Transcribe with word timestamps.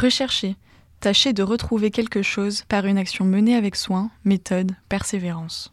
Rechercher. 0.00 0.54
Tâcher 1.00 1.32
de 1.32 1.42
retrouver 1.42 1.90
quelque 1.90 2.22
chose 2.22 2.62
par 2.68 2.86
une 2.86 2.98
action 2.98 3.24
menée 3.24 3.56
avec 3.56 3.74
soin, 3.74 4.12
méthode, 4.24 4.76
persévérance. 4.88 5.72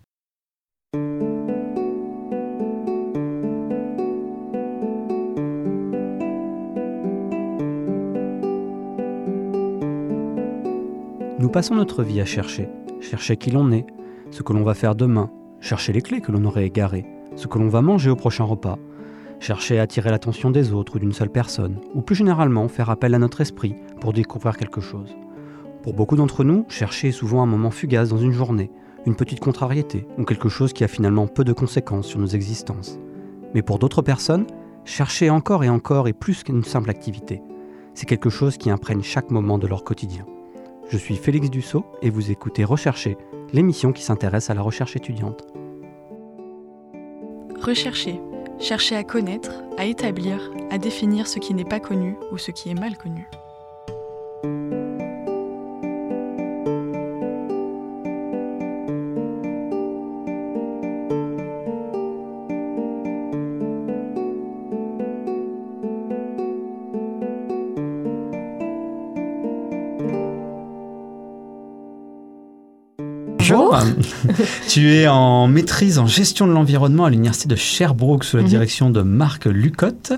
Nous 11.38 11.50
passons 11.52 11.76
notre 11.76 12.02
vie 12.02 12.20
à 12.20 12.26
chercher, 12.26 12.68
chercher 13.02 13.38
qui 13.38 13.52
l'on 13.52 13.72
est, 13.72 13.86
ce 14.32 14.42
que 14.42 14.54
l'on 14.54 14.64
va 14.64 14.74
faire 14.74 14.96
demain, 14.96 15.30
chercher 15.62 15.94
les 15.94 16.02
clés 16.02 16.22
que 16.22 16.32
l'on 16.32 16.46
aurait 16.46 16.66
égarées, 16.66 17.06
ce 17.36 17.46
que 17.46 17.60
l'on 17.60 17.70
va 17.70 17.84
manger 17.84 18.10
au 18.10 18.16
prochain 18.16 18.46
repas, 18.46 18.80
chercher 19.40 19.80
à 19.80 19.84
attirer 19.84 20.10
l'attention 20.10 20.52
des 20.52 20.74
autres 20.74 20.96
ou 20.96 21.00
d'une 21.00 21.14
seule 21.14 21.30
personne, 21.30 21.78
ou 21.94 22.02
plus 22.02 22.16
généralement 22.16 22.68
faire 22.68 22.90
appel 22.90 23.14
à 23.14 23.20
notre 23.20 23.42
esprit 23.42 23.76
pour 24.00 24.14
découvrir 24.14 24.58
quelque 24.58 24.82
chose. 24.82 25.16
Pour 25.84 25.94
beaucoup 25.94 26.16
d'entre 26.16 26.44
nous, 26.44 26.66
chercher 26.68 27.10
est 27.10 27.12
souvent 27.12 27.44
un 27.44 27.48
moment 27.48 27.72
fugace 27.72 28.10
dans 28.10 28.18
une 28.18 28.32
journée, 28.32 28.72
une 29.06 29.16
petite 29.16 29.40
contrariété, 29.40 30.08
ou 30.18 30.24
quelque 30.24 30.50
chose 30.50 30.74
qui 30.74 30.84
a 30.84 30.88
finalement 30.88 31.28
peu 31.28 31.44
de 31.44 31.54
conséquences 31.54 32.08
sur 32.08 32.20
nos 32.20 32.28
existences. 32.28 32.98
Mais 33.54 33.62
pour 33.62 33.78
d'autres 33.80 34.02
personnes, 34.02 34.48
chercher 34.84 35.30
encore 35.30 35.64
et 35.64 35.70
encore 35.70 36.08
est 36.08 36.14
plus 36.14 36.44
qu'une 36.44 36.64
simple 36.64 36.90
activité. 36.90 37.42
C'est 37.94 38.08
quelque 38.08 38.30
chose 38.30 38.58
qui 38.58 38.70
imprègne 38.70 39.04
chaque 39.04 39.32
moment 39.32 39.58
de 39.58 39.68
leur 39.68 39.84
quotidien. 39.84 40.26
Je 40.90 40.98
suis 40.98 41.16
Félix 41.16 41.50
Dussault 41.50 41.86
et 42.02 42.10
vous 42.10 42.32
écoutez 42.32 42.64
Rechercher, 42.64 43.18
l'émission 43.54 43.92
qui 43.92 44.04
s'intéresse 44.04 44.50
à 44.50 44.54
la 44.54 44.62
recherche 44.62 44.96
étudiante. 44.96 45.48
Rechercher. 47.62 48.20
Chercher 48.60 48.96
à 48.96 49.04
connaître, 49.04 49.52
à 49.78 49.86
établir, 49.86 50.40
à 50.72 50.78
définir 50.78 51.28
ce 51.28 51.40
qui 51.40 51.54
n'est 51.54 51.66
pas 51.66 51.80
connu 51.80 52.18
ou 52.32 52.38
ce 52.38 52.52
qui 52.52 52.70
est 52.70 52.80
mal 52.80 52.98
connu. 52.98 53.28
Bonjour. 73.50 73.78
tu 74.68 74.94
es 74.94 75.08
en 75.08 75.48
maîtrise 75.48 76.00
en 76.00 76.08
gestion 76.08 76.48
de 76.48 76.52
l'environnement 76.54 77.06
à 77.06 77.10
l'université 77.10 77.48
de 77.48 77.56
Sherbrooke 77.56 78.24
sous 78.24 78.38
la 78.38 78.44
Mhm. 78.44 78.50
direction 78.50 78.90
de 78.90 79.02
Marc 79.02 79.46
Lucotte 79.46 80.14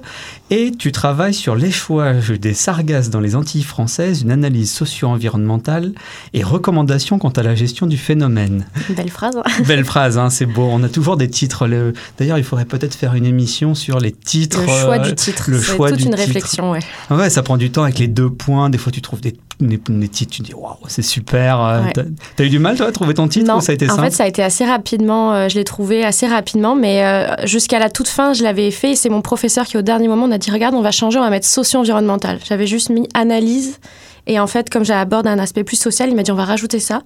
et 0.49 0.71
tu 0.77 0.91
travailles 0.91 1.33
sur 1.33 1.55
l'échouage 1.55 2.29
des 2.29 2.53
sargasses 2.53 3.09
dans 3.09 3.19
les 3.19 3.35
Antilles 3.35 3.63
françaises, 3.63 4.21
une 4.21 4.31
analyse 4.31 4.71
socio-environnementale 4.71 5.93
et 6.33 6.43
recommandations 6.43 7.19
quant 7.19 7.29
à 7.29 7.43
la 7.43 7.55
gestion 7.55 7.85
du 7.87 7.97
phénomène. 7.97 8.65
Belle 8.95 9.09
phrase. 9.09 9.35
Belle 9.67 9.85
phrase, 9.85 10.17
hein, 10.17 10.29
c'est 10.29 10.45
beau. 10.45 10.67
On 10.71 10.83
a 10.83 10.89
toujours 10.89 11.17
des 11.17 11.29
titres. 11.29 11.67
Le- 11.67 11.93
D'ailleurs, 12.17 12.37
il 12.37 12.43
faudrait 12.43 12.65
peut-être 12.65 12.95
faire 12.95 13.13
une 13.15 13.25
émission 13.25 13.75
sur 13.75 13.99
les 13.99 14.11
titres. 14.11 14.61
Le 14.61 14.67
choix 14.67 14.95
euh, 14.99 15.09
du 15.09 15.15
titre. 15.15 15.45
le 15.49 15.61
choix 15.61 15.89
toute 15.89 15.97
du 15.97 16.03
une 16.05 16.11
titre. 16.11 16.21
réflexion, 16.23 16.71
ouais. 16.71 16.79
Ouais, 17.09 17.29
ça 17.29 17.43
prend 17.43 17.57
du 17.57 17.71
temps 17.71 17.83
avec 17.83 17.99
les 17.99 18.07
deux 18.07 18.29
points. 18.29 18.69
Des 18.69 18.77
fois, 18.77 18.91
tu 18.91 19.01
trouves 19.01 19.21
des, 19.21 19.35
des 19.59 20.07
titres, 20.07 20.31
tu 20.33 20.41
te 20.41 20.47
dis 20.47 20.53
waouh, 20.53 20.75
c'est 20.87 21.01
super. 21.01 21.59
Euh, 21.61 21.81
Ouais. 21.83 21.93
T'as 21.93 22.03
t'as 22.35 22.43
eu 22.43 22.49
du 22.49 22.59
mal, 22.59 22.75
toi, 22.77 22.87
à 22.87 22.91
trouver 22.91 23.13
ton 23.13 23.27
titre 23.27 23.47
non, 23.47 23.57
ou 23.57 23.61
ça 23.61 23.71
a 23.71 23.75
été 23.75 23.85
en 23.89 23.95
simple 23.95 24.03
fait, 24.09 24.11
ça 24.15 24.23
a 24.23 24.27
été 24.27 24.43
assez 24.43 24.65
rapidement. 24.65 25.33
euh, 25.33 25.49
je 25.49 25.55
l'ai 25.55 25.63
trouvé 25.63 26.03
assez 26.05 26.27
rapidement, 26.27 26.75
mais 26.75 27.03
euh, 27.05 27.27
jusqu'à 27.45 27.79
la 27.79 27.89
toute 27.89 28.07
fin, 28.07 28.33
je 28.33 28.43
l'avais 28.43 28.71
fait. 28.71 28.91
Et 28.91 28.95
c'est 28.95 29.09
mon 29.09 29.21
professeur 29.21 29.65
qui, 29.65 29.77
au 29.77 29.81
dernier 29.81 30.07
moment, 30.07 30.25
on 30.25 30.31
a 30.31 30.37
dit 30.37 30.51
Regarde, 30.51 30.75
on 30.75 30.81
va 30.81 30.91
changer, 30.91 31.17
on 31.19 31.21
va 31.23 31.29
mettre 31.29 31.47
socio-environnemental. 31.47 32.39
J'avais 32.47 32.67
juste 32.67 32.89
mis 32.89 33.07
analyse. 33.13 33.79
Et 34.27 34.39
en 34.39 34.47
fait, 34.47 34.69
comme 34.69 34.85
j'aborde 34.85 35.25
un 35.25 35.39
aspect 35.39 35.63
plus 35.63 35.77
social, 35.77 36.09
il 36.09 36.15
m'a 36.15 36.23
dit 36.23 36.31
on 36.31 36.35
va 36.35 36.45
rajouter 36.45 36.79
ça. 36.79 37.01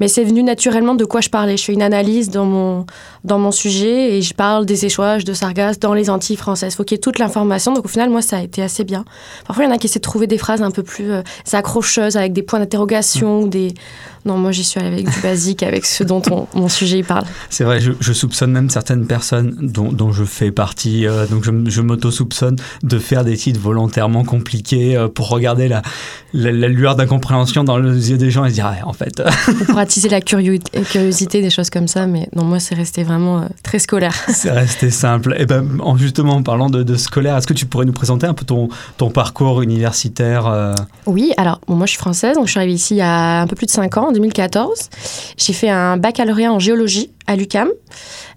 Mais 0.00 0.08
c'est 0.08 0.24
venu 0.24 0.42
naturellement 0.42 0.94
de 0.94 1.04
quoi 1.04 1.20
je 1.20 1.30
parlais. 1.30 1.56
Je 1.56 1.64
fais 1.64 1.72
une 1.72 1.82
analyse 1.82 2.30
dans 2.30 2.44
mon, 2.44 2.84
dans 3.22 3.38
mon 3.38 3.52
sujet 3.52 4.16
et 4.16 4.22
je 4.22 4.34
parle 4.34 4.66
des 4.66 4.84
échouages 4.84 5.24
de 5.24 5.32
sargasses 5.32 5.78
dans 5.78 5.94
les 5.94 6.10
Antilles 6.10 6.36
françaises. 6.36 6.74
Il 6.74 6.76
faut 6.76 6.84
qu'il 6.84 6.96
y 6.96 6.98
ait 6.98 7.00
toute 7.00 7.18
l'information. 7.18 7.72
Donc 7.72 7.84
au 7.84 7.88
final, 7.88 8.10
moi, 8.10 8.22
ça 8.22 8.38
a 8.38 8.42
été 8.42 8.62
assez 8.62 8.84
bien. 8.84 9.04
Parfois, 9.46 9.64
il 9.64 9.68
y 9.68 9.70
en 9.70 9.74
a 9.74 9.78
qui 9.78 9.86
essaient 9.86 10.00
de 10.00 10.04
trouver 10.04 10.26
des 10.26 10.38
phrases 10.38 10.62
un 10.62 10.70
peu 10.70 10.82
plus 10.82 11.10
euh, 11.12 11.22
accrocheuses 11.52 12.16
avec 12.16 12.32
des 12.32 12.42
points 12.42 12.58
d'interrogation 12.58 13.40
ou 13.42 13.48
des. 13.48 13.72
Non, 14.26 14.38
moi, 14.38 14.52
j'y 14.52 14.64
suis 14.64 14.80
allée 14.80 14.88
avec 14.88 15.10
du 15.10 15.20
basique, 15.20 15.62
avec 15.62 15.84
ce 15.84 16.02
dont 16.02 16.22
on- 16.30 16.46
mon 16.54 16.70
sujet 16.70 17.02
parle. 17.02 17.24
C'est 17.50 17.62
vrai, 17.64 17.78
je, 17.80 18.12
soupçonne 18.14 18.52
même 18.52 18.70
certaines 18.70 19.06
personnes 19.06 19.54
dont, 19.60 20.12
je 20.12 20.24
fais 20.24 20.50
partie, 20.50 21.06
euh, 21.06 21.26
donc 21.26 21.44
je, 21.44 21.50
je 21.66 21.80
m'auto-soupçonne 21.82 22.56
de 22.82 22.98
faire 22.98 23.24
des 23.24 23.36
titres 23.36 23.60
volontairement 23.60 24.24
compliqués 24.24 24.96
euh, 24.96 25.08
pour 25.08 25.28
regarder 25.28 25.68
la 25.68 25.82
lueur 26.68 26.96
d'incompréhension 26.96 27.64
dans 27.64 27.78
les 27.78 28.10
yeux 28.10 28.16
des 28.18 28.30
gens 28.30 28.44
et 28.44 28.50
se 28.50 28.54
dire, 28.54 28.66
ah, 28.66 28.86
en 28.86 28.92
fait, 28.92 29.22
Pour 29.66 29.78
attiser 29.84 30.08
la 30.08 30.20
curio- 30.20 30.58
curiosité, 30.90 31.42
des 31.42 31.50
choses 31.50 31.70
comme 31.70 31.88
ça. 31.88 32.06
Mais 32.06 32.28
non, 32.34 32.44
moi, 32.44 32.60
c'est 32.60 32.74
resté 32.74 33.02
vraiment 33.04 33.38
euh, 33.40 33.46
très 33.62 33.78
scolaire. 33.78 34.14
c'est 34.28 34.50
resté 34.50 34.90
simple. 34.90 35.34
Et 35.38 35.46
ben, 35.46 35.66
en 35.80 35.96
justement, 35.96 36.34
en 36.34 36.42
parlant 36.42 36.70
de, 36.70 36.82
de 36.82 36.96
scolaire, 36.96 37.36
est-ce 37.36 37.46
que 37.46 37.52
tu 37.52 37.66
pourrais 37.66 37.84
nous 37.86 37.92
présenter 37.92 38.26
un 38.26 38.34
peu 38.34 38.44
ton, 38.44 38.68
ton 38.96 39.10
parcours 39.10 39.62
universitaire 39.62 40.46
euh, 40.46 40.74
Oui, 41.06 41.32
alors 41.36 41.60
bon, 41.66 41.74
moi 41.76 41.86
je 41.86 41.90
suis 41.92 41.98
française, 42.00 42.34
donc 42.36 42.46
je 42.46 42.50
suis 42.52 42.58
arrivée 42.58 42.74
ici 42.74 42.94
il 42.94 42.98
y 42.98 43.02
a 43.02 43.40
un 43.42 43.46
peu 43.46 43.56
plus 43.56 43.66
de 43.66 43.70
5 43.70 43.96
ans, 43.98 44.08
en 44.08 44.12
2014. 44.12 44.90
J'ai 45.36 45.52
fait 45.52 45.70
un 45.70 45.96
baccalauréat 45.96 46.52
en 46.52 46.58
géologie 46.58 47.10
à 47.26 47.36
l'UCAM. 47.36 47.68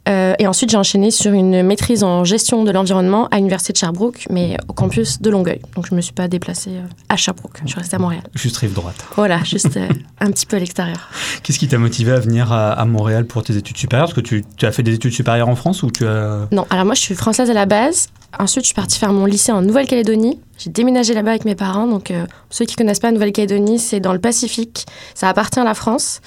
Euh, 0.08 0.34
et 0.40 0.48
ensuite, 0.48 0.70
j'ai 0.70 0.78
enchaîné 0.78 1.12
sur 1.12 1.34
une 1.34 1.64
maîtrise 1.64 2.04
en 2.04 2.24
gestion 2.24 2.64
de 2.64 2.72
l'environnement 2.72 3.28
à 3.30 3.38
l'université 3.38 3.74
de 3.74 3.78
Sherbrooke, 3.78 4.26
mais 4.30 4.58
au 4.68 4.74
campus 4.74 5.22
de 5.22 5.30
Longueuil. 5.30 5.60
Donc 5.76 5.88
je 5.88 5.92
ne 5.92 5.98
me 5.98 6.02
suis 6.02 6.14
pas 6.14 6.28
déplacée 6.28 6.72
euh, 6.72 6.88
à 7.10 7.18
Sherbrooke, 7.18 7.60
je 7.64 7.70
suis 7.70 7.80
restée 7.80 7.96
à 7.96 8.00
Montréal. 8.00 8.24
juste 8.34 8.58
rive 8.58 8.74
droite 8.74 8.96
Voilà, 9.16 9.44
juste 9.44 9.76
euh, 9.76 9.88
un 10.22 10.32
petit 10.32 10.46
peu 10.46 10.56
à 10.56 10.60
l'extérieur. 10.60 11.10
Qu'est-ce 11.44 11.60
qui 11.60 11.68
t'a 11.68 11.78
motivé 11.78 12.12
à 12.14 12.20
venir 12.20 12.52
à, 12.54 12.72
à 12.72 12.86
Montréal 12.86 13.26
pour 13.26 13.44
tes 13.44 13.58
études 13.58 13.78
supérieures? 13.78 14.08
Parce 14.08 14.16
que 14.16 14.22
tu, 14.22 14.46
tu 14.56 14.66
as 14.66 14.72
fait 14.72 14.84
des 14.84 14.94
études 14.94 15.14
supérieures 15.14 15.50
en 15.50 15.56
France 15.56 15.84
ou 15.84 15.92
tu 15.92 16.08
as... 16.08 16.48
Non, 16.52 16.66
alors 16.70 16.86
moi 16.86 16.96
je 16.96 17.02
suis 17.02 17.16
française 17.16 17.50
à 17.50 17.54
la 17.54 17.66
base. 17.66 18.08
Ensuite, 18.38 18.66
je 18.66 18.68
suis 18.68 18.76
partie 18.76 19.00
faire 19.00 19.14
mon 19.14 19.26
lycée 19.26 19.52
en 19.52 19.62
Nouvelle-Calédonie. 19.62 20.40
J'ai 20.58 20.70
déménagé 20.70 21.14
là-bas 21.14 21.32
avec 21.32 21.46
mes 21.46 21.56
parents. 21.56 21.88
Donc, 21.88 22.12
euh, 22.12 22.26
ceux 22.50 22.66
qui 22.66 22.76
connaissent 22.76 23.00
pas 23.00 23.12
Nouvelle-Calédonie, 23.12 23.80
c'est 23.80 24.00
dans 24.00 24.14
le 24.14 24.20
Pacifique. 24.20 24.86
Ça 25.16 25.30
appartient 25.30 25.60
à 25.60 25.64
la 25.64 25.74
France. 25.74 26.22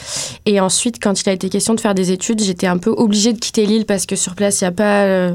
Et 0.47 0.61
ensuite, 0.61 1.03
quand 1.03 1.21
il 1.21 1.29
a 1.29 1.33
été 1.33 1.49
question 1.49 1.75
de 1.75 1.81
faire 1.81 1.95
des 1.95 2.11
études, 2.11 2.41
j'étais 2.41 2.67
un 2.67 2.79
peu 2.79 2.91
obligée 2.91 3.33
de 3.33 3.39
quitter 3.39 3.67
l'île 3.67 3.87
parce 3.87 4.07
que 4.07 4.17
sur 4.17 4.35
place, 4.35 4.61
il 4.61 4.65
n'y 4.65 4.69
a 4.69 4.73
pas 4.73 5.03
euh, 5.05 5.35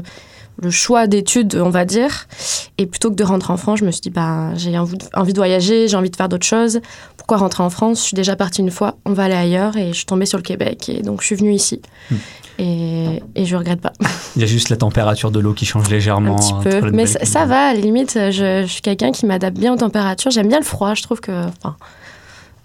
le 0.60 0.70
choix 0.70 1.06
d'études, 1.06 1.56
on 1.56 1.70
va 1.70 1.84
dire. 1.84 2.26
Et 2.78 2.86
plutôt 2.86 3.10
que 3.10 3.16
de 3.16 3.24
rentrer 3.24 3.52
en 3.52 3.56
France, 3.56 3.80
je 3.80 3.84
me 3.84 3.90
suis 3.90 4.00
dit, 4.00 4.10
bah, 4.10 4.54
j'ai 4.54 4.76
envie 4.78 4.96
de, 4.96 5.04
envie 5.14 5.32
de 5.32 5.38
voyager, 5.38 5.88
j'ai 5.88 5.96
envie 5.96 6.10
de 6.10 6.16
faire 6.16 6.28
d'autres 6.28 6.46
choses. 6.46 6.80
Pourquoi 7.16 7.36
rentrer 7.38 7.62
en 7.62 7.70
France? 7.70 8.00
Je 8.00 8.04
suis 8.04 8.14
déjà 8.14 8.36
partie 8.36 8.60
une 8.60 8.70
fois, 8.70 8.96
on 9.04 9.12
va 9.12 9.24
aller 9.24 9.34
ailleurs. 9.34 9.76
Et 9.76 9.88
je 9.88 9.94
suis 9.94 10.06
tombée 10.06 10.26
sur 10.26 10.38
le 10.38 10.42
Québec. 10.42 10.88
Et 10.88 11.02
donc, 11.02 11.20
je 11.20 11.26
suis 11.26 11.36
venue 11.36 11.52
ici. 11.52 11.80
Hmm. 12.10 12.16
Et, 12.58 13.22
et 13.34 13.44
je 13.44 13.54
regrette 13.54 13.82
pas. 13.82 13.92
Il 14.34 14.40
y 14.40 14.44
a 14.44 14.48
juste 14.48 14.70
la 14.70 14.76
température 14.76 15.30
de 15.30 15.40
l'eau 15.40 15.52
qui 15.52 15.66
change 15.66 15.90
légèrement. 15.90 16.36
Un 16.36 16.62
petit 16.62 16.80
peu. 16.80 16.90
Mais 16.90 17.06
ça 17.06 17.44
va, 17.44 17.68
à 17.68 17.74
la 17.74 17.80
limite, 17.80 18.14
je, 18.14 18.62
je 18.62 18.66
suis 18.66 18.80
quelqu'un 18.80 19.12
qui 19.12 19.26
m'adapte 19.26 19.58
bien 19.58 19.74
aux 19.74 19.78
températures. 19.78 20.30
J'aime 20.30 20.48
bien 20.48 20.60
le 20.60 20.64
froid, 20.64 20.94
je 20.94 21.02
trouve 21.02 21.20
que. 21.20 21.32
Enfin, 21.32 21.76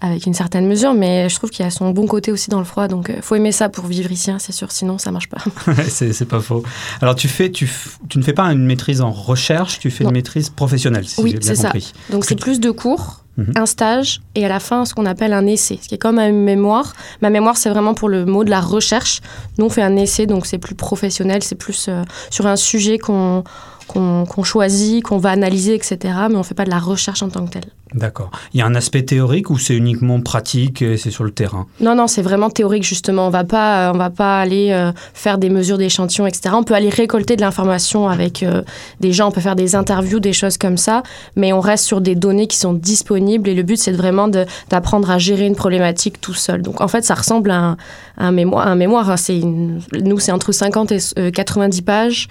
avec 0.02 0.26
une 0.26 0.34
certaine 0.34 0.66
mesure, 0.66 0.92
mais 0.94 1.28
je 1.28 1.36
trouve 1.36 1.48
qu'il 1.50 1.64
y 1.64 1.68
a 1.68 1.70
son 1.70 1.90
bon 1.90 2.06
côté 2.06 2.32
aussi 2.32 2.50
dans 2.50 2.58
le 2.58 2.64
froid. 2.64 2.88
Donc, 2.88 3.10
il 3.14 3.22
faut 3.22 3.36
aimer 3.36 3.52
ça 3.52 3.68
pour 3.68 3.86
vivre 3.86 4.10
ici, 4.10 4.30
hein, 4.30 4.38
c'est 4.40 4.52
sûr, 4.52 4.72
sinon 4.72 4.98
ça 4.98 5.12
marche 5.12 5.28
pas. 5.28 5.38
C'est 5.88 6.24
pas 6.28 6.40
faux. 6.40 6.62
Alors, 7.00 7.14
tu, 7.14 7.28
fais, 7.28 7.50
tu, 7.50 7.70
ne 8.16 8.22
fais 8.22 8.32
pas 8.32 8.44
une 8.52 8.66
maîtrise 8.66 9.00
en 9.00 9.12
recherche, 9.12 9.78
tu 9.78 9.90
fais 9.90 10.04
Non. 10.04 10.10
une 10.10 10.16
maîtrise 10.16 10.50
professionnelle, 10.50 11.06
si 11.06 11.20
Oui, 11.22 11.36
c'est 11.40 11.54
ça. 11.54 11.72
Donc, 12.10 12.24
c'est 12.24 12.36
plus 12.36 12.58
de 12.60 12.70
cours, 12.70 13.20
Mhm. 13.38 13.52
un 13.56 13.64
stage 13.64 14.20
et 14.34 14.44
à 14.44 14.48
la 14.48 14.60
fin, 14.60 14.84
ce 14.84 14.92
qu'on 14.92 15.06
appelle 15.06 15.32
un 15.32 15.46
essai, 15.46 15.78
ce 15.80 15.88
qui 15.88 15.94
est 15.94 15.98
comme 15.98 16.18
un 16.18 16.32
mémoire. 16.32 16.92
Ma 17.22 17.30
mémoire, 17.30 17.56
c'est 17.56 17.70
vraiment 17.70 17.94
pour 17.94 18.10
le 18.10 18.26
mot 18.26 18.44
de 18.44 18.50
la 18.50 18.60
recherche. 18.60 19.20
Nous, 19.56 19.64
on 19.64 19.70
fait 19.70 19.80
un 19.80 19.96
essai, 19.96 20.26
donc 20.26 20.44
c'est 20.44 20.58
plus 20.58 20.74
professionnel, 20.74 21.42
c'est 21.42 21.54
plus 21.54 21.86
euh, 21.88 22.02
sur 22.28 22.46
un 22.46 22.56
sujet 22.56 22.98
qu'on 22.98 23.42
qu'on 23.86 24.42
choisit, 24.44 25.02
qu'on 25.04 25.18
va 25.18 25.30
analyser, 25.30 25.74
etc. 25.74 25.98
Mais 26.30 26.36
on 26.36 26.42
fait 26.42 26.54
pas 26.54 26.64
de 26.64 26.70
la 26.70 26.78
recherche 26.78 27.22
en 27.22 27.28
tant 27.28 27.44
que 27.46 27.52
telle. 27.52 27.64
D'accord. 27.94 28.30
Il 28.54 28.58
y 28.58 28.62
a 28.62 28.66
un 28.66 28.74
aspect 28.74 29.02
théorique 29.02 29.50
ou 29.50 29.58
c'est 29.58 29.76
uniquement 29.76 30.18
pratique 30.22 30.80
et 30.80 30.96
c'est 30.96 31.10
sur 31.10 31.24
le 31.24 31.30
terrain? 31.30 31.66
Non, 31.78 31.94
non, 31.94 32.06
c'est 32.06 32.22
vraiment 32.22 32.48
théorique 32.48 32.84
justement. 32.84 33.26
On 33.26 33.30
va 33.30 33.44
pas, 33.44 33.90
euh, 33.90 33.92
on 33.94 33.98
va 33.98 34.08
pas 34.08 34.40
aller 34.40 34.70
euh, 34.70 34.92
faire 35.12 35.36
des 35.36 35.50
mesures 35.50 35.76
d'échantillons, 35.76 36.26
etc. 36.26 36.54
On 36.54 36.62
peut 36.64 36.72
aller 36.72 36.88
récolter 36.88 37.36
de 37.36 37.42
l'information 37.42 38.08
avec 38.08 38.42
euh, 38.42 38.62
des 39.00 39.12
gens, 39.12 39.28
on 39.28 39.30
peut 39.30 39.42
faire 39.42 39.56
des 39.56 39.76
interviews, 39.76 40.20
des 40.20 40.32
choses 40.32 40.56
comme 40.56 40.78
ça, 40.78 41.02
mais 41.36 41.52
on 41.52 41.60
reste 41.60 41.84
sur 41.84 42.00
des 42.00 42.14
données 42.14 42.46
qui 42.46 42.56
sont 42.56 42.72
disponibles 42.72 43.50
et 43.50 43.54
le 43.54 43.62
but 43.62 43.76
c'est 43.76 43.92
vraiment 43.92 44.28
d'apprendre 44.70 45.10
à 45.10 45.18
gérer 45.18 45.46
une 45.46 45.56
problématique 45.56 46.18
tout 46.18 46.32
seul. 46.34 46.62
Donc 46.62 46.80
en 46.80 46.88
fait, 46.88 47.04
ça 47.04 47.14
ressemble 47.14 47.50
à 47.50 47.58
un, 47.58 47.72
à 48.16 48.26
un 48.28 48.32
mémoire. 48.32 48.66
Un 48.68 48.74
mémoire 48.74 49.10
hein. 49.10 49.16
une- 49.28 49.82
nous, 50.02 50.18
c'est 50.18 50.32
entre 50.32 50.52
50 50.52 50.92
et 50.92 50.98
euh, 51.18 51.30
90 51.30 51.82
pages. 51.82 52.28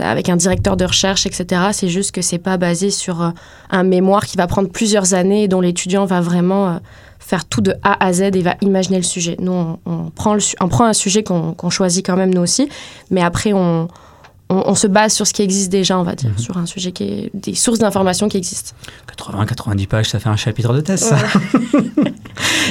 Avec 0.00 0.28
un 0.28 0.36
directeur 0.36 0.76
de 0.76 0.84
recherche, 0.84 1.26
etc. 1.26 1.62
C'est 1.72 1.88
juste 1.88 2.12
que 2.12 2.22
c'est 2.22 2.38
pas 2.38 2.56
basé 2.56 2.90
sur 2.90 3.22
euh, 3.22 3.30
un 3.70 3.82
mémoire 3.82 4.26
qui 4.26 4.36
va 4.36 4.46
prendre 4.46 4.68
plusieurs 4.68 5.14
années 5.14 5.44
et 5.44 5.48
dont 5.48 5.60
l'étudiant 5.60 6.04
va 6.06 6.20
vraiment 6.20 6.68
euh, 6.68 6.78
faire 7.18 7.44
tout 7.44 7.60
de 7.60 7.74
A 7.82 8.04
à 8.04 8.12
Z 8.12 8.22
et 8.22 8.42
va 8.42 8.56
imaginer 8.60 8.96
le 8.96 9.02
sujet. 9.02 9.36
Nous, 9.38 9.52
on, 9.84 10.10
prend, 10.10 10.36
un 10.84 10.92
sujet 10.92 11.22
qu'on 11.22 11.70
choisit 11.70 12.04
quand 12.04 12.16
même 12.16 12.34
nous 12.34 12.42
aussi, 12.42 12.68
mais 13.10 13.22
après, 13.22 13.52
on, 13.52 13.88
on, 14.66 14.74
se 14.74 14.86
base 14.86 15.12
sur 15.12 15.26
ce 15.26 15.32
qui 15.32 15.42
existe 15.42 15.70
déjà, 15.70 15.98
on 15.98 16.02
va 16.02 16.14
dire, 16.14 16.30
Mhm. 16.30 16.38
sur 16.38 16.56
un 16.58 16.66
sujet 16.66 16.92
qui 16.92 17.04
est 17.04 17.30
des 17.34 17.54
sources 17.54 17.78
d'informations 17.78 18.28
qui 18.28 18.36
existent. 18.36 18.72
80-90 19.16 19.86
pages, 19.86 20.08
ça 20.08 20.18
fait 20.18 20.28
un 20.28 20.36
chapitre 20.36 20.72
de 20.74 20.80
thèse, 20.80 21.00
ça. 21.00 21.16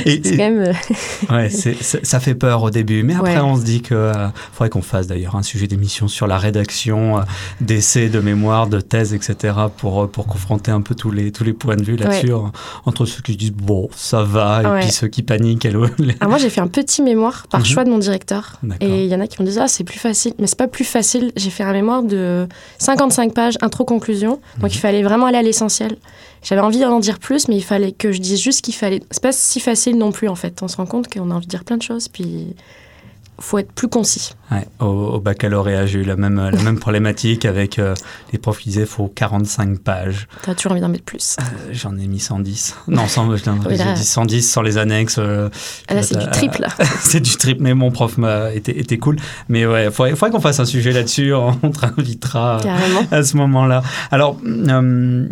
Et- 0.05 0.21
C'est 0.23 0.33
et- 0.33 0.37
quand 0.37 0.49
même. 0.49 0.59
euh, 0.61 0.73
Ouais, 1.29 1.49
ça 1.49 2.19
fait 2.19 2.33
peur 2.33 2.63
au 2.63 2.69
début, 2.71 3.03
mais 3.03 3.13
après 3.15 3.35
Ouais. 3.35 3.41
on 3.41 3.55
se 3.55 3.61
dit 3.63 3.81
que 3.81 3.93
euh, 3.93 4.27
faudrait 4.53 4.69
qu'on 4.69 4.81
fasse 4.81 5.05
d'ailleurs 5.07 5.35
un 5.35 5.43
sujet 5.43 5.67
d'émission 5.67 6.07
sur 6.07 6.25
la 6.27 6.37
rédaction 6.37 7.19
euh, 7.19 7.21
d'essais, 7.59 8.09
de 8.09 8.19
mémoires, 8.19 8.67
de 8.67 8.79
thèses, 8.81 9.13
etc. 9.13 9.53
pour 9.77 10.01
euh, 10.03 10.07
pour 10.07 10.25
confronter 10.25 10.71
un 10.71 10.81
peu 10.81 10.95
tous 10.95 11.11
les 11.11 11.31
tous 11.31 11.43
les 11.43 11.53
points 11.53 11.75
de 11.75 11.83
vue 11.83 11.95
là-dessus 11.97 12.31
euh, 12.33 12.37
entre 12.85 13.05
ceux 13.05 13.21
qui 13.21 13.35
disent 13.37 13.51
bon 13.51 13.89
ça 13.95 14.23
va 14.23 14.61
et 14.77 14.81
puis 14.81 14.91
ceux 14.91 15.07
qui 15.07 15.21
paniquent. 15.23 15.63
les- 15.65 16.15
Alors 16.19 16.29
moi, 16.29 16.37
j'ai 16.37 16.49
fait 16.49 16.61
un 16.61 16.67
petit 16.67 17.01
mémoire 17.03 17.45
par 17.49 17.59
Mhm. 17.59 17.65
choix 17.67 17.83
de 17.83 17.89
mon 17.91 17.99
directeur. 17.99 18.59
Et 18.79 19.05
il 19.05 19.11
y 19.11 19.15
en 19.15 19.19
a 19.21 19.27
qui 19.27 19.41
me 19.41 19.47
disent, 19.47 19.59
ah, 19.59 19.67
c'est 19.67 19.83
plus 19.83 19.99
facile. 19.99 20.33
Mais 20.39 20.47
c'est 20.47 20.57
pas 20.57 20.67
plus 20.67 20.83
facile. 20.85 21.31
J'ai 21.35 21.49
fait 21.49 21.63
un 21.63 21.70
mémoire 21.73 22.03
de 22.03 22.47
55 22.79 23.33
pages, 23.33 23.57
intro-conclusion. 23.61 24.39
Donc 24.57 24.63
Mhm. 24.63 24.69
il 24.71 24.77
fallait 24.79 25.03
vraiment 25.03 25.25
aller 25.27 25.37
à 25.37 25.41
l'essentiel. 25.41 25.97
J'avais 26.43 26.61
envie 26.61 26.79
d'en 26.79 26.99
dire 26.99 27.19
plus, 27.19 27.47
mais 27.47 27.55
il 27.55 27.63
fallait 27.63 27.91
que 27.91 28.11
je 28.11 28.19
dise 28.19 28.39
juste 28.41 28.57
ce 28.59 28.61
qu'il 28.63 28.73
fallait. 28.73 29.01
C'est 29.11 29.21
pas 29.21 29.31
si 29.31 29.59
facile 29.59 29.97
non 29.97 30.11
plus, 30.11 30.27
en 30.27 30.35
fait. 30.35 30.61
On 30.63 30.67
se 30.67 30.77
rend 30.77 30.85
compte 30.87 31.07
qu'on 31.13 31.29
a 31.31 31.35
envie 31.35 31.45
de 31.45 31.51
dire 31.51 31.63
plein 31.63 31.77
de 31.77 31.83
choses, 31.83 32.07
puis 32.07 32.55
faut 33.41 33.57
être 33.57 33.71
plus 33.73 33.87
concis. 33.87 34.33
Ouais, 34.51 34.67
au, 34.79 34.85
au 34.85 35.19
baccalauréat, 35.19 35.85
j'ai 35.85 35.99
eu 35.99 36.03
la 36.03 36.15
même 36.15 36.35
la 36.51 36.61
même 36.63 36.79
problématique 36.79 37.45
avec 37.45 37.79
euh, 37.79 37.93
les 38.31 38.39
profs 38.39 38.59
qui 38.59 38.69
disaient 38.69 38.85
faut 38.85 39.07
45 39.07 39.79
pages. 39.79 40.27
T'as 40.43 40.53
toujours 40.55 40.73
envie 40.73 40.81
d'en 40.81 40.89
mettre 40.89 41.03
plus. 41.05 41.37
Euh, 41.39 41.69
J'en 41.71 41.97
ai 41.97 42.07
mis 42.07 42.19
110. 42.19 42.75
Non, 42.87 43.07
100, 43.07 43.35
je- 43.37 43.49
Oui, 43.67 43.77
là- 43.77 43.85
j'ai 43.87 43.93
dit 43.93 44.03
110 44.05 44.41
sans 44.49 44.61
les 44.61 44.77
annexes. 44.77 45.17
euh, 45.19 45.49
Ah, 45.87 45.93
là, 45.95 46.03
c'est 46.03 46.17
du 46.17 46.29
triple. 46.29 46.67
c'est 47.01 47.19
du 47.21 47.35
trip, 47.37 47.59
mais 47.61 47.73
mon 47.73 47.91
prof 47.91 48.17
m'a 48.17 48.53
était, 48.53 48.77
était 48.77 48.97
cool. 48.97 49.17
Mais 49.49 49.65
ouais, 49.65 49.85
il 49.85 49.91
faudrait, 49.91 50.11
faudrait 50.15 50.31
qu'on 50.31 50.41
fasse 50.41 50.59
un 50.59 50.65
sujet 50.65 50.91
là-dessus. 50.91 51.33
On 51.33 51.51
Carrément. 52.63 53.01
à 53.11 53.23
ce 53.23 53.37
moment-là. 53.37 53.81
Alors, 54.11 54.37
euh, 54.45 55.27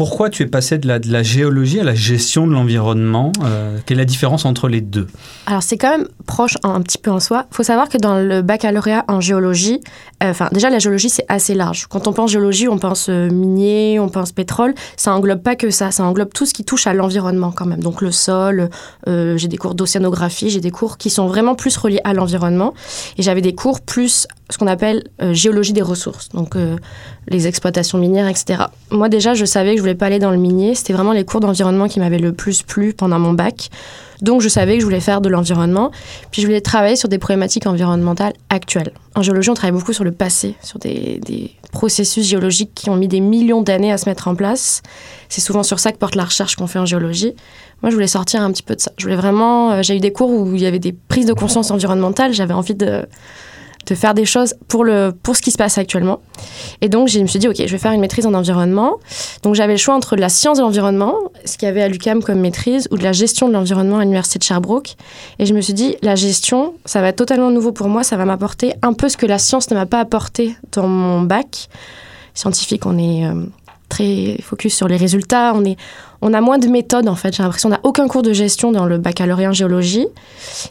pourquoi 0.00 0.30
tu 0.30 0.44
es 0.44 0.46
passé 0.46 0.78
de 0.78 0.88
la, 0.88 1.22
géologie 1.22 1.78
à 1.78 1.84
la 1.84 1.94
gestion 1.94 2.46
de 2.46 2.52
l'environnement 2.54 3.32
Euh, 3.44 3.76
Quelle 3.84 3.98
est 3.98 4.00
la 4.00 4.06
différence 4.06 4.46
entre 4.46 4.66
les 4.66 4.80
deux? 4.80 5.06
Alors 5.44 5.62
c'est 5.62 5.76
quand 5.76 5.90
même 5.90 6.08
proche 6.24 6.56
un 6.62 6.80
petit 6.80 6.96
peu 6.96 7.10
en 7.10 7.20
soi. 7.20 7.44
Il 7.52 7.54
faut 7.54 7.62
savoir 7.62 7.90
que 7.90 7.98
dans 7.98 8.18
le 8.18 8.40
baccalauréat 8.40 9.04
en 9.08 9.20
géologie, 9.20 9.82
euh, 10.22 10.30
enfin 10.30 10.48
déjà 10.52 10.70
la 10.70 10.78
géologie 10.78 11.10
c'est 11.10 11.26
assez 11.28 11.52
large. 11.52 11.86
Quand 11.86 12.08
on 12.08 12.14
pense 12.14 12.30
géologie, 12.30 12.66
on 12.66 12.78
pense 12.78 13.10
euh, 13.10 13.28
minier, 13.28 14.00
on 14.00 14.08
pense 14.08 14.32
pétrole. 14.32 14.74
Ça 14.96 15.12
englobe 15.12 15.42
pas 15.42 15.54
que 15.54 15.68
ça, 15.68 15.90
ça 15.90 16.02
englobe 16.02 16.32
tout 16.32 16.46
ce 16.46 16.54
qui 16.54 16.64
touche 16.64 16.86
à 16.86 16.94
l'environnement 16.94 17.52
quand 17.52 17.66
même. 17.66 17.82
Donc 17.82 18.00
le 18.00 18.10
sol, 18.10 18.70
j'ai 19.06 19.48
des 19.48 19.58
cours 19.58 19.74
d'océanographie, 19.74 20.48
j'ai 20.48 20.60
des 20.60 20.70
cours 20.70 20.96
qui 20.96 21.10
sont 21.10 21.26
vraiment 21.26 21.54
plus 21.54 21.76
reliés 21.76 22.00
à 22.04 22.14
l'environnement. 22.14 22.72
Et 23.18 23.22
j'avais 23.22 23.42
des 23.42 23.54
cours 23.54 23.82
plus 23.82 24.26
ce 24.48 24.56
qu'on 24.56 24.66
appelle 24.66 25.04
géologie 25.32 25.74
des 25.74 25.82
ressources. 25.82 26.30
Donc 26.30 26.56
les 27.28 27.46
exploitations 27.46 27.98
minières, 27.98 28.28
etc. 28.28 28.64
Moi 28.90 29.08
déjà 29.08 29.34
je 29.34 29.44
savais 29.44 29.72
que 29.72 29.76
je 29.76 29.82
voulais 29.82 29.89
pas 29.94 30.06
aller 30.06 30.18
dans 30.18 30.30
le 30.30 30.36
minier. 30.36 30.74
C'était 30.74 30.92
vraiment 30.92 31.12
les 31.12 31.24
cours 31.24 31.40
d'environnement 31.40 31.88
qui 31.88 32.00
m'avaient 32.00 32.18
le 32.18 32.32
plus 32.32 32.62
plu 32.62 32.92
pendant 32.92 33.18
mon 33.18 33.32
bac. 33.32 33.70
Donc 34.20 34.42
je 34.42 34.48
savais 34.48 34.74
que 34.74 34.80
je 34.80 34.84
voulais 34.84 35.00
faire 35.00 35.20
de 35.20 35.28
l'environnement. 35.28 35.90
Puis 36.30 36.42
je 36.42 36.46
voulais 36.46 36.60
travailler 36.60 36.96
sur 36.96 37.08
des 37.08 37.18
problématiques 37.18 37.66
environnementales 37.66 38.34
actuelles. 38.50 38.92
En 39.14 39.22
géologie, 39.22 39.50
on 39.50 39.54
travaille 39.54 39.78
beaucoup 39.78 39.92
sur 39.92 40.04
le 40.04 40.12
passé, 40.12 40.56
sur 40.62 40.78
des, 40.78 41.20
des 41.26 41.52
processus 41.72 42.26
géologiques 42.26 42.72
qui 42.74 42.90
ont 42.90 42.96
mis 42.96 43.08
des 43.08 43.20
millions 43.20 43.62
d'années 43.62 43.92
à 43.92 43.98
se 43.98 44.08
mettre 44.08 44.28
en 44.28 44.34
place. 44.34 44.82
C'est 45.28 45.40
souvent 45.40 45.62
sur 45.62 45.78
ça 45.78 45.92
que 45.92 45.98
porte 45.98 46.16
la 46.16 46.24
recherche 46.24 46.56
qu'on 46.56 46.66
fait 46.66 46.78
en 46.78 46.86
géologie. 46.86 47.34
Moi, 47.82 47.90
je 47.90 47.94
voulais 47.94 48.06
sortir 48.06 48.42
un 48.42 48.52
petit 48.52 48.62
peu 48.62 48.74
de 48.76 48.80
ça. 48.80 48.92
Je 48.98 49.04
voulais 49.04 49.16
vraiment. 49.16 49.72
euh, 49.72 49.82
J'ai 49.82 49.96
eu 49.96 50.00
des 50.00 50.12
cours 50.12 50.30
où 50.30 50.54
il 50.54 50.60
y 50.60 50.66
avait 50.66 50.78
des 50.78 50.92
prises 50.92 51.26
de 51.26 51.32
conscience 51.32 51.70
environnementales. 51.70 52.34
J'avais 52.34 52.52
envie 52.52 52.74
de, 52.74 53.06
de 53.86 53.94
faire 53.94 54.14
des 54.14 54.24
choses 54.24 54.54
pour, 54.68 54.84
le, 54.84 55.12
pour 55.22 55.36
ce 55.36 55.42
qui 55.42 55.50
se 55.50 55.58
passe 55.58 55.78
actuellement. 55.78 56.20
Et 56.80 56.88
donc, 56.88 57.08
je 57.08 57.18
me 57.20 57.26
suis 57.26 57.38
dit, 57.38 57.48
OK, 57.48 57.56
je 57.58 57.70
vais 57.70 57.78
faire 57.78 57.92
une 57.92 58.00
maîtrise 58.00 58.26
en 58.26 58.34
environnement. 58.34 58.96
Donc, 59.42 59.54
j'avais 59.54 59.74
le 59.74 59.78
choix 59.78 59.94
entre 59.94 60.16
de 60.16 60.20
la 60.20 60.28
science 60.28 60.58
de 60.58 60.62
l'environnement, 60.62 61.14
ce 61.44 61.56
qu'il 61.56 61.66
y 61.66 61.70
avait 61.70 61.82
à 61.82 61.88
l'UCAM 61.88 62.22
comme 62.22 62.40
maîtrise, 62.40 62.88
ou 62.90 62.96
de 62.96 63.02
la 63.02 63.12
gestion 63.12 63.48
de 63.48 63.52
l'environnement 63.52 63.98
à 63.98 64.02
l'Université 64.02 64.38
de 64.38 64.44
Sherbrooke. 64.44 64.94
Et 65.38 65.46
je 65.46 65.54
me 65.54 65.60
suis 65.60 65.74
dit, 65.74 65.96
la 66.02 66.14
gestion, 66.14 66.74
ça 66.84 67.00
va 67.00 67.08
être 67.08 67.16
totalement 67.16 67.50
nouveau 67.50 67.72
pour 67.72 67.88
moi. 67.88 68.04
Ça 68.04 68.16
va 68.16 68.24
m'apporter 68.24 68.74
un 68.82 68.92
peu 68.92 69.08
ce 69.08 69.16
que 69.16 69.26
la 69.26 69.38
science 69.38 69.70
ne 69.70 69.76
m'a 69.76 69.86
pas 69.86 70.00
apporté 70.00 70.54
dans 70.72 70.86
mon 70.86 71.22
bac. 71.22 71.68
Scientifique, 72.34 72.86
on 72.86 72.96
est 72.96 73.26
euh, 73.26 73.44
très 73.90 74.38
focus 74.42 74.74
sur 74.74 74.88
les 74.88 74.96
résultats. 74.96 75.52
On, 75.54 75.64
est, 75.66 75.76
on 76.22 76.32
a 76.32 76.40
moins 76.40 76.56
de 76.58 76.66
méthodes, 76.68 77.08
en 77.08 77.14
fait. 77.14 77.36
J'ai 77.36 77.42
l'impression 77.42 77.68
qu'on 77.68 77.74
n'a 77.74 77.80
aucun 77.82 78.08
cours 78.08 78.22
de 78.22 78.32
gestion 78.32 78.72
dans 78.72 78.86
le 78.86 78.96
baccalauréat 78.96 79.50
en 79.50 79.52
géologie. 79.52 80.06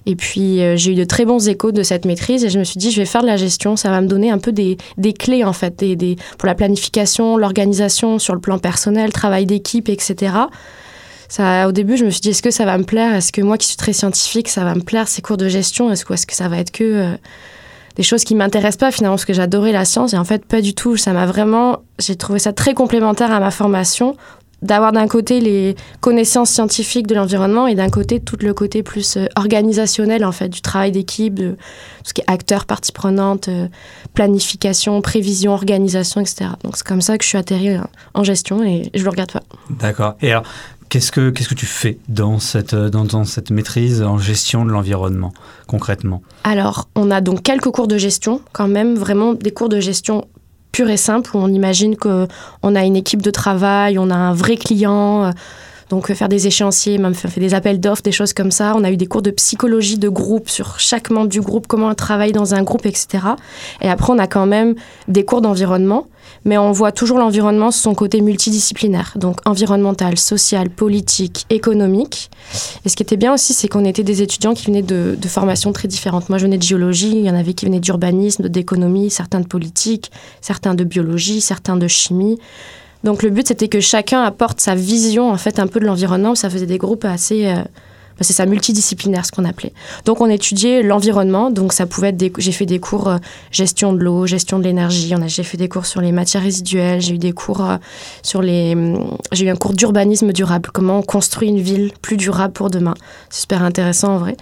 Et 0.07 0.15
puis, 0.15 0.61
euh, 0.63 0.75
j'ai 0.75 0.93
eu 0.93 0.95
de 0.95 1.03
très 1.03 1.25
bons 1.25 1.47
échos 1.47 1.71
de 1.71 1.83
cette 1.83 2.05
maîtrise. 2.05 2.43
Et 2.43 2.49
je 2.49 2.57
me 2.57 2.63
suis 2.63 2.79
dit, 2.79 2.89
je 2.91 2.99
vais 2.99 3.05
faire 3.05 3.21
de 3.21 3.27
la 3.27 3.37
gestion. 3.37 3.75
Ça 3.75 3.89
va 3.91 4.01
me 4.01 4.07
donner 4.07 4.31
un 4.31 4.39
peu 4.39 4.51
des, 4.51 4.77
des 4.97 5.13
clés, 5.13 5.43
en 5.43 5.53
fait, 5.53 5.77
des, 5.77 5.95
des- 5.95 6.15
pour 6.39 6.47
la 6.47 6.55
planification, 6.55 7.37
l'organisation 7.37 8.17
sur 8.17 8.33
le 8.33 8.39
plan 8.41 8.57
personnel, 8.57 9.11
travail 9.13 9.45
d'équipe, 9.45 9.87
etc. 9.89 10.33
Ça, 11.27 11.67
au 11.67 11.71
début, 11.71 11.95
je 11.95 12.05
me 12.05 12.09
suis 12.09 12.21
dit, 12.21 12.29
est-ce 12.29 12.41
que 12.41 12.49
ça 12.49 12.65
va 12.65 12.75
me 12.79 12.83
plaire? 12.83 13.13
Est-ce 13.13 13.31
que 13.31 13.41
moi, 13.41 13.57
qui 13.59 13.67
suis 13.67 13.77
très 13.77 13.93
scientifique, 13.93 14.47
ça 14.49 14.63
va 14.63 14.73
me 14.73 14.81
plaire, 14.81 15.07
ces 15.07 15.21
cours 15.21 15.37
de 15.37 15.47
gestion? 15.47 15.91
Est-ce 15.91 16.11
est-ce 16.11 16.25
que 16.25 16.33
ça 16.33 16.47
va 16.47 16.57
être 16.57 16.71
que 16.71 16.83
euh, 16.83 17.11
des 17.99 18.03
choses 18.03 18.23
qui 18.23 18.33
m'intéressent 18.33 18.77
pas, 18.77 18.91
finalement, 18.91 19.17
parce 19.17 19.25
que 19.25 19.33
j'adorais 19.33 19.73
la 19.73 19.83
science 19.83 20.13
Et 20.13 20.17
en 20.17 20.23
fait, 20.23 20.45
pas 20.45 20.61
du 20.61 20.73
tout. 20.73 20.95
Ça 20.95 21.11
m'a 21.11 21.25
vraiment... 21.25 21.79
J'ai 21.99 22.15
trouvé 22.15 22.39
ça 22.39 22.53
très 22.53 22.73
complémentaire 22.73 23.29
à 23.33 23.41
ma 23.41 23.51
formation, 23.51 24.15
d'avoir 24.61 24.93
d'un 24.93 25.09
côté 25.09 25.41
les 25.41 25.75
connaissances 25.99 26.49
scientifiques 26.49 27.07
de 27.07 27.15
l'environnement 27.15 27.67
et 27.67 27.75
d'un 27.75 27.89
côté 27.89 28.21
tout 28.21 28.37
le 28.39 28.53
côté 28.53 28.83
plus 28.83 29.17
euh, 29.17 29.25
organisationnel, 29.35 30.23
en 30.23 30.31
fait, 30.31 30.47
du 30.47 30.61
travail 30.61 30.93
d'équipe, 30.93 31.33
de 31.33 31.49
tout 31.51 31.57
ce 32.05 32.13
qui 32.13 32.21
est 32.21 32.31
acteurs, 32.31 32.65
parties 32.65 32.93
prenantes, 32.93 33.49
euh, 33.49 33.67
planification, 34.13 35.01
prévision, 35.01 35.51
organisation, 35.51 36.21
etc. 36.21 36.51
Donc, 36.63 36.77
c'est 36.77 36.87
comme 36.87 37.01
ça 37.01 37.17
que 37.17 37.25
je 37.25 37.27
suis 37.27 37.37
atterrie 37.37 37.75
euh, 37.75 37.81
en 38.13 38.23
gestion 38.23 38.63
et 38.63 38.89
je 38.93 39.03
le 39.03 39.09
regarde 39.09 39.33
pas. 39.33 39.43
D'accord. 39.69 40.15
Et 40.21 40.31
alors, 40.31 40.45
qu'est-ce 40.89 41.11
que 41.11 41.29
qu'est-ce 41.29 41.49
que 41.49 41.55
tu 41.55 41.65
fais 41.65 41.99
dans 42.09 42.39
cette 42.39 42.73
euh, 42.73 42.89
dans, 42.89 43.05
dans 43.05 43.23
cette 43.23 43.51
maîtrise 43.51 44.01
en 44.01 44.17
gestion 44.17 44.65
de 44.65 44.71
l'environnement 44.71 45.31
concrètement? 45.67 46.21
Alors, 46.43 46.89
on 46.95 47.11
a 47.11 47.21
donc 47.21 47.43
quelques 47.43 47.69
cours 47.69 47.87
de 47.87 47.97
gestion, 47.97 48.41
quand 48.51 48.67
même, 48.67 48.95
vraiment 48.95 49.33
des 49.33 49.51
cours 49.51 49.69
de 49.69 49.79
gestion 49.79 50.25
purs 50.71 50.89
et 50.89 50.97
simples, 50.97 51.35
où 51.35 51.39
on 51.39 51.47
imagine 51.47 51.95
qu'on 51.95 52.27
a 52.75 52.83
une 52.83 52.95
équipe 52.95 53.21
de 53.21 53.31
travail, 53.31 53.97
on 53.97 54.09
a 54.09 54.15
un 54.15 54.33
vrai 54.33 54.57
client, 54.57 55.25
euh, 55.25 55.31
donc 55.89 56.09
euh, 56.09 56.15
faire 56.15 56.29
des 56.29 56.47
échéanciers, 56.47 56.97
même 56.97 57.15
faire 57.15 57.31
des 57.35 57.53
appels 57.53 57.79
d'offres, 57.79 58.03
des 58.03 58.11
choses 58.11 58.33
comme 58.33 58.51
ça. 58.51 58.73
On 58.75 58.83
a 58.83 58.91
eu 58.91 58.97
des 58.97 59.07
cours 59.07 59.21
de 59.21 59.31
psychologie 59.31 59.97
de 59.97 60.09
groupe 60.09 60.49
sur 60.49 60.79
chaque 60.79 61.09
membre 61.09 61.29
du 61.29 61.41
groupe, 61.41 61.67
comment 61.67 61.93
travailler 61.95 62.31
dans 62.31 62.53
un 62.53 62.63
groupe, 62.63 62.85
etc. 62.85 63.23
Et 63.81 63.89
après, 63.89 64.13
on 64.13 64.19
a 64.19 64.27
quand 64.27 64.45
même 64.45 64.75
des 65.07 65.25
cours 65.25 65.41
d'environnement, 65.41 66.07
mais 66.45 66.57
on 66.57 66.71
voit 66.71 66.91
toujours 66.91 67.17
l'environnement 67.17 67.71
sous 67.71 67.81
son 67.81 67.95
côté 67.95 68.21
multidisciplinaire, 68.21 69.13
donc 69.15 69.37
environnemental, 69.45 70.17
social, 70.17 70.69
politique, 70.69 71.45
économique. 71.49 72.29
Et 72.85 72.89
ce 72.89 72.95
qui 72.95 73.03
était 73.03 73.17
bien 73.17 73.33
aussi, 73.33 73.53
c'est 73.53 73.67
qu'on 73.67 73.85
était 73.85 74.03
des 74.03 74.21
étudiants 74.21 74.53
qui 74.53 74.67
venaient 74.67 74.81
de, 74.81 75.17
de 75.19 75.27
formations 75.27 75.73
très 75.73 75.87
différentes. 75.87 76.29
Moi, 76.29 76.37
je 76.37 76.45
venais 76.45 76.57
de 76.57 76.63
géologie, 76.63 77.11
il 77.11 77.25
y 77.25 77.29
en 77.29 77.35
avait 77.35 77.53
qui 77.53 77.65
venaient 77.65 77.79
d'urbanisme, 77.79 78.47
d'économie, 78.47 79.09
certains 79.09 79.39
de 79.39 79.47
politique, 79.47 80.11
certains 80.41 80.75
de 80.75 80.83
biologie, 80.83 81.41
certains 81.41 81.77
de 81.77 81.87
chimie. 81.87 82.37
Donc 83.03 83.23
le 83.23 83.29
but, 83.29 83.47
c'était 83.47 83.69
que 83.69 83.79
chacun 83.79 84.23
apporte 84.23 84.59
sa 84.59 84.75
vision, 84.75 85.31
en 85.31 85.37
fait, 85.37 85.59
un 85.59 85.67
peu 85.67 85.79
de 85.79 85.85
l'environnement. 85.85 86.35
Ça 86.35 86.49
faisait 86.49 86.65
des 86.65 86.77
groupes 86.77 87.05
assez... 87.05 87.47
euh, 87.47 87.63
bah, 88.19 88.25
c'est 88.25 88.33
ça, 88.33 88.45
multidisciplinaire, 88.45 89.25
ce 89.25 89.31
qu'on 89.31 89.45
appelait. 89.45 89.71
Donc 90.03 90.19
on 90.19 90.29
étudiait 90.29 90.83
l'environnement, 90.83 91.51
donc 91.51 91.71
ça 91.71 91.85
pouvait 91.85 92.09
être 92.09 92.17
des... 92.17 92.33
J'ai 92.37 92.51
fait 92.51 92.65
des 92.65 92.79
cours 92.79 93.07
euh, 93.07 93.17
gestion 93.49 93.93
de 93.93 93.99
l'eau, 93.99 94.27
gestion 94.27 94.59
de 94.59 94.65
l'énergie, 94.65 95.13
on 95.15 95.21
a... 95.21 95.27
j'ai 95.27 95.43
fait 95.43 95.55
des 95.55 95.69
cours 95.69 95.85
sur 95.85 96.01
les 96.01 96.11
matières 96.11 96.43
résiduelles, 96.43 96.99
j'ai 96.99 97.13
eu 97.15 97.17
des 97.17 97.31
cours 97.31 97.63
euh, 97.63 97.77
sur 98.21 98.41
les... 98.41 98.73
hum, 98.73 99.17
J'ai 99.31 99.45
eu 99.45 99.49
un 99.49 99.55
cours 99.55 99.71
d'urbanisme 99.71 100.33
durable, 100.33 100.69
comment 100.73 100.99
on 100.99 101.01
construit 101.01 101.47
une 101.47 101.61
ville 101.61 101.93
plus 102.01 102.17
durable 102.17 102.51
pour 102.51 102.69
demain. 102.69 102.95
C'est 103.29 103.41
super 103.41 103.63
intéressant 103.63 104.15
en 104.15 104.17
vrai. 104.17 104.35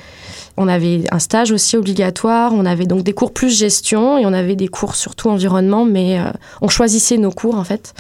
On 0.59 0.67
avait 0.67 1.03
un 1.11 1.19
stage 1.19 1.51
aussi 1.51 1.77
obligatoire, 1.77 2.51
on 2.53 2.65
avait 2.65 2.85
donc 2.87 3.03
des 3.03 3.13
cours 3.13 3.31
plus 3.31 3.55
gestion 3.55 4.17
et 4.17 4.25
on 4.25 4.33
avait 4.33 4.55
des 4.55 4.67
cours 4.67 4.95
surtout 4.95 5.29
environnement, 5.29 5.85
mais 5.85 6.19
euh, 6.19 6.23
on 6.61 6.67
choisissait 6.67 7.17
nos 7.17 7.31
cours 7.31 7.55
en 7.55 7.63
fait. 7.63 7.93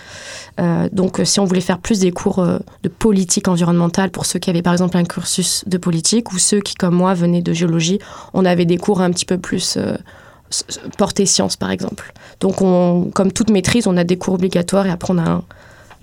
Euh, 0.59 0.89
donc 0.91 1.19
euh, 1.19 1.25
si 1.25 1.39
on 1.39 1.45
voulait 1.45 1.61
faire 1.61 1.77
plus 1.77 1.99
des 1.99 2.11
cours 2.11 2.43
de 2.83 2.89
politique 2.89 3.47
environnementale 3.47 4.09
pour 4.09 4.25
ceux 4.25 4.39
qui 4.39 4.49
avaient 4.49 4.63
par 4.63 4.73
exemple 4.73 4.97
un 4.97 5.03
cursus 5.05 5.63
de 5.67 5.77
politique 5.77 6.33
ou 6.33 6.39
ceux 6.39 6.59
qui 6.59 6.73
comme 6.73 6.95
moi 6.95 7.13
venaient 7.13 7.43
de 7.43 7.53
géologie, 7.53 7.99
on 8.33 8.43
avait 8.43 8.65
des 8.65 8.77
cours 8.77 9.01
un 9.01 9.11
petit 9.11 9.25
peu 9.25 9.37
plus 9.37 9.77
portés 10.97 11.25
sciences 11.25 11.57
par 11.57 11.71
exemple. 11.71 12.11
Donc 12.39 12.61
on, 12.61 13.11
comme 13.13 13.31
toute 13.31 13.49
maîtrise, 13.51 13.85
on 13.87 13.97
a 13.97 14.03
des 14.03 14.17
cours 14.17 14.33
obligatoires 14.35 14.87
et 14.87 14.89
après 14.91 15.13
on 15.13 15.17
a 15.17 15.29
un- 15.29 15.43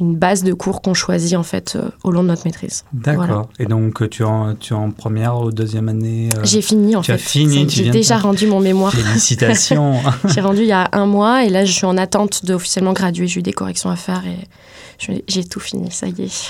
une 0.01 0.17
base 0.17 0.43
de 0.43 0.53
cours 0.53 0.83
qu'on 0.83 0.95
choisit 0.95 1.37
en 1.37 1.43
fait 1.45 1.77
euh, 1.77 1.89
au 2.03 2.11
long 2.11 2.23
de 2.23 2.29
notre 2.29 2.45
maîtrise. 2.47 2.85
D'accord. 2.93 3.27
Voilà. 3.27 3.43
Et 3.59 3.67
donc 3.67 4.09
tu 4.11 4.23
es 4.23 4.27
en 4.27 4.55
tu 4.55 4.73
es 4.73 4.77
en 4.77 4.91
première 4.91 5.39
ou 5.41 5.53
deuxième 5.53 5.89
année 5.89 6.31
euh, 6.37 6.41
J'ai 6.45 6.63
fini 6.63 6.97
en 6.97 7.01
tu 7.01 7.07
fait. 7.07 7.13
as 7.13 7.19
fini, 7.19 7.67
tu 7.67 7.77
J'ai 7.77 7.85
de 7.87 7.91
déjà 7.91 8.19
rendu 8.19 8.47
mon 8.47 8.61
mémoire. 8.61 8.93
Félicitations. 8.93 9.95
J'ai 10.35 10.41
rendu 10.41 10.61
il 10.63 10.67
y 10.67 10.73
a 10.73 10.89
un 10.93 11.07
mois 11.07 11.45
et 11.45 11.49
là 11.49 11.65
je 11.65 11.73
suis 11.73 11.87
en 11.87 11.97
attente 11.97 12.45
d'officiellement 12.45 12.93
graduer. 12.93 13.27
J'ai 13.29 13.41
eu 13.41 13.43
des 13.43 13.53
corrections 13.53 13.89
à 13.91 13.97
faire 13.97 14.23
et 14.27 14.49
j'ai 15.29 15.45
tout 15.45 15.61
fini, 15.61 15.91
ça 15.91 16.07
y 16.07 16.23
est. 16.23 16.49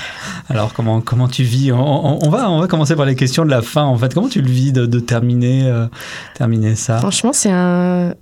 Alors 0.48 0.72
comment 0.74 1.00
comment 1.00 1.28
tu 1.28 1.42
vis? 1.42 1.72
On, 1.72 1.78
on- 1.78 2.18
on 2.26 2.30
va 2.30 2.50
on 2.50 2.60
va 2.60 2.66
commencer 2.66 2.94
par 2.96 3.06
les 3.06 3.16
questions 3.16 3.44
de 3.44 3.50
la 3.50 3.62
fin 3.62 3.84
en 3.84 3.96
fait. 3.98 4.12
Comment 4.14 4.28
tu 4.28 4.40
le 4.42 4.50
vis 4.50 4.72
de, 4.72 4.86
de 4.86 5.00
terminer 5.00 5.66
euh, 5.66 5.86
terminer 6.34 6.76
ça? 6.76 6.98
Franchement, 6.98 7.32
c'est 7.32 7.50
un. 7.50 8.14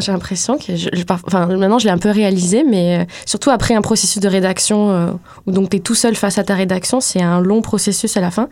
J'ai 0.00 0.12
l'impression 0.12 0.56
que 0.56 1.56
maintenant 1.56 1.78
je 1.78 1.86
l'ai 1.86 1.90
un 1.90 1.98
peu 1.98 2.10
réalisé, 2.10 2.64
mais 2.64 3.00
euh, 3.00 3.04
surtout 3.26 3.50
après 3.50 3.74
un 3.74 3.82
processus 3.82 4.20
de 4.20 4.28
rédaction 4.28 4.90
euh, 4.90 5.10
où 5.46 5.52
donc 5.52 5.70
tu 5.70 5.76
es 5.76 5.80
tout 5.80 5.94
seul 5.94 6.14
face 6.14 6.38
à 6.38 6.44
ta 6.44 6.54
rédaction, 6.54 7.00
c'est 7.00 7.22
un 7.22 7.40
long 7.40 7.60
processus 7.60 8.16
à 8.16 8.20
la 8.20 8.30
fin. 8.30 8.48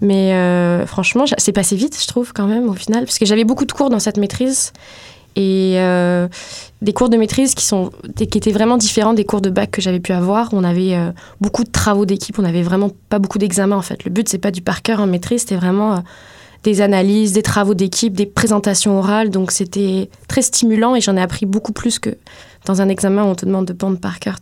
Mais 0.00 0.34
euh, 0.34 0.86
franchement, 0.86 1.24
c'est 1.36 1.52
passé 1.52 1.74
vite, 1.74 1.98
je 2.00 2.06
trouve, 2.06 2.32
quand 2.32 2.46
même, 2.46 2.68
au 2.68 2.74
final, 2.74 3.04
parce 3.04 3.18
que 3.18 3.26
j'avais 3.26 3.44
beaucoup 3.44 3.64
de 3.64 3.72
cours 3.72 3.90
dans 3.90 3.98
cette 3.98 4.18
maîtrise 4.18 4.72
et 5.34 5.78
des 6.82 6.92
cours 6.92 7.08
de 7.08 7.16
maîtrise 7.16 7.54
qui, 7.54 7.64
sont, 7.64 7.90
qui 8.16 8.24
étaient 8.24 8.52
vraiment 8.52 8.76
différents 8.76 9.14
des 9.14 9.24
cours 9.24 9.40
de 9.40 9.48
bac 9.48 9.70
que 9.70 9.80
j'avais 9.80 10.00
pu 10.00 10.12
avoir. 10.12 10.50
On 10.52 10.62
avait 10.62 10.94
beaucoup 11.40 11.64
de 11.64 11.70
travaux 11.70 12.04
d'équipe, 12.04 12.38
on 12.38 12.42
n'avait 12.42 12.62
vraiment 12.62 12.90
pas 13.08 13.18
beaucoup 13.18 13.38
d'examens 13.38 13.76
en 13.76 13.82
fait. 13.82 14.04
Le 14.04 14.10
but, 14.10 14.28
c'est 14.28 14.38
pas 14.38 14.50
du 14.50 14.60
par 14.60 14.82
cœur 14.82 15.00
en 15.00 15.06
maîtrise, 15.06 15.40
c'était 15.40 15.56
vraiment 15.56 16.02
des 16.62 16.80
analyses, 16.80 17.32
des 17.32 17.42
travaux 17.42 17.74
d'équipe, 17.74 18.14
des 18.14 18.26
présentations 18.26 18.98
orales. 18.98 19.30
Donc 19.30 19.50
c'était 19.50 20.10
très 20.28 20.42
stimulant 20.42 20.94
et 20.94 21.00
j'en 21.00 21.16
ai 21.16 21.20
appris 21.20 21.46
beaucoup 21.46 21.72
plus 21.72 21.98
que 21.98 22.10
dans 22.66 22.80
un 22.80 22.88
examen 22.88 23.24
où 23.24 23.26
on 23.26 23.34
te 23.34 23.46
demande 23.46 23.66
de 23.66 23.72
pendre 23.72 23.98
par 23.98 24.20
cœur 24.20 24.38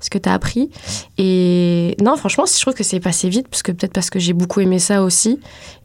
ce 0.00 0.10
que 0.10 0.18
tu 0.18 0.28
as 0.28 0.32
appris. 0.32 0.70
Et 1.18 1.96
non, 2.00 2.16
franchement, 2.16 2.44
je 2.46 2.60
trouve 2.60 2.74
que 2.74 2.84
c'est 2.84 3.00
passé 3.00 3.28
vite, 3.28 3.48
parce 3.48 3.62
que 3.62 3.72
peut-être 3.72 3.92
parce 3.92 4.10
que 4.10 4.18
j'ai 4.18 4.32
beaucoup 4.32 4.60
aimé 4.60 4.78
ça 4.78 5.02
aussi. 5.02 5.38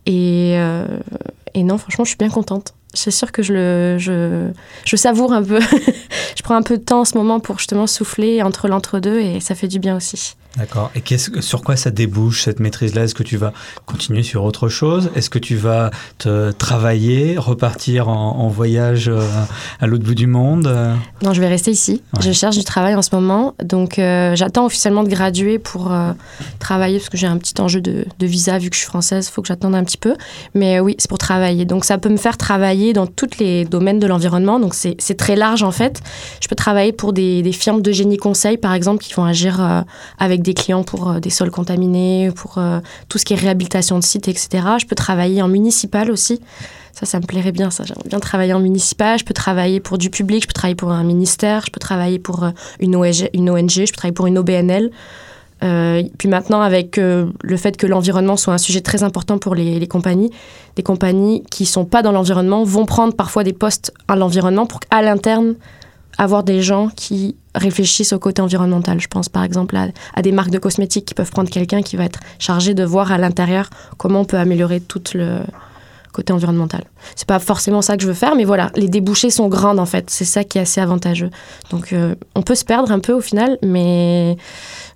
Et, 0.05 0.53
euh, 0.55 0.85
non, 1.55 1.77
franchement, 1.77 2.05
je 2.05 2.09
suis 2.09 2.17
bien 2.17 2.29
contente. 2.29 2.73
C'est 2.93 3.11
sûr 3.11 3.31
que 3.33 3.43
je, 3.43 3.97
je 4.85 4.95
savoure 4.95 5.33
un 5.33 5.43
peu. 5.43 5.59
je 6.35 6.43
prends 6.43 6.55
un 6.55 6.61
peu 6.61 6.77
de 6.77 6.83
temps 6.83 7.01
en 7.01 7.05
ce 7.05 7.17
moment 7.17 7.41
pour 7.41 7.59
justement 7.59 7.87
souffler 7.87 8.41
entre 8.41 8.69
l'entre-deux 8.69 9.19
et 9.19 9.41
ça 9.41 9.53
fait 9.53 9.67
du 9.67 9.79
bien 9.79 9.97
aussi. 9.97 10.35
D'accord. 10.57 10.89
Et 10.95 11.17
sur 11.17 11.61
quoi 11.63 11.75
ça 11.75 11.91
débouche 11.91 12.43
cette 12.43 12.61
maîtrise-là? 12.61 13.03
Est-ce 13.03 13.15
que 13.15 13.23
tu 13.23 13.35
vas 13.35 13.51
continuer 13.85 14.23
sur 14.23 14.45
autre 14.45 14.69
chose? 14.69 15.11
Est-ce 15.13 15.29
que 15.29 15.39
tu 15.39 15.57
vas 15.57 15.91
te 16.17 16.51
travailler, 16.51 17.37
repartir 17.37 18.07
en, 18.07 18.47
voyage 18.47 19.09
euh, 19.09 19.21
à 19.81 19.87
l'autre 19.87 20.05
bout 20.05 20.15
du 20.15 20.27
monde? 20.27 20.73
Non, 21.23 21.33
je 21.33 21.41
vais 21.41 21.47
rester 21.47 21.71
ici. 21.71 22.01
Je 22.21 22.31
cherche 22.31 22.57
du 22.57 22.63
travail 22.63 22.95
en 22.95 23.01
ce 23.01 23.13
moment. 23.13 23.53
Donc 23.63 23.99
euh, 23.99 24.35
j'attends 24.35 24.65
officiellement 24.65 25.03
de 25.03 25.09
graduer 25.09 25.59
pour 25.59 25.91
euh, 25.91 26.13
travailler 26.59 26.99
parce 26.99 27.09
que 27.09 27.17
j'ai 27.17 27.27
un 27.27 27.37
petit 27.37 27.59
enjeu 27.59 27.81
de, 27.81 28.05
visa 28.21 28.57
vu 28.57 28.69
que 28.69 28.75
je 28.75 28.81
suis 28.81 28.87
française. 28.87 29.27
Il 29.27 29.33
faut 29.33 29.41
que 29.41 29.49
j'attende 29.49 29.75
un 29.75 29.83
petit 29.83 29.97
peu. 29.97 30.15
Mais 30.53 30.79
oui, 30.79 30.95
c'est 30.99 31.09
pour 31.09 31.17
travailler. 31.17 31.65
Donc 31.65 31.83
ça 31.83 31.97
peut 31.97 32.09
me 32.09 32.17
faire 32.17 32.37
travailler 32.37 32.93
dans 32.93 33.07
tous 33.07 33.39
les 33.39 33.65
domaines 33.65 33.99
de 33.99 34.07
l'environnement. 34.07 34.61
Donc 34.61 34.73
c'est 34.73 35.17
très 35.17 35.35
large 35.35 35.63
en 35.63 35.71
fait. 35.71 36.01
Je 36.39 36.47
peux 36.47 36.55
travailler 36.55 36.93
pour 36.93 37.11
des, 37.11 37.41
des 37.41 37.51
firmes 37.51 37.81
de 37.81 37.91
génie 37.91 38.17
conseil 38.17 38.57
par 38.57 38.73
exemple 38.73 39.03
qui 39.03 39.13
vont 39.13 39.25
agir 39.25 39.83
avec 40.17 40.44
des 40.45 40.53
clients 40.53 40.83
pour 40.83 41.09
euh, 41.09 41.19
des 41.19 41.29
sols 41.29 41.51
contaminés, 41.51 42.31
pour 42.33 42.57
euh, 42.57 42.79
tout 43.09 43.17
ce 43.17 43.25
qui 43.25 43.33
est 43.33 43.35
réhabilitation 43.35 43.99
de 43.99 44.03
sites, 44.03 44.29
etc. 44.29 44.63
Je 44.79 44.85
peux 44.85 44.95
travailler 44.95 45.41
en 45.41 45.49
municipal 45.49 46.09
aussi. 46.09 46.39
Ça, 46.93 47.05
ça 47.05 47.19
me 47.19 47.25
plairait 47.25 47.51
bien, 47.51 47.71
ça. 47.71 47.83
J'aimerais 47.83 48.07
bien 48.07 48.19
travailler 48.21 48.53
en 48.53 48.59
municipal. 48.59 49.19
Je 49.19 49.25
peux 49.25 49.33
travailler 49.33 49.81
pour 49.81 49.97
du 49.97 50.09
public, 50.09 50.43
je 50.43 50.47
peux 50.47 50.53
travailler 50.53 50.75
pour 50.75 50.91
un 50.91 51.03
ministère, 51.03 51.63
je 51.65 51.71
peux 51.71 51.79
travailler 51.79 52.19
pour 52.19 52.45
euh, 52.45 52.51
une 52.79 52.95
ONG, 52.95 53.29
une 53.33 53.49
ONG 53.49 53.69
je 53.69 53.81
peux 53.81 53.97
travailler 53.97 54.13
pour 54.13 54.27
une 54.27 54.37
OBNL. 54.37 54.91
puis 56.17 56.29
maintenant, 56.29 56.61
avec 56.61 56.97
le 56.97 57.57
fait 57.57 57.75
que 57.75 57.87
l'environnement 57.87 58.37
soit 58.37 58.53
un 58.53 58.59
sujet 58.59 58.81
très 58.81 59.01
important 59.03 59.39
pour 59.39 59.55
les, 59.55 59.79
les 59.79 59.87
compagnies, 59.87 60.31
des 60.75 60.83
compagnies 60.83 61.43
qui 61.49 61.63
ne 61.63 61.67
sont 61.67 61.85
pas 61.85 62.03
dans 62.03 62.11
l'environnement 62.11 62.63
vont 62.63 62.85
prendre 62.85 63.15
parfois 63.15 63.43
des 63.43 63.53
postes 63.53 63.91
à 64.07 64.15
l'environnement 64.15 64.67
pour 64.67 64.79
qu'à 64.79 65.01
l'interne, 65.01 65.55
avoir 66.17 66.43
des 66.43 66.61
gens 66.61 66.89
qui 66.95 67.35
réfléchissent 67.53 68.13
au 68.13 68.19
côté 68.19 68.41
environnemental. 68.41 68.99
Je 68.99 69.07
pense 69.07 69.29
par 69.29 69.43
exemple 69.43 69.75
à, 69.77 70.21
des 70.21 70.31
marques 70.31 70.51
de 70.51 70.59
cosmétiques 70.59 71.05
qui 71.05 71.13
peuvent 71.13 71.31
prendre 71.31 71.49
quelqu'un 71.49 71.81
qui 71.81 71.95
va 71.95 72.05
être 72.05 72.19
chargé 72.39 72.73
de 72.73 72.83
voir 72.83 73.11
à 73.11 73.17
l'intérieur 73.17 73.69
comment 73.97 74.21
on 74.21 74.25
peut 74.25 74.37
améliorer 74.37 74.81
tout 74.81 75.03
le 75.13 75.39
côté 76.15 76.31
environnemental. 76.31 76.85
C'est 77.15 77.27
pas 77.27 77.39
forcément 77.39 77.81
ça 77.81 77.97
que 77.97 78.03
je 78.03 78.07
veux 78.07 78.13
faire, 78.13 78.35
mais 78.35 78.45
voilà, 78.45 78.71
les 78.75 78.87
débouchés 78.87 79.29
sont 79.29 79.49
grandes 79.49 79.79
en 79.79 79.85
fait. 79.85 80.09
C'est 80.09 80.25
ça 80.25 80.43
qui 80.43 80.57
est 80.57 80.61
assez 80.61 80.79
avantageux. 80.79 81.29
Donc 81.71 81.91
euh, 81.91 82.15
on 82.35 82.41
peut 82.41 82.55
se 82.55 82.63
perdre 82.63 82.91
un 82.91 82.99
peu 82.99 83.11
au 83.11 83.19
final, 83.19 83.57
mais 83.61 84.37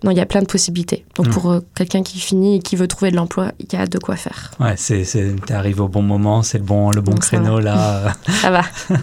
non, 0.03 0.11
il 0.11 0.17
y 0.17 0.21
a 0.21 0.25
plein 0.25 0.41
de 0.41 0.47
possibilités. 0.47 1.05
Donc 1.15 1.27
mm. 1.27 1.31
pour 1.31 1.51
euh, 1.51 1.59
quelqu'un 1.75 2.03
qui 2.03 2.19
finit 2.19 2.55
et 2.55 2.59
qui 2.59 2.77
veut 2.77 2.87
trouver 2.87 3.11
de 3.11 3.17
l'emploi, 3.17 3.51
il 3.59 3.71
y 3.71 3.75
a 3.75 3.85
de 3.85 3.97
quoi 3.99 4.15
faire. 4.15 4.51
Ouais, 4.61 4.75
c'est, 4.77 5.03
tu 5.03 5.53
arrives 5.53 5.81
au 5.81 5.89
bon 5.89 6.01
moment, 6.01 6.41
c'est 6.41 6.57
le 6.57 6.63
bon, 6.63 6.89
le 6.91 7.01
bon 7.01 7.15
créneau 7.15 7.59
là. 7.59 8.13
ça 8.41 8.49
va. 8.49 8.61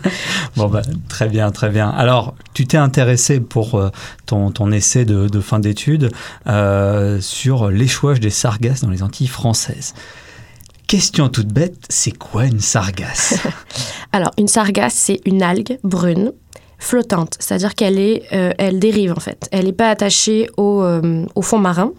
bon, 0.56 0.68
bah, 0.68 0.82
très 1.08 1.28
bien, 1.28 1.50
très 1.50 1.68
bien. 1.68 1.90
Alors, 1.90 2.34
tu 2.54 2.66
t'es 2.66 2.78
intéressé 2.78 3.40
pour 3.40 3.74
euh, 3.74 3.90
ton, 4.24 4.50
ton, 4.50 4.72
essai 4.72 5.04
de, 5.04 5.28
de 5.28 5.40
fin 5.40 5.58
d'études 5.58 6.10
sur 7.20 7.70
l'échouage 7.70 8.20
des 8.20 8.30
sargasses 8.30 8.80
dans 8.80 8.90
les 8.90 9.02
Antilles 9.02 9.26
françaises. 9.26 9.92
Question 10.86 11.28
toute 11.28 11.48
bête, 11.48 11.84
c'est 11.88 12.16
quoi 12.16 12.44
une 12.44 12.60
sargasse? 12.60 13.34
Alors, 14.12 14.30
une 14.38 14.46
sargasse, 14.46 14.94
c'est 14.94 15.20
une 15.24 15.42
algue 15.42 15.80
brune 15.82 16.30
flottante, 16.78 17.34
c'est-à-dire 17.40 17.74
qu'elle 17.74 17.98
est, 17.98 18.22
euh, 18.32 18.52
elle 18.58 18.78
dérive 18.78 19.12
en 19.12 19.20
fait. 19.20 19.48
Elle 19.50 19.64
n'est 19.64 19.72
pas 19.72 19.88
attachée 19.88 20.48
au, 20.56 20.82
euh, 20.82 21.24
au, 21.34 21.42
fond 21.42 21.58
marin. 21.58 21.90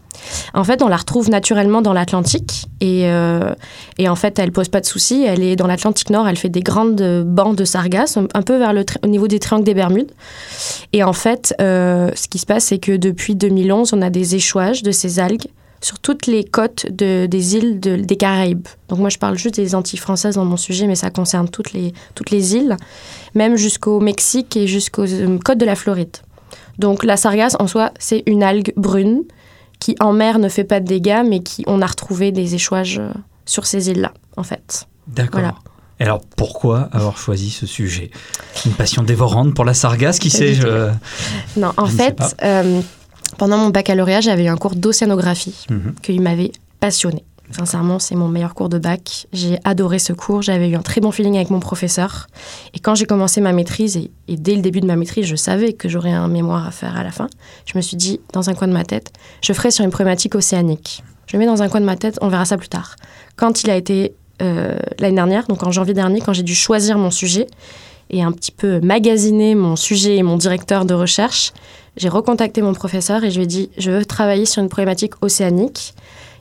En 0.54 0.64
fait, 0.64 0.82
on 0.82 0.88
la 0.88 0.96
retrouve 0.96 1.30
naturellement 1.30 1.82
dans 1.82 1.92
l'Atlantique 1.92 2.68
et, 2.80 3.10
euh, 3.10 3.54
et, 3.98 4.08
en 4.08 4.16
fait, 4.16 4.40
elle 4.40 4.54
pose 4.54 4.70
pas 4.70 4.80
de 4.80 4.86
soucis. 4.86 5.26
Elle 5.26 5.44
est 5.44 5.58
dans 5.58 5.68
l'Atlantique 5.68 6.10
Nord. 6.10 6.28
Elle 6.28 6.38
fait 6.38 6.48
des 6.48 6.62
grandes 6.62 7.24
bandes 7.26 7.58
de 7.58 7.66
sargasses, 7.66 8.18
un 8.18 8.42
peu 8.42 8.58
vers 8.58 8.72
le 8.72 8.86
au 9.04 9.08
niveau 9.08 9.28
des 9.28 9.40
triangles 9.40 9.66
des 9.66 9.74
Bermudes. 9.74 10.12
Et 10.94 11.04
en 11.04 11.14
fait, 11.14 11.54
ce 11.60 12.28
qui 12.30 12.38
se 12.38 12.46
passe, 12.46 12.66
c'est 12.66 12.80
que 12.80 12.96
depuis 12.96 13.36
2011, 13.36 13.92
on 13.94 14.02
a 14.02 14.10
des 14.10 14.36
échouages 14.36 14.82
de 14.82 14.92
ces 14.92 15.20
algues 15.20 15.48
sur 15.82 16.00
toutes 16.00 16.28
les 16.28 16.44
côtes 16.44 16.88
de, 16.92 17.26
des 17.28 17.56
îles 17.56 17.80
des 17.80 18.16
Caraïbes. 18.18 18.68
Donc 18.90 19.00
moi, 19.00 19.10
je 19.10 19.18
parle 19.18 19.38
juste 19.38 19.56
des 19.56 19.76
Antilles 19.76 20.00
françaises 20.00 20.36
dans 20.36 20.46
mon 20.46 20.58
sujet, 20.58 20.88
mais 20.88 20.96
ça 20.96 21.10
concerne 21.10 21.50
toutes 21.50 21.74
les, 21.74 21.94
toutes 22.16 22.32
les 22.32 22.56
îles, 22.56 22.78
même 23.36 23.56
jusqu'au 23.56 24.00
Mexique 24.00 24.58
et 24.58 24.68
jusqu'aux 24.68 25.08
euh, 25.08 25.38
côtes 25.44 25.60
de 25.60 25.66
la 25.66 25.76
Floride. 25.76 26.18
Donc 26.80 27.04
la 27.04 27.18
sargasse, 27.18 27.56
en 27.60 27.68
soi, 27.68 27.92
c'est 28.00 28.24
une 28.26 28.44
algue 28.44 28.74
brune 28.76 29.24
qui, 29.80 29.96
en 30.00 30.14
mer, 30.14 30.40
ne 30.40 30.50
fait 30.50 30.64
pas 30.64 30.80
de 30.80 30.86
dégâts, 30.86 31.24
mais 31.28 31.42
qui, 31.42 31.64
on 31.68 31.82
a 31.82 31.86
retrouvé 31.86 32.32
des 32.32 32.56
échouages 32.56 33.00
euh, 33.00 33.10
sur 33.46 33.66
ces 33.66 33.90
îles-là, 33.90 34.14
en 34.36 34.44
fait. 34.44 34.88
D'accord. 35.08 35.62
Et 36.00 36.04
alors, 36.04 36.22
pourquoi 36.36 36.90
avoir 36.92 37.18
choisi 37.18 37.50
ce 37.50 37.66
sujet? 37.66 38.12
Une 38.66 38.74
passion 38.74 39.02
dévorante 39.02 39.56
pour 39.56 39.66
la 39.66 39.74
sargasse, 39.74 40.20
qui 40.20 40.30
sait 40.30 40.54
je... 40.54 40.90
Non, 41.56 41.74
en 41.78 41.88
fait, 41.88 42.20
pendant 43.38 43.58
mon 43.58 43.70
baccalauréat, 43.70 44.22
j'avais 44.22 44.46
eu 44.46 44.50
un 44.50 44.58
cours 44.58 44.76
d'océanographie 44.76 45.66
mhm. 45.70 45.96
qui 46.02 46.20
m'avait 46.20 46.52
passionné. 46.80 47.24
Sincèrement, 47.52 47.98
c'est 47.98 48.16
mon 48.16 48.28
meilleur 48.28 48.54
cours 48.54 48.68
de 48.68 48.78
bac. 48.78 49.28
J'ai 49.32 49.58
adoré 49.64 50.00
ce 50.00 50.12
cours. 50.12 50.42
J'avais 50.42 50.70
eu 50.70 50.76
un 50.76 50.82
très 50.82 51.00
bon 51.00 51.12
feeling 51.12 51.38
avec 51.38 51.50
mon 51.50 51.62
professeur. 51.62 52.28
Et 52.74 52.80
quand 52.80 52.94
j'ai 52.94 53.06
commencé 53.06 53.40
ma 53.40 53.54
maîtrise, 53.54 53.96
et, 53.96 54.12
dès 54.36 54.56
le 54.56 54.62
début 54.62 54.82
de 54.82 54.86
ma 54.86 54.98
maîtrise, 54.98 55.26
je 55.26 55.36
savais 55.36 55.72
que 55.74 55.88
j'aurais 55.88 56.12
un 56.12 56.28
mémoire 56.28 56.68
à 56.68 56.72
faire 56.72 56.98
à 56.98 57.04
la 57.04 57.12
fin, 57.12 57.28
je 57.66 57.78
me 57.78 57.82
suis 57.82 57.96
dit, 57.96 58.20
dans 58.34 58.50
un 58.50 58.54
coin 58.54 58.68
de 58.68 58.74
ma 58.74 58.84
tête, 58.84 59.14
je 59.42 59.54
ferai 59.54 59.72
sur 59.72 59.86
une 59.86 59.92
problématique 59.92 60.36
océanique. 60.36 61.04
Je 61.28 61.38
le 61.38 61.40
mets 61.40 61.46
dans 61.46 61.62
un 61.62 61.70
coin 61.70 61.80
de 61.80 61.86
ma 61.86 61.96
tête, 61.96 62.18
on 62.22 62.28
verra 62.28 62.46
ça 62.46 62.58
plus 62.58 62.70
tard. 62.70 62.96
Quand 63.38 63.64
il 63.64 63.70
a 63.70 63.76
été 63.76 64.14
euh, 64.42 64.78
l'année 65.00 65.16
dernière, 65.16 65.48
donc 65.48 65.64
en 65.64 65.72
janvier 65.72 65.94
dernier, 65.94 66.20
quand 66.20 66.34
j'ai 66.34 66.44
dû 66.44 66.56
choisir 66.56 66.98
mon 66.98 67.12
sujet 67.12 67.48
et 68.10 68.24
un 68.24 68.32
petit 68.32 68.52
peu 68.52 68.80
magasiner 68.82 69.56
mon 69.56 69.76
sujet 69.76 70.18
et 70.18 70.24
mon 70.24 70.38
directeur 70.38 70.86
de 70.86 70.94
recherche, 70.94 71.54
j'ai 71.98 72.10
recontacté 72.10 72.62
mon 72.62 72.74
professeur 72.74 73.24
et 73.24 73.32
je 73.32 73.38
lui 73.38 73.44
ai 73.44 73.48
dit 73.48 73.70
je 73.78 73.92
veux 73.92 74.06
travailler 74.06 74.46
sur 74.46 74.62
une 74.62 74.70
problématique 74.70 75.14
océanique. 75.22 75.94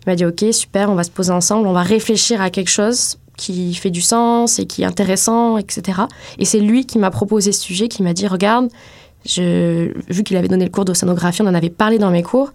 Il 0.06 0.10
m'a 0.10 0.16
dit 0.16 0.25
ok 0.25 0.44
super, 0.52 0.90
on 0.90 0.94
va 0.94 1.02
se 1.02 1.10
poser 1.10 1.32
ensemble, 1.32 1.66
on 1.66 1.72
va 1.72 1.82
réfléchir 1.82 2.40
à 2.40 2.50
quelque 2.50 2.70
chose 2.70 3.18
qui 3.36 3.75
fait 3.75 3.90
du 3.90 4.00
sens 4.00 4.58
et 4.58 4.66
qui 4.66 4.82
est 4.82 4.86
intéressant, 4.86 5.58
etc. 5.58 6.02
Et 6.38 6.44
c'est 6.44 6.60
lui 6.60 6.86
qui 6.86 6.98
m'a 6.98 7.10
proposé 7.10 7.52
ce 7.52 7.60
sujet, 7.60 7.88
qui 7.88 8.02
m'a 8.02 8.12
dit 8.12 8.26
regarde, 8.26 8.68
vu 9.26 10.22
qu'il 10.25 10.36
avait 10.36 10.48
donné 10.48 10.64
le 10.64 10.70
cours 10.70 10.84
d'océanographie, 10.84 11.42
on 11.42 11.46
en 11.46 11.54
avait 11.54 11.70
parlé 11.70 11.98
dans 11.98 12.10
mes 12.10 12.22
cours. 12.22 12.52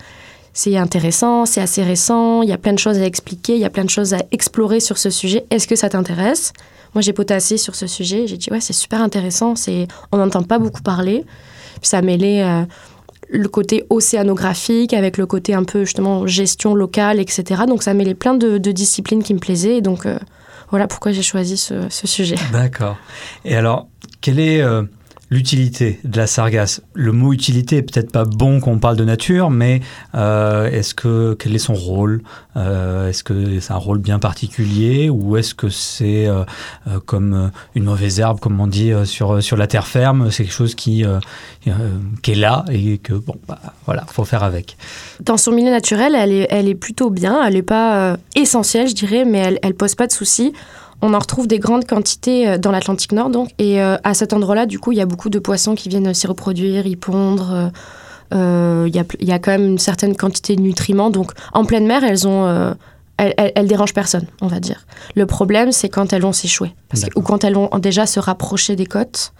C'est 0.53 0.75
intéressant, 0.77 1.46
c'est 1.46 1.62
assez 1.62 1.84
récent, 1.84 2.41
il 2.41 2.50
y 2.50 2.53
a 2.53 2.58
plein 2.58 2.74
de 2.74 2.79
choses 2.79 2.98
à 2.98 3.05
expliquer, 3.05 3.53
il 3.53 3.60
y 3.62 3.65
a 3.65 3.70
plein 3.70 3.86
de 3.86 3.89
choses 3.89 4.13
à 4.13 4.20
explorer 4.31 4.79
sur 4.79 4.98
ce 4.98 5.10
sujet. 5.10 5.46
Est-ce 5.50 5.67
que 5.67 5.75
ça 5.75 5.88
t'intéresse? 5.88 6.51
Moi, 6.93 7.01
j'ai 7.01 7.13
potassé 7.13 7.58
sur 7.58 7.75
ce 7.75 7.88
sujet. 7.88 8.27
J'ai 8.27 8.36
dit 8.36 8.50
ouais, 8.51 8.60
c'est 8.60 8.74
super 8.74 9.01
intéressant. 9.01 9.53
On 10.12 10.17
n'entend 10.17 10.43
pas 10.43 10.60
beaucoup 10.60 10.81
parler. 10.81 11.24
Ça 11.82 12.01
mêlait 12.01 12.44
euh, 12.44 12.63
le 13.30 13.48
côté 13.48 13.86
océanographique 13.90 14.94
avec 14.94 15.18
le 15.18 15.25
côté 15.25 15.54
un 15.54 15.63
peu 15.63 15.86
justement 15.86 16.28
gestion 16.28 16.75
locale, 16.75 17.20
etc. 17.20 17.63
Donc 17.68 17.84
ça 17.84 17.94
mêlait 17.94 18.16
plein 18.16 18.34
de, 18.34 18.58
disciplines 18.58 19.24
qui 19.24 19.34
me 19.34 19.40
plaisaient. 19.40 19.78
Et 19.78 19.82
donc 19.82 20.06
euh, 20.06 20.18
voilà 20.70 20.88
pourquoi 20.88 21.12
j'ai 21.12 21.22
choisi 21.22 21.58
ce, 21.58 21.88
sujet. 21.90 22.36
D'accord. 22.51 22.98
Et 23.46 23.56
alors, 23.56 23.88
quel 24.22 24.40
est 24.40 24.62
euh, 24.62 24.84
l'utilité 25.32 25.98
de 26.04 26.18
la 26.18 26.28
sargasse. 26.28 26.82
Le 26.94 27.14
mot 27.14 27.32
utilité 27.32 27.78
est 27.78 27.82
peut-être 27.82 28.12
pas 28.12 28.26
bon 28.26 28.60
qu'on 28.60 28.80
parle 28.80 28.98
de 28.98 29.06
nature, 29.06 29.50
mais 29.50 29.80
euh, 30.14 30.70
est-ce 30.70 30.94
que 30.94 31.36
quel 31.40 31.56
est 31.56 31.60
son 31.60 31.74
rôle? 31.74 32.22
Euh, 32.58 33.08
Est-ce 33.08 33.24
que 33.24 33.62
c'est 33.62 33.72
un 33.72 33.78
rôle 33.78 34.00
bien 34.00 34.20
particulier 34.20 35.10
ou 35.10 35.38
est-ce 35.38 35.56
que 35.56 35.70
c'est 35.70 36.28
euh, 36.28 36.44
comme 37.06 37.50
une 37.76 37.86
mauvaise 37.86 38.20
herbe, 38.20 38.42
comme 38.42 38.60
on 38.60 38.68
dit 38.68 38.92
sur 39.06 39.42
sur 39.42 39.56
la 39.56 39.68
terre 39.68 39.88
ferme? 39.88 40.30
C'est 40.32 40.44
quelque 40.44 40.54
chose 40.54 40.76
qui 40.76 41.06
qui 42.22 42.32
est 42.32 42.36
là 42.36 42.66
et 42.70 42.98
que 42.98 43.14
bon, 43.14 43.36
bah, 43.48 43.60
voilà, 43.86 44.04
faut 44.12 44.26
faire 44.26 44.44
avec. 44.44 44.76
Dans 45.22 45.38
son 45.38 45.54
milieu 45.54 45.72
naturel, 45.72 46.14
elle 46.14 46.34
est 46.34 46.48
elle 46.50 46.68
est 46.68 46.76
plutôt 46.76 47.10
bien. 47.10 47.42
Elle 47.46 47.54
n'est 47.54 47.62
pas 47.62 48.18
essentielle, 48.36 48.90
je 48.90 48.96
dirais, 48.96 49.24
mais 49.24 49.38
elle 49.38 49.60
elle 49.64 49.76
pose 49.76 49.96
pas 49.96 50.08
de 50.08 50.12
soucis 50.12 50.52
on 51.01 51.13
en 51.13 51.20
retrouve 51.20 51.48
des 51.48 51.60
grandes 51.60 51.86
quantités 51.86 52.48
euh, 52.48 52.58
dans 52.58 52.72
l'Atlantique 52.72 53.12
Nord, 53.12 53.29
donc. 53.29 53.50
Et 53.58 53.81
euh, 53.81 53.98
à 54.03 54.13
cet 54.13 54.34
endroit-là, 54.34 54.65
du 54.65 54.79
coup, 54.79 54.91
il 54.91 54.98
y 54.98 55.01
a 55.01 55.05
beaucoup 55.05 55.29
de 55.29 55.39
poissons 55.39 55.75
qui 55.75 55.89
viennent 55.89 56.13
s'y 56.13 56.27
reproduire, 56.27 56.86
y 56.86 56.96
pondre. 56.96 57.72
Euh, 58.34 58.86
il 58.88 58.96
y, 58.96 59.00
a, 59.00 59.03
y, 59.20 59.31
a, 59.31 59.39
quand 59.39 59.51
même 59.51 59.65
une 59.65 59.79
certaine 59.79 60.15
quantité 60.15 60.55
de 60.55 60.62
nutriments. 60.62 61.10
Donc, 61.10 61.31
en 61.53 61.65
pleine 61.65 61.86
mer, 61.86 62.03
elles 62.03 62.27
ont. 62.27 62.75
elles, 63.17 63.34
elles, 63.38 63.67
dérangent 63.67 63.93
personne, 63.93 64.25
on 64.41 64.48
va 64.48 64.60
dire. 64.60 64.86
Le 65.15 65.25
problème, 65.25 65.72
c'est 65.72 65.89
quand 65.89 66.13
elles 66.13 66.22
vont 66.22 66.31
s'échouer. 66.31 66.74
Ou 67.15 67.22
quand 67.22 67.43
elles 67.43 67.55
vont 67.55 67.70
déjà 67.79 68.05
se 68.05 68.20
rapprocher 68.20 68.75
des 68.75 68.86
côtes, 68.86 69.34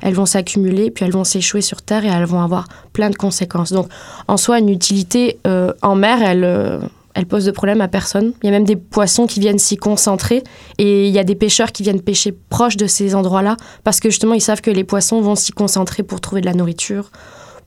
elles 0.00 0.14
vont 0.14 0.26
s'accumuler, 0.26 0.90
puis 0.90 1.04
elles 1.04 1.12
vont 1.12 1.24
s'échouer 1.24 1.60
sur 1.60 1.82
Terre 1.82 2.04
et 2.04 2.08
elles 2.08 2.24
vont 2.24 2.40
avoir 2.40 2.68
plein 2.94 3.10
de 3.10 3.16
conséquences. 3.16 3.72
Donc, 3.72 3.88
en 4.28 4.38
soi, 4.38 4.60
une 4.60 4.70
utilité 4.70 5.38
en 5.82 5.94
mer, 5.94 6.22
elle 6.22 6.80
elle 7.18 7.26
pose 7.26 7.44
de 7.44 7.50
problème 7.50 7.80
à 7.80 7.88
personne. 7.88 8.32
Il 8.44 8.46
y 8.46 8.48
a 8.48 8.52
même 8.52 8.64
des 8.64 8.76
poissons 8.76 9.26
qui 9.26 9.40
viennent 9.40 9.58
s'y 9.58 9.76
concentrer 9.76 10.44
et 10.78 11.08
il 11.08 11.12
y 11.12 11.18
a 11.18 11.24
des 11.24 11.34
pêcheurs 11.34 11.72
qui 11.72 11.82
viennent 11.82 12.00
pêcher 12.00 12.30
proche 12.30 12.76
de 12.76 12.86
ces 12.86 13.16
endroits-là 13.16 13.56
parce 13.82 13.98
que 13.98 14.08
justement 14.08 14.34
ils 14.34 14.40
savent 14.40 14.60
que 14.60 14.70
les 14.70 14.84
poissons 14.84 15.20
vont 15.20 15.34
s'y 15.34 15.50
concentrer 15.50 16.04
pour 16.04 16.20
trouver 16.20 16.42
de 16.42 16.46
la 16.46 16.54
nourriture, 16.54 17.10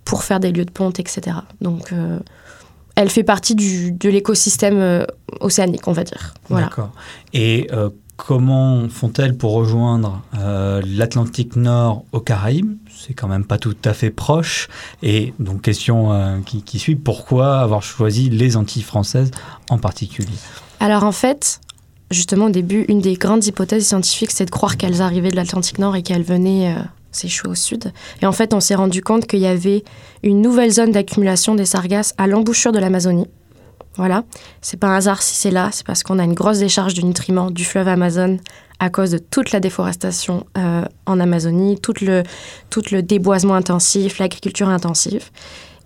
pour 0.06 0.24
faire 0.24 0.40
des 0.40 0.54
lieux 0.54 0.64
de 0.64 0.72
ponte, 0.72 1.02
etc. 1.02 1.36
Donc 1.60 1.92
euh, 1.92 2.20
elle 2.96 3.10
fait 3.10 3.24
partie 3.24 3.54
du, 3.54 3.92
de 3.92 4.08
l'écosystème 4.08 4.78
euh, 4.78 5.06
océanique, 5.42 5.86
on 5.90 5.92
va 5.92 6.06
dire. 6.06 6.34
D'accord. 6.50 6.92
Et 7.34 7.68
euh, 7.74 7.90
comment 8.26 8.88
font-elles 8.88 9.36
pour 9.36 9.54
rejoindre 9.54 10.22
l'Atlantique 10.86 11.56
Nord 11.56 12.06
aux 12.12 12.20
Caraïbes? 12.20 12.78
C'est 12.96 13.14
quand 13.16 13.28
même 13.28 13.46
pas 13.46 13.58
tout 13.58 13.76
à 13.84 13.94
fait 13.94 14.12
proche. 14.12 14.68
Et 15.02 15.34
donc, 15.40 15.64
question 15.64 16.14
euh, 16.14 16.38
qui, 16.46 16.80
suit, 16.80 16.96
pourquoi 16.96 17.60
avoir 17.60 17.82
choisi 17.82 18.30
les 18.30 18.58
Antilles 18.58 18.84
françaises 18.84 19.32
en 19.70 19.80
particulier? 19.80 20.30
Alors, 20.80 21.04
en 21.04 21.12
fait, 21.12 21.62
justement, 22.12 22.46
au 22.46 22.50
début, 22.52 22.86
une 22.90 23.02
des 23.02 23.16
grandes 23.16 23.46
hypothèses 23.46 23.88
scientifiques, 23.88 24.32
c'est 24.32 24.46
de 24.46 24.52
croire 24.52 24.78
qu'elles 24.78 25.02
arrivaient 25.02 25.32
de 25.32 25.36
l'Atlantique 25.36 25.80
Nord 25.80 25.96
et 25.96 26.04
qu'elles 26.04 26.24
venaient 26.24 26.76
euh, 26.76 26.82
s'échouer 27.12 27.50
au 27.50 27.56
sud. 27.56 27.92
Et 28.22 28.28
en 28.28 28.32
fait, 28.32 28.54
on 28.54 28.60
s'est 28.60 28.76
rendu 28.76 29.02
compte 29.02 29.26
qu'il 29.26 29.40
y 29.40 29.48
avait 29.48 29.84
une 30.22 30.42
nouvelle 30.42 30.72
zone 30.72 30.92
d'accumulation 30.92 31.56
des 31.56 31.66
sargasses 31.66 32.14
à 32.20 32.28
l'embouchure 32.28 32.72
de 32.72 32.80
l'Amazonie. 32.80 33.28
Voilà, 33.98 34.24
c'est 34.62 34.78
pas 34.78 34.88
un 34.88 34.96
hasard 34.96 35.22
si 35.22 35.36
c'est 35.36 35.52
là, 35.52 35.70
c'est 35.74 35.86
parce 35.86 36.04
qu'on 36.04 36.18
a 36.18 36.24
une 36.24 36.34
grosse 36.34 36.60
décharge 36.60 36.94
de 36.94 37.02
nutriments 37.02 37.52
du 37.52 37.66
fleuve 37.66 37.90
Amazon 37.90 38.38
à 38.80 38.90
cause 38.90 39.12
de 39.12 39.18
toute 39.18 39.52
la 39.52 39.60
déforestation 39.60 40.46
euh, 40.58 40.84
en 41.06 41.20
Amazonie, 41.20 41.80
tout 41.80 41.94
le, 42.02 42.24
tout 42.70 42.82
le 42.92 43.04
déboisement 43.04 43.54
intensif, 43.54 44.18
l'agriculture 44.18 44.70
intensive. 44.70 45.30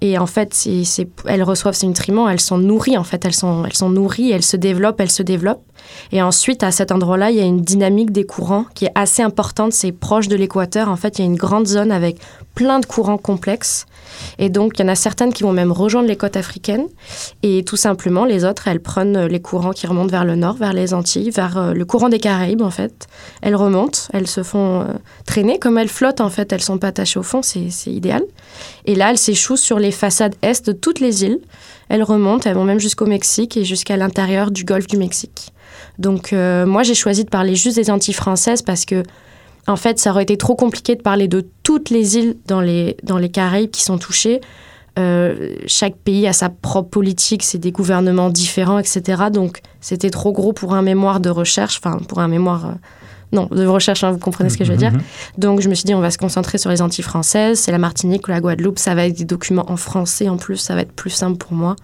Et 0.02 0.18
en 0.18 0.28
fait, 0.28 0.68
elles 1.26 1.44
reçoivent 1.44 1.74
ces 1.74 1.88
nutriments, 1.88 2.30
elles 2.30 2.40
sont 2.40 2.58
nourries, 2.58 2.98
en 2.98 3.04
fait, 3.04 3.26
elles 3.26 3.34
sont, 3.34 3.66
elles 3.66 3.74
sont 3.74 3.90
nourries, 3.90 4.32
elles 4.32 4.44
se 4.44 4.58
développent, 4.58 5.00
elles 5.00 5.12
se 5.12 5.24
développent. 5.24 5.64
Et 6.12 6.22
ensuite, 6.22 6.64
à 6.64 6.72
cet 6.72 6.92
endroit-là, 6.92 7.32
il 7.32 7.38
y 7.38 7.40
a 7.40 7.46
une 7.46 7.62
dynamique 7.62 8.12
des 8.12 8.26
courants 8.26 8.66
qui 8.76 8.86
est 8.86 8.92
assez 8.94 9.24
importante, 9.24 9.74
c'est 9.74 9.92
proche 9.92 10.28
de 10.28 10.36
l'équateur. 10.36 10.90
En 10.90 10.96
fait, 10.96 11.18
il 11.18 11.22
y 11.22 11.24
a 11.24 11.28
une 11.28 11.38
grande 11.38 11.66
zone 11.66 11.92
avec 11.92 12.18
plein 12.54 12.80
de 12.80 12.86
courants 12.86 13.18
complexes. 13.18 13.86
Et 14.40 14.50
donc, 14.50 14.74
il 14.78 14.82
y 14.82 14.86
en 14.86 14.88
a 14.88 14.96
certaines 14.96 15.34
qui 15.34 15.44
vont 15.44 15.52
même 15.52 15.72
rejoindre 15.72 16.08
les 16.08 16.16
côtes 16.16 16.38
africaines. 16.38 16.88
Et 17.44 17.64
tout 17.64 17.78
simplement, 17.78 18.26
les 18.26 18.46
autres, 18.46 18.68
elles 18.68 18.82
prennent 18.82 19.26
les 19.26 19.42
courants 19.42 19.72
qui 19.72 19.88
remontent 19.88 20.12
vers 20.12 20.26
le 20.26 20.36
nord, 20.36 20.56
vers 20.56 20.74
les 20.74 20.94
Antilles, 20.94 21.30
vers 21.30 21.58
euh, 21.58 21.74
le 21.74 21.86
courant 21.86 22.10
des 22.10 22.20
Caraïbes, 22.20 22.62
en 22.62 22.72
fait. 22.72 23.08
Elles 23.42 23.56
remontent, 23.56 24.00
elles 24.14 24.28
se 24.28 24.44
font 24.44 24.82
euh, 24.82 24.86
traîner. 25.26 25.60
Comme 25.60 25.78
elles 25.78 25.90
flottent, 25.90 26.22
en 26.22 26.30
fait, 26.30 26.52
elles 26.54 26.62
sont 26.62 26.78
pas 26.78 26.88
attachées 26.88 27.20
au 27.20 27.24
fond, 27.24 27.42
c'est 27.42 27.70
idéal. 27.88 28.24
Et 28.86 28.96
là, 28.96 29.12
elles 29.12 29.18
s'échouent 29.18 29.58
sur 29.58 29.80
les 29.80 29.92
façades 29.92 30.36
est 30.42 30.66
de 30.66 30.72
toutes 30.72 31.00
les 31.00 31.24
îles. 31.24 31.40
Elles 31.90 32.04
remontent, 32.04 32.50
elles 32.50 32.56
vont 32.56 32.64
même 32.64 32.80
jusqu'au 32.80 33.06
Mexique 33.06 33.58
et 33.58 33.64
jusqu'à 33.64 33.98
l'intérieur 33.98 34.52
du 34.52 34.64
golfe 34.64 34.88
du 34.88 34.98
Mexique. 34.98 35.52
Donc, 36.00 36.34
euh, 36.34 36.66
moi, 36.66 36.84
j'ai 36.84 36.96
choisi 36.96 37.24
de 37.24 37.30
parler 37.30 37.56
juste 37.56 37.78
des 37.78 37.90
Antilles 37.90 38.14
françaises 38.14 38.62
parce 38.62 38.86
que 38.86 39.04
en 39.68 39.76
fait, 39.76 40.00
ça 40.00 40.12
aurait 40.12 40.24
été 40.24 40.38
trop 40.38 40.56
compliqué 40.56 40.96
de 40.96 41.02
parler 41.02 41.28
de 41.28 41.48
toutes 41.64 41.90
les 41.90 42.18
îles 42.18 42.38
dans 42.48 42.62
les, 42.62 42.98
dans 43.04 43.18
les 43.18 43.30
Caraïbes 43.30 43.72
qui 43.72 43.84
sont 43.84 43.98
touchées. 43.98 44.42
Euh, 44.98 45.56
chaque 45.68 45.96
pays 45.96 46.26
a 46.28 46.34
sa 46.34 46.50
propre 46.50 46.90
politique, 46.90 47.44
c'est 47.44 47.58
des 47.58 47.72
gouvernements 47.72 48.30
différents, 48.30 48.80
etc. 48.80 49.24
Donc, 49.32 49.62
c'était 49.82 50.10
trop 50.10 50.32
gros 50.32 50.54
pour 50.54 50.74
un 50.74 50.82
mémoire 50.82 51.20
de 51.20 51.30
recherche, 51.30 51.82
enfin, 51.84 51.98
pour 52.08 52.20
un 52.20 52.28
mémoire. 52.28 52.66
Euh, 52.66 52.74
non, 53.32 53.48
de 53.52 53.66
recherche, 53.66 54.04
hein, 54.04 54.12
vous 54.12 54.20
comprenez 54.20 54.50
ce 54.50 54.58
que 54.58 54.64
je 54.64 54.72
veux 54.72 54.78
dire. 54.78 54.94
Mhm. 54.94 55.02
Donc, 55.38 55.62
je 55.62 55.68
me 55.68 55.74
suis 55.74 55.84
dit, 55.84 55.96
on 55.96 56.00
va 56.00 56.12
se 56.12 56.18
concentrer 56.18 56.58
sur 56.58 56.70
les 56.70 56.82
Antilles 56.82 57.04
françaises, 57.04 57.60
c'est 57.60 57.72
la 57.72 57.80
Martinique 57.80 58.28
ou 58.28 58.32
la 58.32 58.40
Guadeloupe, 58.40 58.80
ça 58.80 58.96
va 58.96 59.08
être 59.08 59.18
des 59.18 59.26
documents 59.26 59.70
en 59.70 59.78
français 59.78 60.30
en 60.30 60.38
plus, 60.38 60.58
ça 60.58 60.76
va 60.76 60.82
être 60.82 60.94
plus 60.94 61.10
simple 61.10 61.38
pour 61.38 61.54
moi. 61.54 61.76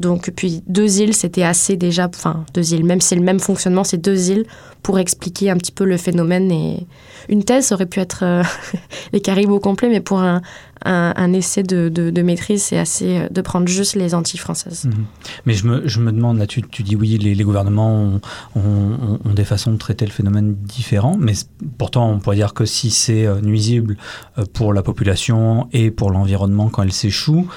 Donc, 0.00 0.30
puis 0.36 0.62
deux 0.66 1.00
îles, 1.00 1.14
c'était 1.14 1.42
assez 1.42 1.76
déjà, 1.76 2.08
enfin, 2.08 2.44
deux 2.54 2.74
îles, 2.74 2.84
même 2.84 3.00
si 3.00 3.08
c'est 3.08 3.16
le 3.16 3.22
même 3.22 3.40
fonctionnement, 3.40 3.84
c'est 3.84 3.98
deux 3.98 4.30
îles 4.30 4.46
pour 4.82 4.98
expliquer 4.98 5.50
un 5.50 5.56
petit 5.56 5.72
peu 5.72 5.84
le 5.84 5.96
phénomène. 5.96 6.52
Et 6.52 6.86
une 7.28 7.42
thèse 7.42 7.72
aurait 7.72 7.86
pu 7.86 7.98
être 7.98 8.20
euh, 8.22 8.42
les 9.12 9.20
Caraïbes 9.20 9.50
au 9.50 9.58
complet, 9.58 9.88
mais 9.88 10.00
pour 10.00 10.20
un, 10.20 10.40
un, 10.84 11.32
essai 11.32 11.64
de, 11.64 11.88
de, 11.88 12.22
maîtrise, 12.22 12.62
c'est 12.62 12.78
assez 12.78 13.18
euh, 13.18 13.28
de 13.28 13.40
prendre 13.40 13.66
juste 13.66 13.96
les 13.96 14.14
Antilles 14.14 14.38
françaises. 14.38 14.84
Mhm. 14.84 15.04
Mais 15.46 15.54
je 15.54 15.66
me, 15.66 15.88
je 15.88 15.98
me, 15.98 16.12
demande, 16.12 16.38
là, 16.38 16.46
tu, 16.46 16.62
tu 16.62 16.84
dis 16.84 16.94
oui, 16.94 17.18
les, 17.18 17.44
gouvernements 17.44 18.20
ont, 18.54 19.32
des 19.34 19.44
façons 19.44 19.72
de 19.72 19.78
traiter 19.78 20.04
le 20.04 20.12
phénomène 20.12 20.54
différents, 20.54 21.16
mais 21.18 21.32
pourtant, 21.76 22.08
on 22.10 22.20
pourrait 22.20 22.36
dire 22.36 22.54
que 22.54 22.64
si 22.64 22.90
c'est 22.90 23.26
euh, 23.26 23.40
nuisible 23.40 23.96
pour 24.52 24.72
la 24.72 24.82
population 24.82 25.68
et 25.72 25.90
pour 25.90 26.10
l'environnement 26.10 26.68
quand 26.68 26.82
elle 26.84 26.92
s'échoue, 26.92 27.48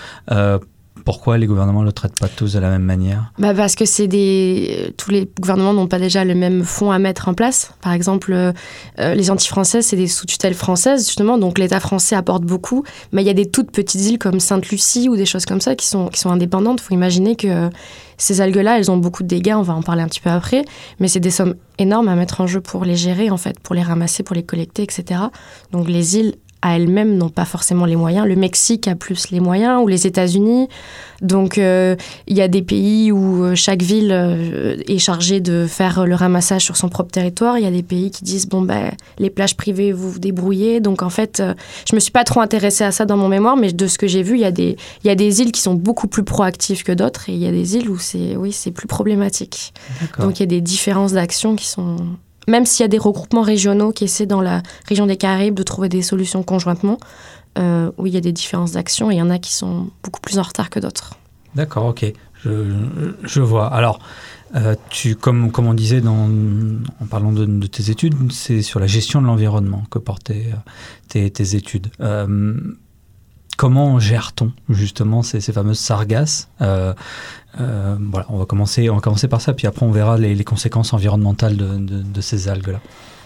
pourquoi 1.05 1.37
les 1.37 1.47
gouvernements 1.47 1.81
ne 1.81 1.85
le 1.85 1.91
traitent 1.91 2.19
pas 2.19 2.27
tous 2.27 2.53
de 2.53 2.59
la 2.59 2.69
même 2.69 2.83
manière? 2.83 3.31
Bah 3.39 3.53
Parce 3.53 3.75
que 3.75 3.85
c'est 3.85 4.07
des... 4.07 4.93
tous 4.97 5.11
les 5.11 5.29
gouvernements 5.39 5.73
n'ont 5.73 5.87
pas 5.87 5.99
déjà 5.99 6.23
le 6.25 6.35
même 6.35 6.63
fonds 6.63 6.91
à 6.91 6.99
mettre 6.99 7.27
en 7.27 7.33
place. 7.33 7.73
Par 7.81 7.93
exemple, 7.93 8.33
euh, 8.33 8.53
les 8.97 9.31
anti-françaises, 9.31 9.85
c'est 9.85 9.95
des 9.95 10.07
sous-tutelles 10.07 10.53
françaises, 10.53 11.05
justement, 11.07 11.37
donc 11.37 11.57
l'État 11.57 11.79
français 11.79 12.15
apporte 12.15 12.43
beaucoup. 12.43 12.83
Mais 13.11 13.23
il 13.23 13.25
y 13.25 13.29
a 13.31 13.33
des 13.33 13.49
toutes 13.49 13.71
petites 13.71 14.01
îles 14.01 14.19
comme 14.19 14.39
Sainte-Lucie 14.39 15.09
ou 15.09 15.15
des 15.15 15.25
choses 15.25 15.45
comme 15.45 15.61
ça 15.61 15.75
qui 15.75 15.87
sont, 15.87 16.07
qui 16.07 16.19
sont 16.19 16.29
indépendantes. 16.29 16.79
Il 16.81 16.83
faut 16.83 16.93
imaginer 16.93 17.35
que 17.35 17.69
ces 18.17 18.39
algues-là, 18.39 18.77
elles 18.77 18.91
ont 18.91 18.97
beaucoup 18.97 19.23
de 19.23 19.27
dégâts, 19.27 19.55
on 19.55 19.63
va 19.63 19.73
en 19.73 19.81
parler 19.81 20.03
un 20.03 20.07
petit 20.07 20.19
peu 20.19 20.29
après, 20.29 20.63
mais 20.99 21.07
c'est 21.07 21.19
des 21.19 21.31
sommes 21.31 21.55
énormes 21.79 22.07
à 22.07 22.15
mettre 22.15 22.41
en 22.41 22.47
jeu 22.47 22.61
pour 22.61 22.85
les 22.85 22.95
gérer, 22.95 23.31
en 23.31 23.37
fait, 23.37 23.59
pour 23.59 23.73
les 23.73 23.81
ramasser, 23.81 24.21
pour 24.21 24.35
les 24.35 24.43
collecter, 24.43 24.83
etc. 24.83 25.21
Donc 25.71 25.89
les 25.89 26.17
îles 26.17 26.35
à 26.61 26.75
elles-mêmes 26.75 27.17
n'ont 27.17 27.29
pas 27.29 27.45
forcément 27.45 27.85
les 27.85 27.95
moyens. 27.95 28.27
Le 28.27 28.35
Mexique 28.35 28.87
a 28.87 28.95
plus 28.95 29.31
les 29.31 29.39
moyens, 29.39 29.81
ou 29.83 29.87
les 29.87 30.05
États-Unis. 30.05 30.67
Donc, 31.21 31.57
euh, 31.57 31.95
il 32.27 32.35
y 32.35 32.41
a 32.41 32.47
des 32.47 32.61
pays 32.61 33.11
où 33.11 33.43
euh, 33.43 33.55
chaque 33.55 33.81
ville 33.81 34.11
euh, 34.11 34.75
est 34.87 34.97
chargée 34.97 35.39
de 35.39 35.67
faire 35.67 36.05
le 36.05 36.15
ramassage 36.15 36.63
sur 36.63 36.77
son 36.77 36.89
propre 36.89 37.11
territoire. 37.11 37.57
Il 37.57 37.63
y 37.63 37.67
a 37.67 37.71
des 37.71 37.83
pays 37.83 38.11
qui 38.11 38.23
disent 38.23 38.47
bon 38.47 38.61
ben 38.61 38.91
les 39.19 39.29
plages 39.29 39.55
privées 39.55 39.91
vous 39.91 40.09
vous 40.09 40.19
débrouillez. 40.19 40.79
Donc 40.79 41.03
en 41.03 41.09
fait, 41.09 41.41
je 41.87 41.95
me 41.95 41.99
suis 41.99 42.11
pas 42.11 42.23
trop 42.23 42.41
intéressée 42.41 42.83
à 42.83 42.91
ça 42.91 43.05
dans 43.05 43.17
mon 43.17 43.27
mémoire, 43.27 43.57
mais 43.57 43.71
de 43.71 43.87
ce 43.87 43.97
que 43.97 44.07
j'ai 44.07 44.23
vu, 44.23 44.35
il 44.35 44.41
y 44.41 44.45
a 44.45 44.51
des 44.51 44.77
il 45.03 45.07
y 45.07 45.09
a 45.11 45.15
des 45.15 45.41
îles 45.41 45.51
qui 45.51 45.61
sont 45.61 45.75
beaucoup 45.75 46.07
plus 46.07 46.23
proactives 46.23 46.83
que 46.83 46.91
d'autres, 46.91 47.29
et 47.29 47.33
il 47.33 47.39
y 47.39 47.47
a 47.47 47.51
des 47.51 47.75
îles 47.75 47.89
où 47.89 47.97
c'est 47.99 48.35
oui 48.35 48.51
c'est 48.51 48.71
plus 48.71 48.87
problématique. 48.87 49.73
Donc 50.19 50.39
il 50.39 50.43
y 50.43 50.45
a 50.45 50.47
des 50.47 50.61
différences 50.61 51.13
d'action 51.13 51.55
qui 51.55 51.67
sont 51.67 51.97
même 52.47 52.65
s'il 52.65 52.83
y 52.83 52.85
a 52.85 52.89
des 52.89 52.97
regroupements 52.97 53.41
régionaux 53.41 53.91
qui 53.91 54.05
essaient 54.05 54.25
dans 54.25 54.41
la 54.41 54.63
région 54.87 55.05
des 55.05 55.17
Caraïbes 55.17 55.55
de 55.55 55.63
trouver 55.63 55.89
des 55.89 56.01
solutions 56.01 56.43
conjointement, 56.43 56.97
euh, 57.57 57.91
où 57.97 58.07
il 58.07 58.13
y 58.13 58.17
a 58.17 58.21
des 58.21 58.31
différences 58.31 58.71
d'action, 58.73 59.11
il 59.11 59.17
y 59.17 59.21
en 59.21 59.29
a 59.29 59.37
qui 59.37 59.53
sont 59.53 59.89
beaucoup 60.03 60.21
plus 60.21 60.39
en 60.39 60.43
retard 60.43 60.69
que 60.69 60.79
d'autres. 60.79 61.15
D'accord, 61.53 61.85
ok, 61.85 62.13
je, 62.45 63.41
vois. 63.41 63.67
Alors, 63.67 63.99
euh, 64.55 64.75
tu, 64.89 65.15
comme, 65.15 65.51
comme 65.51 65.67
on 65.67 65.73
disait 65.73 66.01
en 66.07 67.05
parlant 67.09 67.33
de, 67.33 67.67
tes 67.67 67.91
études, 67.91 68.15
c'est 68.31 68.61
sur 68.61 68.79
la 68.79 68.87
gestion 68.87 69.21
de 69.21 69.27
l'environnement 69.27 69.83
que 69.91 69.99
portaient 69.99 70.47
euh, 71.15 71.29
tes, 71.29 71.55
études. 71.55 71.87
comment 73.57 73.99
gère-t-on 73.99 74.53
justement 74.69 75.21
ces, 75.21 75.41
fameuses 75.41 75.79
sargasses 75.79 76.49
voilà, 77.57 78.25
on 78.29 78.37
va, 78.37 78.45
commencer, 78.45 78.89
on 78.89 78.95
va 78.95 79.01
commencer 79.01 79.27
par 79.27 79.41
ça, 79.41 79.53
puis 79.53 79.67
après 79.67 79.85
on 79.85 79.91
verra 79.91 80.17
les, 80.17 80.43
conséquences 80.43 80.93
environnementales 80.93 81.57
de 81.57 82.21
ces 82.21 82.49
algues-là. 82.49 82.79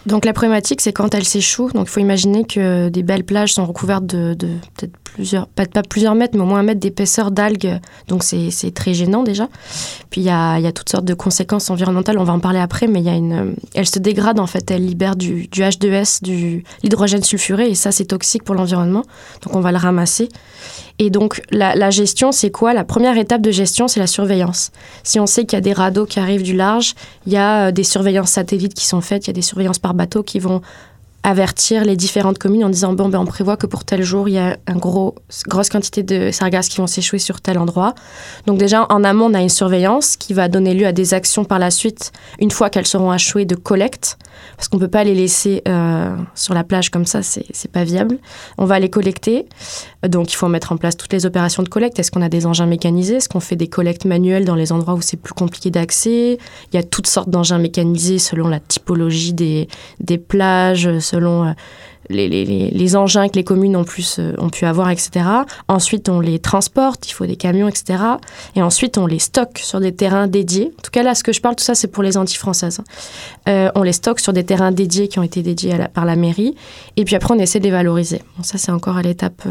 Donc 0.05 0.25
la 0.25 0.33
problématique, 0.33 0.81
c'est 0.81 0.93
quand 0.93 1.15
elles 1.15 1.25
s'échouent. 1.25 1.71
Donc 1.73 1.87
il 1.87 1.89
faut 1.89 1.99
imaginer 1.99 2.45
que 2.45 2.89
des 2.89 3.03
belles 3.03 3.23
plages 3.23 3.53
sont 3.53 3.65
recouvertes 3.65 4.05
de, 4.05 4.35
peut-être 4.35 4.95
plusieurs, 5.15 5.47
pas, 5.47 5.65
pas, 5.65 5.81
plusieurs 5.81 6.13
mètres, 6.13 6.35
mais 6.35 6.43
au 6.43 6.45
moins 6.45 6.59
un 6.59 6.63
mètre 6.63 6.81
d'épaisseur 6.81 7.31
d'algues. 7.31 7.79
Donc 8.09 8.21
c'est, 8.23 8.51
très 8.73 8.93
gênant 8.93 9.23
déjà. 9.23 9.47
Puis 10.09 10.21
il 10.21 10.25
y 10.25 10.29
a, 10.29 10.59
y 10.59 10.67
a, 10.67 10.73
toutes 10.73 10.89
sortes 10.89 11.05
de 11.05 11.13
conséquences 11.13 11.69
environnementales. 11.69 12.19
On 12.19 12.25
va 12.25 12.33
en 12.33 12.39
parler 12.39 12.59
après, 12.59 12.87
mais 12.87 12.99
il 12.99 13.05
y 13.05 13.09
a 13.09 13.15
une, 13.15 13.55
elles 13.73 13.87
se 13.87 13.99
dégradent 13.99 14.41
en 14.41 14.47
fait. 14.47 14.69
Elles 14.69 14.85
libèrent 14.85 15.15
du, 15.15 15.47
du 15.47 15.61
H2S, 15.61 16.21
du 16.21 16.65
l'hydrogène 16.83 17.23
sulfuré, 17.23 17.69
et 17.69 17.75
ça 17.75 17.93
c'est 17.93 18.05
toxique 18.05 18.43
pour 18.43 18.55
l'environnement. 18.55 19.03
Donc 19.43 19.55
on 19.55 19.61
va 19.61 19.71
le 19.71 19.77
ramasser. 19.77 20.27
Et 20.99 21.09
donc 21.09 21.41
la, 21.49 21.75
la 21.75 21.89
gestion, 21.91 22.33
c'est 22.33 22.51
quoi? 22.51 22.73
La 22.73 22.83
première 22.83 23.17
étape 23.17 23.41
de 23.41 23.51
gestion, 23.51 23.87
c'est 23.87 24.01
la 24.01 24.07
surveillance. 24.07 24.71
Si 25.03 25.19
on 25.19 25.27
sait 25.27 25.45
qu'il 25.45 25.55
y 25.55 25.59
a 25.59 25.61
des 25.61 25.73
radeaux 25.73 26.05
qui 26.05 26.19
arrivent 26.19 26.43
du 26.43 26.55
large, 26.55 26.93
il 27.25 27.31
y 27.31 27.37
a 27.37 27.67
euh, 27.67 27.71
des 27.71 27.83
surveillances 27.83 28.31
satellites 28.31 28.73
qui 28.73 28.85
sont 28.85 29.01
faites, 29.01 29.25
il 29.25 29.27
y 29.27 29.31
a 29.31 29.33
des 29.33 29.41
surveillances 29.41 29.79
par 29.79 29.93
bateaux 29.93 30.23
qui 30.23 30.39
vont 30.39 30.61
avertir 31.25 31.83
les 31.83 31.97
différentes 31.97 32.37
communes 32.37 32.63
en 32.63 32.69
disant 32.69 32.93
bon 32.93 33.09
ben 33.09 33.19
on 33.19 33.25
prévoit 33.25 33.57
que 33.57 33.65
pour 33.65 33.83
tel 33.83 34.03
jour 34.03 34.29
il 34.29 34.33
y 34.33 34.37
a 34.37 34.57
une 34.67 34.77
gros, 34.77 35.15
grosse 35.47 35.69
quantité 35.69 36.03
de 36.03 36.29
sargasses 36.29 36.69
qui 36.69 36.77
vont 36.77 36.85
s'échouer 36.85 37.17
sur 37.17 37.41
tel 37.41 37.57
endroit. 37.57 37.95
Donc 38.45 38.59
déjà 38.59 38.85
en 38.89 39.03
amont 39.03 39.25
on 39.25 39.33
a 39.33 39.41
une 39.41 39.49
surveillance 39.49 40.17
qui 40.17 40.35
va 40.35 40.47
donner 40.47 40.75
lieu 40.75 40.85
à 40.85 40.91
des 40.91 41.15
actions 41.15 41.43
par 41.43 41.57
la 41.57 41.71
suite 41.71 42.11
une 42.39 42.51
fois 42.51 42.69
qu'elles 42.69 42.85
seront 42.85 43.11
échouées 43.11 43.45
de 43.45 43.55
collecte 43.55 44.19
parce 44.55 44.67
qu'on 44.67 44.77
peut 44.77 44.87
pas 44.87 45.03
les 45.03 45.15
laisser 45.15 45.63
euh, 45.67 46.15
sur 46.35 46.53
la 46.53 46.63
plage 46.63 46.91
comme 46.91 47.05
ça 47.05 47.23
c'est 47.23 47.45
c'est 47.51 47.71
pas 47.71 47.83
viable. 47.83 48.19
On 48.59 48.65
va 48.65 48.79
les 48.79 48.91
collecter 48.91 49.47
donc 50.07 50.31
il 50.31 50.35
faut 50.35 50.47
mettre 50.47 50.73
en 50.73 50.77
place 50.77 50.95
toutes 50.95 51.11
les 51.11 51.25
opérations 51.25 51.63
de 51.63 51.69
collecte. 51.69 51.97
Est-ce 51.97 52.11
qu'on 52.11 52.21
a 52.21 52.29
des 52.29 52.45
engins 52.45 52.67
mécanisés? 52.67 53.15
Est-ce 53.15 53.29
qu'on 53.29 53.39
fait 53.39 53.55
des 53.55 53.67
collectes 53.67 54.05
manuelles 54.05 54.45
dans 54.45 54.53
les 54.53 54.71
endroits 54.71 54.93
où 54.93 55.01
c'est 55.01 55.17
plus 55.17 55.33
compliqué 55.33 55.71
d'accès? 55.71 56.37
Il 56.71 56.75
y 56.75 56.77
a 56.77 56.83
toutes 56.83 57.07
sortes 57.07 57.29
d'engins 57.29 57.57
mécanisés 57.57 58.19
selon 58.19 58.47
la 58.47 58.59
typologie 58.59 59.33
des, 59.33 59.67
des 59.99 60.19
plages, 60.19 60.99
selon 61.15 61.45
euh, 61.47 61.51
les, 62.09 62.95
engins 62.95 63.29
que 63.29 63.35
les 63.35 63.43
communes 63.43 63.75
ont, 63.75 63.85
euh, 64.19 64.49
pu 64.51 64.65
avoir, 64.65 64.89
etc. 64.89 65.25
Ensuite, 65.67 66.09
on 66.09 66.19
les 66.19 66.39
transporte, 66.39 67.07
il 67.09 67.13
faut 67.13 67.25
des 67.25 67.37
camions, 67.37 67.67
etc. 67.67 68.03
Et 68.55 68.61
ensuite, 68.61 68.97
on 68.97 69.07
les 69.07 69.19
stocke 69.19 69.59
sur 69.59 69.79
des 69.79 69.93
terrains 69.93 70.27
dédiés. 70.27 70.73
En 70.77 70.81
tout 70.81 70.91
cas, 70.91 71.03
là, 71.03 71.15
ce 71.15 71.23
que 71.23 71.31
je 71.33 71.41
parle, 71.41 71.55
tout 71.55 71.63
ça, 71.63 71.73
c'est 71.73 71.87
pour 71.87 72.03
les 72.03 72.17
Antilles 72.17 72.37
françaises. 72.37 72.79
hein. 72.79 72.83
Euh, 73.49 73.71
on 73.75 73.83
les 73.83 73.93
stocke 73.93 74.19
sur 74.19 74.33
des 74.33 74.43
terrains 74.43 74.71
dédiés 74.71 75.07
qui 75.07 75.19
ont 75.19 75.23
été 75.23 75.41
dédiés 75.41 75.75
par 75.93 76.05
la 76.05 76.15
mairie. 76.15 76.55
Et 76.97 77.05
puis 77.05 77.15
après, 77.15 77.33
on 77.33 77.39
essaie 77.39 77.59
de 77.59 77.63
les 77.65 77.71
valoriser. 77.71 78.21
Bon, 78.37 78.43
ça, 78.43 78.57
c'est 78.57 78.71
encore 78.71 78.97
à 78.97 79.01
l'étape... 79.01 79.41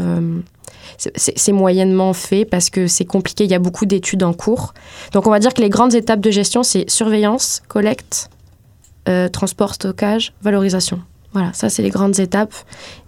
c'est- 0.97 1.51
moyennement 1.51 2.13
fait 2.13 2.45
parce 2.45 2.69
que 2.69 2.85
c'est 2.87 3.05
compliqué, 3.05 3.43
il 3.45 3.51
y 3.51 3.55
a 3.55 3.59
beaucoup 3.59 3.85
d'études 3.85 4.23
en 4.23 4.33
cours. 4.33 4.73
Donc 5.13 5.25
on 5.25 5.31
va 5.31 5.39
dire 5.39 5.53
que 5.53 5.61
les 5.61 5.69
grandes 5.69 5.95
étapes 5.95 6.19
de 6.21 6.31
gestion, 6.31 6.63
c'est 6.63 6.89
surveillance, 6.89 7.61
collecte, 7.67 8.29
transport, 9.31 9.73
stockage, 9.73 10.33
valorisation. 10.41 10.99
Voilà, 11.35 11.51
ça 11.53 11.69
c'est 11.69 11.83
les 11.83 11.89
grandes 11.89 12.17
étapes. 12.19 12.55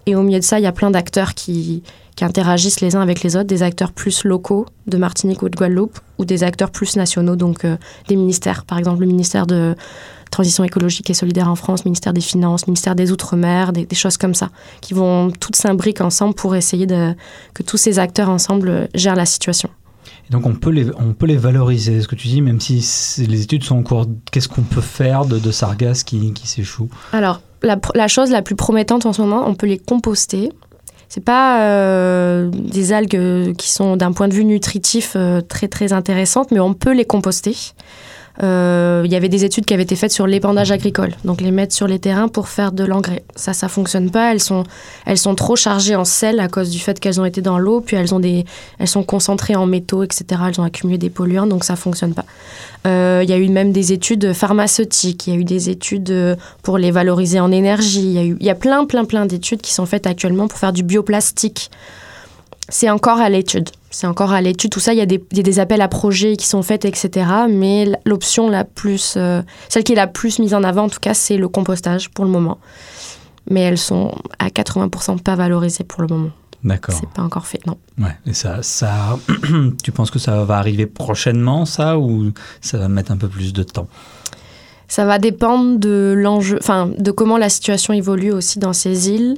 Et 0.04 0.14
au 0.14 0.22
milieu 0.22 0.38
de 0.38 0.44
ça, 0.44 0.60
il 0.60 0.62
y 0.62 0.66
a 0.66 0.72
plein 0.72 0.90
d'acteurs 0.90 1.32
qui, 1.32 1.82
qui 2.14 2.24
interagissent 2.24 2.82
les 2.82 2.94
uns 2.94 3.00
avec 3.00 3.22
les 3.22 3.36
autres, 3.36 3.46
des 3.46 3.62
acteurs 3.62 3.90
plus 3.90 4.24
locaux 4.24 4.66
de 4.86 4.98
Martinique 4.98 5.42
ou 5.42 5.48
de 5.48 5.56
Guadeloupe, 5.56 5.98
ou 6.18 6.26
des 6.26 6.44
acteurs 6.44 6.70
plus 6.70 6.96
nationaux, 6.96 7.36
donc 7.36 7.64
euh, 7.64 7.78
des 8.06 8.16
ministères, 8.16 8.66
par 8.66 8.78
exemple 8.78 9.00
le 9.00 9.06
ministère 9.06 9.46
de 9.46 9.74
Transition 10.30 10.62
écologique 10.62 11.08
et 11.08 11.14
solidaire 11.14 11.48
en 11.48 11.54
France, 11.54 11.86
ministère 11.86 12.12
des 12.12 12.20
Finances, 12.20 12.66
ministère 12.66 12.94
des 12.94 13.12
Outre-mer, 13.12 13.72
des, 13.72 13.86
des 13.86 13.96
choses 13.96 14.18
comme 14.18 14.34
ça, 14.34 14.50
qui 14.82 14.92
vont 14.92 15.30
toutes 15.30 15.56
s'imbriquer 15.56 16.02
ensemble 16.02 16.34
pour 16.34 16.54
essayer 16.54 16.86
de, 16.86 17.14
que 17.54 17.62
tous 17.62 17.78
ces 17.78 17.98
acteurs 17.98 18.28
ensemble 18.28 18.90
gèrent 18.94 19.16
la 19.16 19.24
situation. 19.24 19.70
Et 20.28 20.32
donc 20.32 20.44
on 20.44 20.54
peut 20.54 20.68
les, 20.68 20.90
on 20.98 21.14
peut 21.14 21.24
les 21.24 21.38
valoriser, 21.38 22.02
ce 22.02 22.08
que 22.08 22.14
tu 22.14 22.28
dis, 22.28 22.42
même 22.42 22.60
si 22.60 22.84
les 23.26 23.40
études 23.40 23.64
sont 23.64 23.76
en 23.76 23.82
cours. 23.82 24.04
Qu'est-ce 24.30 24.48
qu'on 24.48 24.60
peut 24.60 24.82
faire 24.82 25.24
de, 25.24 25.38
de 25.38 25.50
sargasses 25.50 26.04
qui, 26.04 26.34
qui 26.34 26.46
s'échouent? 26.46 26.90
Alors, 27.14 27.40
la, 27.62 28.08
chose 28.08 28.30
la 28.30 28.42
plus 28.42 28.56
promettante 28.56 29.06
en 29.06 29.12
ce 29.12 29.22
moment, 29.22 29.44
on 29.46 29.54
peut 29.54 29.66
les 29.66 29.78
composter. 29.78 30.50
C'est 31.08 31.24
pas 31.24 31.62
euh, 31.62 32.50
des 32.52 32.92
algues 32.92 33.56
qui 33.56 33.70
sont 33.70 33.96
d'un 33.96 34.12
point 34.12 34.28
de 34.28 34.34
vue 34.34 34.44
nutritif 34.44 35.14
euh, 35.16 35.40
très 35.40 35.68
très 35.68 35.92
intéressantes, 35.92 36.50
mais 36.50 36.60
on 36.60 36.74
peut 36.74 36.92
les 36.92 37.06
composter. 37.06 37.56
Euh, 38.42 39.02
Il 39.04 39.12
y 39.12 39.16
avait 39.16 39.28
des 39.28 39.44
études 39.44 39.64
qui 39.64 39.74
avaient 39.74 39.82
été 39.82 39.96
faites 39.96 40.12
sur 40.12 40.26
l'épandage 40.26 40.70
agricole, 40.70 41.12
donc 41.24 41.40
les 41.40 41.50
mettre 41.50 41.74
sur 41.74 41.86
les 41.86 41.98
terrains 41.98 42.28
pour 42.28 42.48
faire 42.48 42.72
de 42.72 42.84
l'engrais. 42.84 43.24
Ça, 43.34 43.52
ça 43.52 43.68
fonctionne 43.68 44.10
pas. 44.10 44.32
Elles 44.32 44.40
sont, 44.40 44.64
elles 45.06 45.18
sont 45.18 45.34
trop 45.34 45.56
chargées 45.56 45.96
en 45.96 46.04
sel 46.04 46.40
à 46.40 46.48
cause 46.48 46.70
du 46.70 46.78
fait 46.78 47.00
qu'elles 47.00 47.20
ont 47.20 47.24
été 47.24 47.40
dans 47.40 47.58
l'eau, 47.58 47.80
puis 47.80 47.96
elles 47.96 48.14
ont 48.14 48.20
des, 48.20 48.44
elles 48.78 48.88
sont 48.88 49.02
concentrées 49.02 49.56
en 49.56 49.66
métaux, 49.66 50.02
etc. 50.02 50.24
Elles 50.48 50.60
ont 50.60 50.64
accumulé 50.64 50.98
des 50.98 51.10
polluants, 51.10 51.46
donc 51.46 51.64
ça 51.64 51.76
fonctionne 51.76 52.14
pas. 52.14 52.24
Euh, 52.86 53.22
Il 53.24 53.30
y 53.30 53.32
a 53.32 53.38
eu 53.38 53.48
même 53.48 53.72
des 53.72 53.92
études 53.92 54.32
pharmaceutiques, 54.32 55.26
il 55.26 55.34
y 55.34 55.36
a 55.36 55.40
eu 55.40 55.44
des 55.44 55.70
études 55.70 56.10
euh, 56.10 56.36
pour 56.62 56.78
les 56.78 56.90
valoriser 56.90 57.40
en 57.40 57.50
énergie. 57.50 58.14
Il 58.14 58.42
y 58.42 58.46
y 58.46 58.50
a 58.50 58.54
plein, 58.54 58.86
plein, 58.86 59.04
plein 59.04 59.26
d'études 59.26 59.60
qui 59.60 59.72
sont 59.72 59.86
faites 59.86 60.06
actuellement 60.06 60.48
pour 60.48 60.58
faire 60.58 60.72
du 60.72 60.82
bioplastique. 60.82 61.70
C'est 62.68 62.90
encore 62.90 63.18
à 63.18 63.28
l'étude. 63.28 63.70
C'est 63.90 64.06
encore 64.06 64.32
à 64.32 64.40
l'étude. 64.40 64.70
Tout 64.70 64.80
ça, 64.80 64.92
il 64.92 64.98
y, 64.98 65.02
a 65.02 65.06
des, 65.06 65.24
il 65.30 65.36
y 65.38 65.40
a 65.40 65.42
des 65.42 65.58
appels 65.58 65.80
à 65.80 65.88
projets 65.88 66.36
qui 66.36 66.46
sont 66.46 66.62
faits, 66.62 66.84
etc. 66.84 67.26
Mais 67.48 67.90
l'option 68.04 68.50
la 68.50 68.64
plus, 68.64 69.14
euh, 69.16 69.42
celle 69.68 69.84
qui 69.84 69.92
est 69.92 69.96
la 69.96 70.06
plus 70.06 70.38
mise 70.38 70.54
en 70.54 70.62
avant, 70.62 70.84
en 70.84 70.88
tout 70.88 71.00
cas, 71.00 71.14
c'est 71.14 71.38
le 71.38 71.48
compostage 71.48 72.10
pour 72.10 72.24
le 72.24 72.30
moment. 72.30 72.58
Mais 73.50 73.62
elles 73.62 73.78
sont 73.78 74.14
à 74.38 74.48
80% 74.48 75.20
pas 75.20 75.34
valorisées 75.36 75.84
pour 75.84 76.02
le 76.02 76.08
moment. 76.08 76.30
D'accord. 76.64 76.94
C'est 76.98 77.08
pas 77.08 77.22
encore 77.22 77.46
fait, 77.46 77.64
non. 77.66 77.78
Ouais. 77.98 78.16
Et 78.26 78.34
ça, 78.34 78.62
ça, 78.62 79.18
tu 79.82 79.92
penses 79.92 80.10
que 80.10 80.18
ça 80.18 80.44
va 80.44 80.58
arriver 80.58 80.86
prochainement, 80.86 81.64
ça, 81.64 81.98
ou 81.98 82.32
ça 82.60 82.78
va 82.78 82.88
mettre 82.88 83.12
un 83.12 83.16
peu 83.16 83.28
plus 83.28 83.52
de 83.52 83.62
temps? 83.62 83.88
Ça 84.88 85.04
va 85.04 85.18
dépendre 85.18 85.78
de 85.78 86.14
l'enjeu, 86.16 86.58
enfin 86.60 86.90
de 86.98 87.10
comment 87.10 87.36
la 87.36 87.50
situation 87.50 87.92
évolue 87.92 88.32
aussi 88.32 88.58
dans 88.58 88.72
ces 88.72 89.10
îles. 89.10 89.36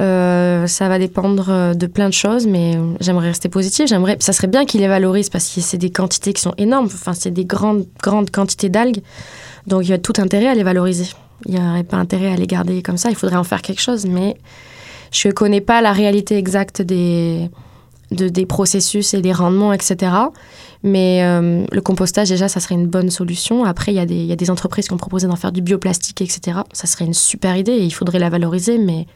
Euh, 0.00 0.66
ça 0.66 0.88
va 0.88 0.98
dépendre 0.98 1.46
euh, 1.48 1.74
de 1.74 1.86
plein 1.86 2.08
de 2.08 2.14
choses, 2.14 2.46
mais 2.46 2.76
euh, 2.76 2.94
j'aimerais 3.00 3.28
rester 3.28 3.48
positive. 3.48 3.86
J'aimerais, 3.86 4.16
ça 4.20 4.32
serait 4.32 4.48
bien 4.48 4.64
qu'ils 4.64 4.80
les 4.80 4.88
valorisent 4.88 5.30
parce 5.30 5.48
que 5.54 5.60
c'est 5.60 5.78
des 5.78 5.90
quantités 5.90 6.32
qui 6.32 6.42
sont 6.42 6.54
énormes. 6.58 6.86
Enfin, 6.86 7.14
c'est 7.14 7.30
des 7.30 7.44
grandes, 7.44 7.86
grandes 8.02 8.30
quantités 8.30 8.68
d'algues, 8.68 9.00
donc 9.66 9.84
il 9.84 9.90
y 9.90 9.92
a 9.92 9.98
tout 9.98 10.14
intérêt 10.18 10.48
à 10.48 10.54
les 10.54 10.64
valoriser. 10.64 11.06
Il 11.46 11.54
n'y 11.54 11.60
aurait 11.60 11.84
pas 11.84 11.96
intérêt 11.96 12.32
à 12.32 12.36
les 12.36 12.46
garder 12.46 12.82
comme 12.82 12.96
ça. 12.96 13.10
Il 13.10 13.16
faudrait 13.16 13.36
en 13.36 13.44
faire 13.44 13.62
quelque 13.62 13.80
chose, 13.80 14.04
mais 14.06 14.36
je 15.12 15.28
connais 15.28 15.60
pas 15.60 15.80
la 15.80 15.92
réalité 15.92 16.36
exacte 16.36 16.82
des 16.82 17.48
de, 18.10 18.28
des 18.28 18.46
processus 18.46 19.14
et 19.14 19.20
des 19.20 19.32
rendements, 19.32 19.72
etc. 19.72 20.12
Mais 20.86 21.22
euh, 21.24 21.64
le 21.72 21.80
compostage, 21.80 22.28
déjà, 22.28 22.46
ça 22.46 22.60
serait 22.60 22.74
une 22.74 22.86
bonne 22.86 23.10
solution. 23.10 23.64
Après, 23.64 23.90
il 23.92 23.96
y, 23.96 23.98
a 23.98 24.04
des- 24.06 24.14
il 24.14 24.26
y 24.26 24.32
a 24.32 24.36
des 24.36 24.50
entreprises 24.50 24.86
qui 24.86 24.92
ont 24.92 24.98
proposé 24.98 25.26
d'en 25.26 25.34
faire 25.36 25.50
du 25.50 25.62
bioplastique, 25.62 26.20
etc. 26.20 26.58
Ça 26.74 26.86
serait 26.86 27.06
une 27.06 27.14
super 27.14 27.56
idée 27.56 27.72
et 27.72 27.84
il 27.84 27.90
faudrait 27.90 28.18
la 28.18 28.28
valoriser. 28.28 28.76
Mais 28.76 29.06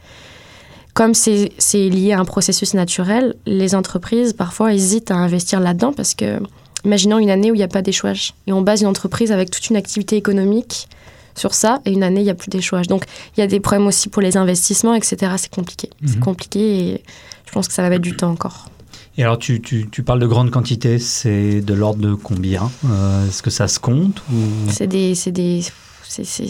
comme 0.94 1.12
c'est 1.14 1.52
c'est 1.59 1.88
lié 1.90 2.12
à 2.12 2.20
un 2.20 2.24
processus 2.24 2.72
naturel, 2.72 3.35
les 3.46 3.74
entreprises, 3.74 4.33
parfois, 4.33 4.72
hésitent 4.72 5.11
à 5.11 5.16
investir 5.16 5.61
là-dedans 5.61 5.92
parce 5.92 6.14
que, 6.14 6.40
imaginons 6.87 7.18
une 7.18 7.28
année 7.31 7.50
où 7.50 7.54
il 7.54 7.59
n'y 7.59 7.64
a 7.64 7.68
pas 7.68 7.83
d'échouage 7.83 8.33
et 8.46 8.52
on 8.54 8.62
base 8.62 8.81
une 8.81 8.87
entreprise 8.88 9.31
avec 9.31 9.50
toute 9.50 9.68
une 9.68 9.76
activité 9.76 10.16
économique 10.16 10.88
sur 11.37 11.52
ça 11.54 11.81
et 11.85 11.92
une 11.92 12.02
année, 12.02 12.20
il 12.20 12.24
n'y 12.24 12.31
a 12.31 12.35
plus 12.35 12.48
d'échouage. 12.48 12.87
Donc, 12.88 13.04
il 13.37 13.40
y 13.40 13.42
a 13.42 13.46
des 13.46 13.61
problèmes 13.61 13.87
aussi 13.87 14.09
pour 14.09 14.22
les 14.22 14.37
investissements, 14.38 14.94
etc. 14.94 15.33
C'est 15.37 15.50
compliqué. 15.54 15.90
C'est 16.07 16.16
Mhm. 16.16 16.20
compliqué 16.22 16.61
et 16.94 17.04
je 17.46 17.52
pense 17.52 17.68
que 17.68 17.74
ça 17.74 17.83
va 17.83 17.90
mettre 17.90 18.02
du 18.02 18.16
temps 18.16 18.31
encore. 18.31 18.70
Et 19.18 19.24
alors, 19.24 19.37
tu, 19.38 19.61
tu, 19.61 20.02
parles 20.04 20.20
de 20.20 20.26
grandes 20.28 20.50
quantités, 20.52 21.00
c'est 21.00 21.61
de 21.61 21.74
l'ordre 21.74 22.00
de 22.00 22.14
combien 22.14 22.70
Euh, 22.88 23.26
Est-ce 23.28 23.42
que 23.42 23.50
ça 23.50 23.66
se 23.66 23.81
compte 23.81 24.22
ou... 24.33 24.37
C'est 24.70 24.87
des, 24.87 25.16
c'est 25.16 25.33
des, 25.33 25.61
c'est- 26.04 26.22
c'est- 26.24 26.46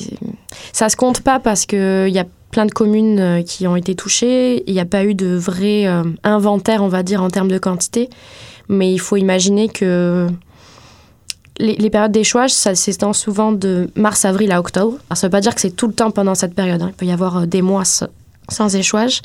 ça 0.74 0.90
se 0.90 0.96
compte 0.96 1.22
pas 1.22 1.40
parce 1.40 1.64
que 1.64 2.04
il 2.08 2.14
y 2.14 2.18
a 2.18 2.26
plein 2.50 2.66
de 2.66 2.70
communes 2.70 3.18
euh, 3.20 3.42
qui 3.42 3.66
ont 3.66 3.74
été 3.74 3.94
touchées. 3.94 4.64
Il 4.66 4.74
n'y 4.74 4.80
a 4.80 4.84
pas 4.84 5.04
eu 5.06 5.14
de 5.14 5.34
vrai 5.34 5.86
euh, 5.86 6.02
inventaire, 6.24 6.82
on 6.82 6.88
va 6.88 7.02
dire, 7.02 7.22
en 7.22 7.30
termes 7.30 7.48
de 7.50 7.58
quantité. 7.58 8.10
Mais 8.68 8.92
il 8.92 8.98
faut 8.98 9.16
imaginer 9.16 9.68
que 9.70 10.26
les, 11.58 11.74
les 11.76 11.88
périodes 11.90 12.12
d'échouage, 12.12 12.50
ça 12.52 12.74
s'étend 12.74 13.14
souvent 13.14 13.52
de 13.52 13.88
mars, 13.96 14.26
avril 14.26 14.52
à 14.52 14.60
octobre. 14.60 14.98
Alors, 15.08 15.16
ça 15.16 15.26
ne 15.26 15.30
veut 15.30 15.36
pas 15.36 15.40
dire 15.40 15.54
que 15.54 15.60
c'est 15.62 15.70
tout 15.74 15.86
le 15.86 15.94
temps 15.94 16.10
pendant 16.10 16.34
cette 16.34 16.54
période. 16.54 16.82
hein. 16.82 16.88
Il 16.90 16.94
peut 16.96 17.06
y 17.06 17.12
avoir 17.12 17.46
des 17.46 17.62
mois 17.62 17.84
sans 18.48 18.74
échouage, 18.74 19.20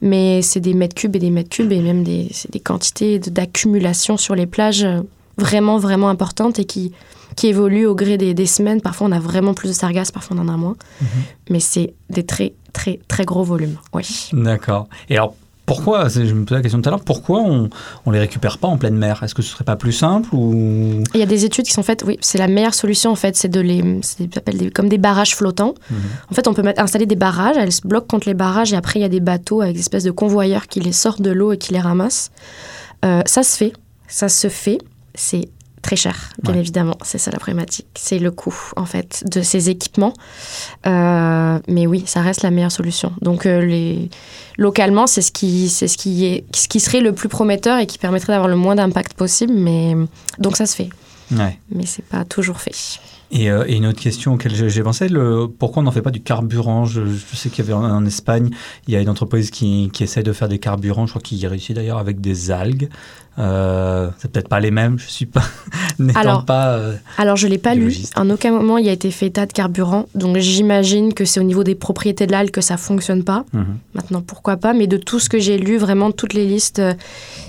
mais 0.00 0.42
c'est 0.42 0.60
des 0.60 0.74
mètres 0.74 0.94
cubes 0.94 1.16
et 1.16 1.18
des 1.18 1.30
mètres 1.30 1.50
cubes 1.50 1.72
et 1.72 1.80
même 1.80 2.04
des, 2.04 2.30
des 2.50 2.60
quantités 2.60 3.18
d'accumulation 3.18 4.16
sur 4.16 4.34
les 4.34 4.46
plages 4.46 4.84
euh, 4.84 5.00
vraiment, 5.38 5.78
vraiment 5.78 6.08
importantes 6.08 6.58
et 6.58 6.64
qui, 6.64 6.92
qui 7.36 7.48
évoluent 7.48 7.86
au 7.86 7.94
gré 7.94 8.16
des, 8.18 8.34
des 8.34 8.46
semaines. 8.46 8.80
Parfois, 8.80 9.08
on 9.08 9.12
a 9.12 9.20
vraiment 9.20 9.54
plus 9.54 9.68
de 9.68 9.74
sargasses, 9.74 10.12
parfois, 10.12 10.36
on 10.36 10.40
en 10.40 10.48
a 10.48 10.56
moins. 10.56 10.76
Mhm. 11.00 11.08
Mais 11.50 11.60
c'est 11.60 11.94
des 12.10 12.24
très, 12.24 12.54
très, 12.72 13.00
très 13.08 13.24
gros 13.24 13.44
volumes. 13.44 13.76
Oui. 13.92 14.30
D'accord. 14.32 14.88
Et 15.08 15.16
alors, 15.16 15.34
pourquoi, 15.66 16.08
je 16.08 16.20
me 16.32 16.44
posais 16.44 16.58
la 16.58 16.62
question 16.62 16.80
tout 16.80 16.88
à 16.88 16.92
l'heure, 16.92 17.04
pourquoi 17.04 17.40
on 17.42 17.68
ne 18.06 18.12
les 18.12 18.20
récupère 18.20 18.58
pas 18.58 18.68
en 18.68 18.78
pleine 18.78 18.96
mer? 18.96 19.22
Est-ce 19.22 19.34
que 19.34 19.42
ce 19.42 19.50
serait 19.50 19.64
pas 19.64 19.76
plus 19.76 19.92
simple 19.92 20.32
ou... 20.32 21.02
Il 21.12 21.20
y 21.20 21.22
a 21.22 21.26
des 21.26 21.44
études 21.44 21.66
qui 21.66 21.72
sont 21.72 21.82
faites, 21.82 22.04
oui, 22.06 22.16
c'est 22.20 22.38
la 22.38 22.46
meilleure 22.46 22.74
solution 22.74 23.10
en 23.10 23.16
fait, 23.16 23.36
c'est 23.36 23.48
de 23.48 23.60
les, 23.60 23.82
des- 23.82 24.70
comme 24.70 24.88
des 24.88 24.98
barrages 24.98 25.34
flottants. 25.34 25.74
Mhm. 25.90 25.98
En 26.30 26.34
fait, 26.34 26.46
on 26.46 26.54
peut 26.54 26.62
mettre, 26.62 26.80
installer 26.80 27.06
des 27.06 27.16
barrages, 27.16 27.56
elles 27.58 27.72
se 27.72 27.86
bloquent 27.86 28.06
contre 28.06 28.28
les 28.28 28.34
barrages 28.34 28.72
et 28.72 28.76
après 28.76 29.00
il 29.00 29.02
y 29.02 29.06
a 29.06 29.08
des 29.08 29.20
bateaux 29.20 29.60
avec 29.60 29.74
des 29.74 29.80
espèces 29.80 30.04
de 30.04 30.12
convoyeurs 30.12 30.68
qui 30.68 30.78
les 30.80 30.92
sortent 30.92 31.22
de 31.22 31.32
l'eau 31.32 31.52
et 31.52 31.58
qui 31.58 31.72
les 31.72 31.80
ramassent. 31.80 32.30
Euh, 33.04 33.22
ça 33.26 33.42
se 33.42 33.56
fait, 33.56 33.72
ça 34.06 34.28
se 34.28 34.48
fait, 34.48 34.78
c'est 35.14 35.48
très 35.82 35.96
cher, 35.96 36.30
bien 36.42 36.54
Ouais. 36.54 36.60
évidemment, 36.60 36.96
c'est 37.02 37.18
ça 37.18 37.30
la 37.30 37.38
problématique, 37.38 37.86
c'est 37.94 38.18
le 38.18 38.30
coût 38.30 38.54
en 38.76 38.86
fait 38.86 39.22
de 39.30 39.42
ces 39.42 39.70
équipements. 39.70 40.14
Euh, 40.86 41.58
mais 41.68 41.86
oui, 41.86 42.02
ça 42.06 42.22
reste 42.22 42.42
la 42.42 42.50
meilleure 42.50 42.72
solution. 42.72 43.12
Donc 43.22 43.46
euh, 43.46 43.64
les, 43.64 44.10
localement, 44.58 45.06
c'est 45.06 45.22
ce 45.22 45.32
qui, 45.32 45.68
c'est 45.68 45.88
ce 45.88 45.96
qui 45.96 46.26
est, 46.26 46.44
ce 46.54 46.68
qui 46.68 46.80
serait 46.80 47.00
le 47.00 47.12
plus 47.12 47.28
prometteur 47.28 47.78
et 47.78 47.86
qui 47.86 47.98
permettrait 47.98 48.32
d'avoir 48.32 48.48
le 48.48 48.56
moins 48.56 48.74
d'impact 48.74 49.14
possible. 49.14 49.52
Mais 49.54 49.94
donc 50.38 50.56
ça 50.56 50.66
se 50.66 50.74
fait 50.76 50.90
Ouais. 51.32 51.58
mais 51.70 51.86
c'est 51.86 52.04
pas 52.04 52.24
toujours 52.24 52.60
fait. 52.60 53.00
Et, 53.32 53.50
euh, 53.50 53.64
et, 53.66 53.74
une 53.74 53.86
autre 53.86 54.00
question 54.00 54.34
auquel 54.34 54.54
j'ai 54.54 54.82
pensé, 54.84 55.08
le, 55.08 55.48
pourquoi 55.48 55.82
on 55.82 55.84
n'en 55.84 55.90
fait 55.90 56.02
pas 56.02 56.12
du 56.12 56.22
carburant? 56.22 56.84
Je, 56.84 57.04
je, 57.04 57.36
sais 57.36 57.48
qu'il 57.50 57.64
y 57.64 57.68
avait 57.68 57.72
en, 57.72 57.84
en, 57.84 58.06
Espagne, 58.06 58.50
il 58.86 58.94
y 58.94 58.96
a 58.96 59.00
une 59.00 59.08
entreprise 59.08 59.50
qui, 59.50 59.90
qui 59.92 60.04
essaye 60.04 60.22
de 60.22 60.32
faire 60.32 60.48
des 60.48 60.60
carburants, 60.60 61.06
je 61.06 61.12
crois 61.12 61.22
qu'il 61.22 61.38
y 61.38 61.46
réussit 61.48 61.74
d'ailleurs 61.74 61.98
avec 61.98 62.20
des 62.20 62.52
algues. 62.52 62.88
Euh, 63.38 64.08
c'est 64.18 64.30
peut-être 64.30 64.48
pas 64.48 64.60
les 64.60 64.70
mêmes, 64.70 64.98
je 64.98 65.08
suis 65.08 65.26
pas 65.26 65.42
alors, 66.14 66.44
pas. 66.46 66.68
Euh, 66.68 66.94
alors 67.18 67.36
je 67.36 67.46
l'ai 67.46 67.58
pas 67.58 67.74
lu. 67.74 67.94
En 68.16 68.30
aucun 68.30 68.50
moment 68.50 68.78
il 68.78 68.88
a 68.88 68.92
été 68.92 69.10
fait 69.10 69.26
état 69.26 69.44
de 69.44 69.52
carburant, 69.52 70.06
donc 70.14 70.38
j'imagine 70.38 71.12
que 71.12 71.26
c'est 71.26 71.38
au 71.38 71.42
niveau 71.42 71.62
des 71.62 71.74
propriétés 71.74 72.26
de 72.26 72.32
l'algue 72.32 72.50
que 72.50 72.62
ça 72.62 72.78
fonctionne 72.78 73.24
pas. 73.24 73.44
Mhm. 73.52 73.78
Maintenant 73.94 74.22
pourquoi 74.22 74.56
pas, 74.56 74.72
mais 74.72 74.86
de 74.86 74.96
tout 74.96 75.20
ce 75.20 75.28
que 75.28 75.38
j'ai 75.38 75.58
lu, 75.58 75.76
vraiment 75.76 76.12
toutes 76.12 76.32
les 76.32 76.46
listes, 76.46 76.78
euh, 76.78 76.94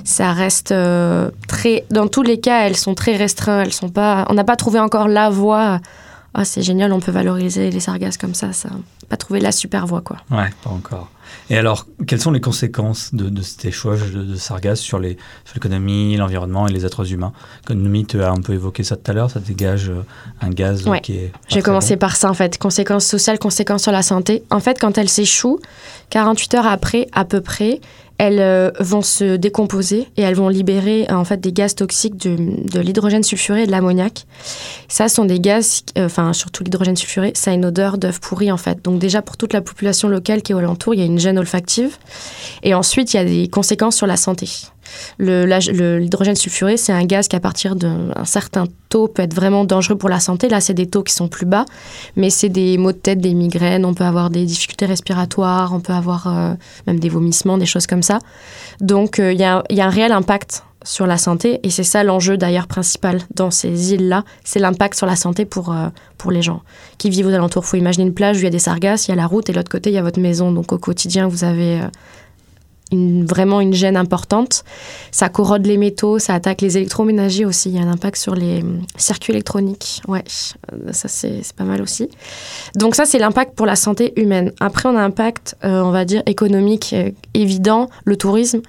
ça 0.03 0.33
reste 0.33 0.71
euh, 0.71 1.29
très. 1.47 1.85
Dans 1.89 2.07
tous 2.07 2.23
les 2.23 2.39
cas, 2.39 2.65
elles 2.65 2.77
sont 2.77 2.95
très 2.95 3.15
restreintes. 3.15 3.65
Elles 3.65 3.73
sont 3.73 3.89
pas. 3.89 4.25
On 4.29 4.33
n'a 4.33 4.43
pas 4.43 4.55
trouvé 4.55 4.79
encore 4.79 5.07
la 5.07 5.29
voie. 5.29 5.79
Ah 6.33 6.45
c'est 6.45 6.61
génial, 6.61 6.93
on 6.93 6.99
peut 6.99 7.11
valoriser 7.11 7.71
les 7.71 7.79
sargasses 7.79 8.17
comme 8.17 8.33
ça. 8.33 8.53
Ça, 8.53 8.69
pas 9.09 9.17
trouvé 9.17 9.39
la 9.39 9.51
super 9.51 9.87
voie 9.87 10.01
quoi. 10.01 10.17
Ouais, 10.29 10.49
pas 10.63 10.69
encore. 10.69 11.09
Et 11.49 11.57
alors, 11.57 11.85
quelles 12.07 12.21
sont 12.21 12.31
les 12.31 12.39
conséquences 12.39 13.13
de, 13.13 13.29
de 13.29 13.41
cet 13.41 13.65
échouage 13.65 14.11
de, 14.11 14.23
de 14.23 14.35
sargasses 14.35 14.79
sur 14.79 14.99
l'économie, 14.99 16.15
l'environnement 16.15 16.67
et 16.67 16.71
les 16.71 16.85
êtres 16.85 17.11
humains? 17.11 17.33
L'économie, 17.61 18.05
tu 18.05 18.21
as 18.21 18.31
un 18.31 18.41
peu 18.41 18.53
évoqué 18.53 18.83
ça 18.83 18.95
tout 18.95 19.11
à 19.11 19.13
l'heure, 19.13 19.31
ça 19.31 19.39
dégage 19.39 19.91
un 20.41 20.49
gaz 20.49 20.87
ouais. 20.87 21.01
qui 21.01 21.13
est. 21.13 21.31
J'ai 21.47 21.61
commencé 21.61 21.95
bon. 21.95 21.99
par 21.99 22.15
ça 22.15 22.29
en 22.29 22.33
fait. 22.33 22.57
Conséquences 22.57 23.05
sociales, 23.05 23.39
conséquences 23.39 23.83
sur 23.83 23.91
la 23.91 24.03
santé. 24.03 24.43
En 24.49 24.59
fait, 24.59 24.79
quand 24.79 24.97
elles 24.97 25.09
s'échouent, 25.09 25.59
48 26.09 26.55
heures 26.55 26.67
après, 26.67 27.07
à 27.11 27.25
peu 27.25 27.41
près, 27.41 27.81
elles 28.17 28.39
euh, 28.39 28.71
vont 28.79 29.01
se 29.01 29.35
décomposer 29.35 30.07
et 30.17 30.21
elles 30.21 30.35
vont 30.35 30.49
libérer 30.49 31.05
en 31.09 31.23
fait 31.23 31.39
des 31.39 31.53
gaz 31.53 31.75
toxiques 31.75 32.17
de, 32.17 32.35
de 32.69 32.79
l'hydrogène 32.79 33.23
sulfuré 33.23 33.63
et 33.63 33.65
de 33.67 33.71
l'ammoniac. 33.71 34.25
Ça 34.87 35.07
sont 35.07 35.25
des 35.25 35.39
gaz, 35.39 35.83
enfin 35.97 36.29
euh, 36.29 36.33
surtout 36.33 36.63
l'hydrogène 36.63 36.95
sulfuré, 36.95 37.31
ça 37.35 37.51
a 37.51 37.53
une 37.53 37.65
odeur 37.65 37.97
d'œuf 37.97 38.19
pourri 38.19 38.51
en 38.51 38.57
fait. 38.57 38.83
Donc 38.83 38.99
déjà 38.99 39.21
pour 39.21 39.37
toute 39.37 39.53
la 39.53 39.61
population 39.61 40.07
locale 40.07 40.41
qui 40.41 40.51
est 40.51 40.55
alentour, 40.55 40.93
il 40.93 40.99
y 40.99 41.03
a 41.03 41.05
une 41.05 41.19
gêne 41.19 41.37
olfactive. 41.37 41.97
Et 42.63 42.73
ensuite 42.73 43.13
il 43.13 43.17
y 43.17 43.19
a 43.19 43.25
des 43.25 43.47
conséquences 43.47 43.95
sur 43.95 44.07
la 44.07 44.17
santé. 44.17 44.49
L'hydrogène 45.19 46.35
sulfuré, 46.35 46.77
c'est 46.77 46.93
un 46.93 47.05
gaz 47.05 47.27
qui, 47.27 47.35
à 47.35 47.39
partir 47.39 47.75
d'un 47.75 48.11
certain 48.25 48.65
taux, 48.89 49.07
peut 49.07 49.23
être 49.23 49.33
vraiment 49.33 49.65
dangereux 49.65 49.97
pour 49.97 50.09
la 50.09 50.19
santé. 50.19 50.49
Là, 50.49 50.61
c'est 50.61 50.73
des 50.73 50.87
taux 50.87 51.03
qui 51.03 51.13
sont 51.13 51.27
plus 51.27 51.45
bas, 51.45 51.65
mais 52.15 52.29
c'est 52.29 52.49
des 52.49 52.77
maux 52.77 52.91
de 52.91 52.97
tête, 52.97 53.19
des 53.19 53.33
migraines, 53.33 53.85
on 53.85 53.93
peut 53.93 54.03
avoir 54.03 54.29
des 54.29 54.45
difficultés 54.45 54.85
respiratoires, 54.85 55.73
on 55.73 55.79
peut 55.79 55.93
avoir 55.93 56.27
euh, 56.27 56.53
même 56.85 56.99
des 56.99 57.09
vomissements, 57.09 57.57
des 57.57 57.65
choses 57.65 57.87
comme 57.87 58.03
ça. 58.03 58.19
Donc, 58.81 59.15
il 59.17 59.23
euh, 59.23 59.33
y, 59.33 59.43
a, 59.43 59.63
y, 59.69 59.81
a 59.81 59.85
un 59.85 59.89
réel 59.89 60.11
impact 60.11 60.63
sur 60.83 61.05
la 61.05 61.17
santé, 61.17 61.59
et 61.63 61.69
c'est 61.69 61.83
ça 61.83 62.03
l'enjeu 62.03 62.37
d'ailleurs 62.37 62.67
principal 62.67 63.19
dans 63.35 63.51
ces 63.51 63.93
îles-là, 63.93 64.23
c'est 64.43 64.59
l'impact 64.59 64.95
sur 64.95 65.05
la 65.05 65.15
santé 65.15 65.43
pour, 65.43 65.73
euh, 65.73 65.87
pour 66.17 66.31
les 66.31 66.41
gens 66.41 66.61
qui 66.97 67.09
vivent 67.09 67.27
aux 67.27 67.33
alentours. 67.33 67.63
Il 67.65 67.67
faut 67.67 67.77
imaginer 67.77 68.05
une 68.05 68.13
plage 68.13 68.37
où 68.37 68.39
il 68.39 68.43
y 68.45 68.47
a 68.47 68.51
des 68.51 68.59
sargasses, 68.59 69.07
il 69.07 69.11
y 69.11 69.13
a 69.13 69.17
la 69.17 69.27
route, 69.27 69.49
et 69.49 69.51
de 69.51 69.57
l'autre 69.57 69.71
côté, 69.71 69.89
il 69.89 69.93
y 69.93 69.97
a 69.97 70.03
votre 70.03 70.19
maison. 70.19 70.51
Donc, 70.51 70.71
au 70.71 70.77
quotidien, 70.77 71.27
vous 71.27 71.43
avez 71.43 71.81
vraiment 72.91 73.59
une 73.59 73.73
gêne 73.73 73.97
importante. 73.97 74.63
Ça 75.11 75.29
corrode 75.29 75.65
les 75.65 75.77
métaux, 75.77 76.19
ça 76.19 76.35
attaque 76.35 76.61
les 76.61 76.77
électroménagers 76.77 77.45
aussi. 77.45 77.69
Il 77.69 77.75
y 77.75 77.79
a 77.79 77.81
un 77.81 77.91
impact 77.91 78.17
sur 78.17 78.35
les 78.35 78.63
circuits 78.97 79.33
électroniques. 79.33 80.01
Ouais, 80.07 80.23
ça 80.91 81.07
c'est 81.07 81.41
pas 81.55 81.63
mal 81.63 81.81
aussi. 81.81 82.09
Donc 82.75 82.95
ça 82.95 83.05
c'est 83.05 83.19
l'impact 83.19 83.55
pour 83.55 83.65
la 83.65 83.75
santé 83.75 84.13
humaine. 84.19 84.51
Après 84.59 84.87
on 84.89 84.95
a 84.95 85.01
un 85.01 85.07
impact, 85.07 85.55
euh, 85.63 85.81
on 85.81 85.91
va 85.91 86.05
dire, 86.05 86.21
économique 86.25 86.91
euh, 86.93 87.11
évident, 87.33 87.89
le 88.05 88.15
tourisme. 88.17 88.61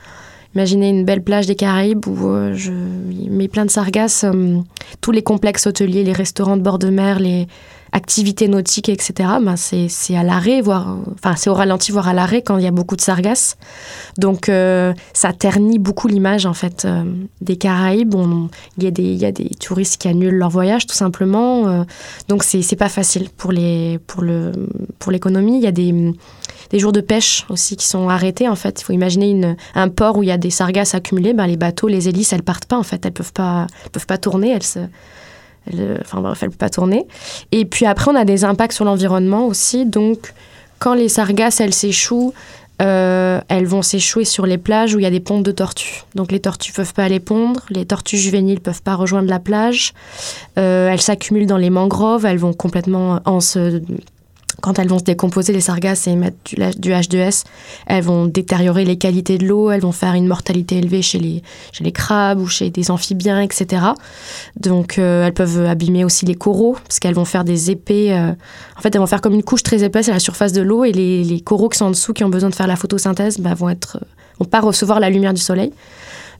Imaginez 0.54 0.88
une 0.88 1.04
belle 1.04 1.22
plage 1.22 1.46
des 1.46 1.54
Caraïbes 1.54 2.06
où 2.06 2.28
euh, 2.28 2.54
je 2.54 2.72
mets 2.72 3.48
plein 3.48 3.66
de 3.66 3.70
sargasses, 3.70 4.24
tous 5.00 5.12
les 5.12 5.22
complexes 5.22 5.66
hôteliers, 5.66 6.04
les 6.04 6.12
restaurants 6.12 6.56
de 6.56 6.62
bord 6.62 6.78
de 6.78 6.88
mer, 6.88 7.18
les 7.18 7.46
activités 7.92 8.48
nautiques, 8.48 8.88
etc., 8.88 9.12
ben 9.42 9.56
c'est 9.56 10.16
à 10.16 10.22
l'arrêt, 10.22 10.62
c'est 11.36 11.50
au 11.50 11.54
ralenti, 11.54 11.92
voire 11.92 12.08
à 12.08 12.12
l'arrêt 12.12 12.42
quand 12.42 12.58
il 12.58 12.64
y 12.64 12.66
a 12.66 12.70
beaucoup 12.70 12.96
de 12.96 13.00
sargasses. 13.00 13.56
Donc, 14.18 14.48
euh, 14.48 14.92
ça 15.12 15.32
ternit 15.32 15.78
beaucoup 15.78 16.08
l'image, 16.08 16.46
en 16.46 16.54
fait, 16.54 16.84
euh, 16.84 17.04
des 17.40 17.56
Caraïbes. 17.56 18.14
Il 18.76 18.84
y, 18.84 18.86
a 18.86 18.90
des, 18.90 19.14
y 19.14 19.24
a 19.24 19.32
des 19.32 19.50
touristes 19.50 20.00
qui 20.00 20.08
annulent 20.08 20.36
leur 20.36 20.50
voyage, 20.50 20.86
tout 20.86 20.94
simplement. 20.94 21.68
Euh, 21.68 21.84
donc, 22.28 22.44
c'est 22.44 22.76
pas 22.76 22.88
facile 22.88 23.28
pour 23.30 23.52
l'économie. 23.52 23.98
Pour 24.06 24.22
pour 24.98 25.12
il 25.12 25.60
y 25.60 25.66
a 25.66 25.72
des, 25.72 26.14
des 26.70 26.78
jours 26.78 26.92
de 26.92 27.00
pêche 27.00 27.46
aussi 27.48 27.76
qui 27.76 27.86
sont 27.86 28.08
arrêtés, 28.08 28.48
en 28.48 28.56
fait. 28.56 28.80
Il 28.80 28.84
faut 28.84 28.92
imaginer 28.92 29.30
une, 29.30 29.56
un 29.74 29.88
port 29.88 30.16
où 30.16 30.22
il 30.22 30.28
y 30.28 30.32
a 30.32 30.38
des 30.38 30.50
sargasses 30.50 30.94
accumulées. 30.94 31.32
Ben, 31.32 31.46
les 31.46 31.56
bateaux, 31.56 31.88
les 31.88 32.08
hélices, 32.08 32.32
elles 32.32 32.42
partent 32.42 32.66
pas, 32.66 32.76
en 32.76 32.82
fait. 32.82 33.04
Elles 33.04 33.12
peuvent 33.12 33.32
pas, 33.32 33.66
peuvent 33.92 34.06
pas 34.06 34.18
tourner. 34.18 34.50
Elles 34.50 34.62
se 34.62 34.80
elle, 35.70 35.98
enfin 36.00 36.20
bref, 36.20 36.38
elle 36.42 36.50
peut 36.50 36.56
pas 36.56 36.70
tourner. 36.70 37.06
Et 37.52 37.64
puis 37.64 37.86
après, 37.86 38.10
on 38.10 38.14
a 38.14 38.24
des 38.24 38.44
impacts 38.44 38.74
sur 38.74 38.84
l'environnement 38.84 39.46
aussi. 39.46 39.86
Donc, 39.86 40.32
quand 40.78 40.94
les 40.94 41.08
sargasses, 41.08 41.60
elles 41.60 41.74
s'échouent, 41.74 42.32
euh, 42.80 43.40
elles 43.48 43.66
vont 43.66 43.82
s'échouer 43.82 44.24
sur 44.24 44.46
les 44.46 44.58
plages 44.58 44.94
où 44.94 45.00
il 45.00 45.02
y 45.02 45.06
a 45.06 45.10
des 45.10 45.20
pontes 45.20 45.42
de 45.42 45.50
tortues. 45.50 46.04
Donc 46.14 46.30
les 46.30 46.38
tortues 46.38 46.72
peuvent 46.72 46.94
pas 46.94 47.04
aller 47.04 47.18
pondre, 47.18 47.62
les 47.70 47.84
tortues 47.84 48.18
juvéniles 48.18 48.60
peuvent 48.60 48.82
pas 48.82 48.94
rejoindre 48.94 49.28
la 49.28 49.40
plage. 49.40 49.94
Euh, 50.58 50.88
elles 50.88 51.00
s'accumulent 51.00 51.46
dans 51.46 51.56
les 51.56 51.70
mangroves, 51.70 52.24
elles 52.24 52.38
vont 52.38 52.52
complètement 52.52 53.20
en 53.24 53.40
se 53.40 53.82
quand 54.60 54.78
elles 54.78 54.88
vont 54.88 54.98
se 54.98 55.04
décomposer, 55.04 55.52
les 55.52 55.60
sargasses, 55.60 56.06
et 56.06 56.10
émettre 56.10 56.36
du, 56.44 56.56
du, 56.56 56.90
H2S, 56.90 57.44
elles 57.86 58.02
vont 58.02 58.26
détériorer 58.26 58.84
les 58.84 58.98
qualités 58.98 59.38
de 59.38 59.46
l'eau, 59.46 59.70
elles 59.70 59.80
vont 59.80 59.92
faire 59.92 60.14
une 60.14 60.26
mortalité 60.26 60.78
élevée 60.78 61.02
chez 61.02 61.18
les, 61.18 61.92
crabes 61.92 62.40
ou 62.40 62.46
chez 62.46 62.70
des 62.70 62.90
amphibiens, 62.90 63.40
etc. 63.40 63.82
Donc 64.56 64.98
euh, 64.98 65.26
elles 65.26 65.34
peuvent 65.34 65.64
abîmer 65.66 66.04
aussi 66.04 66.26
les 66.26 66.34
coraux, 66.34 66.76
parce 66.86 66.98
qu'elles 66.98 67.14
vont 67.14 67.24
faire 67.24 67.44
des 67.44 67.70
épais. 67.70 68.12
Euh... 68.12 68.32
En 68.76 68.80
fait, 68.80 68.94
elles 68.94 69.00
vont 69.00 69.06
faire 69.06 69.20
comme 69.20 69.34
une 69.34 69.44
couche 69.44 69.62
très 69.62 69.84
épaisse 69.84 70.08
à 70.08 70.12
la 70.12 70.20
surface 70.20 70.52
de 70.52 70.62
l'eau, 70.62 70.84
et 70.84 70.92
les, 70.92 71.40
coraux 71.40 71.68
qui 71.68 71.78
sont 71.78 71.86
en 71.86 71.90
dessous, 71.90 72.12
qui 72.12 72.24
ont 72.24 72.28
besoin 72.28 72.50
de 72.50 72.54
faire 72.54 72.66
la 72.66 72.76
photosynthèse, 72.76 73.38
bah, 73.38 73.54
vont 73.54 73.68
être, 73.68 73.98
vont 74.38 74.44
pas 74.44 74.60
recevoir 74.60 75.00
la 75.00 75.08
lumière 75.08 75.34
du 75.34 75.40
soleil. 75.40 75.72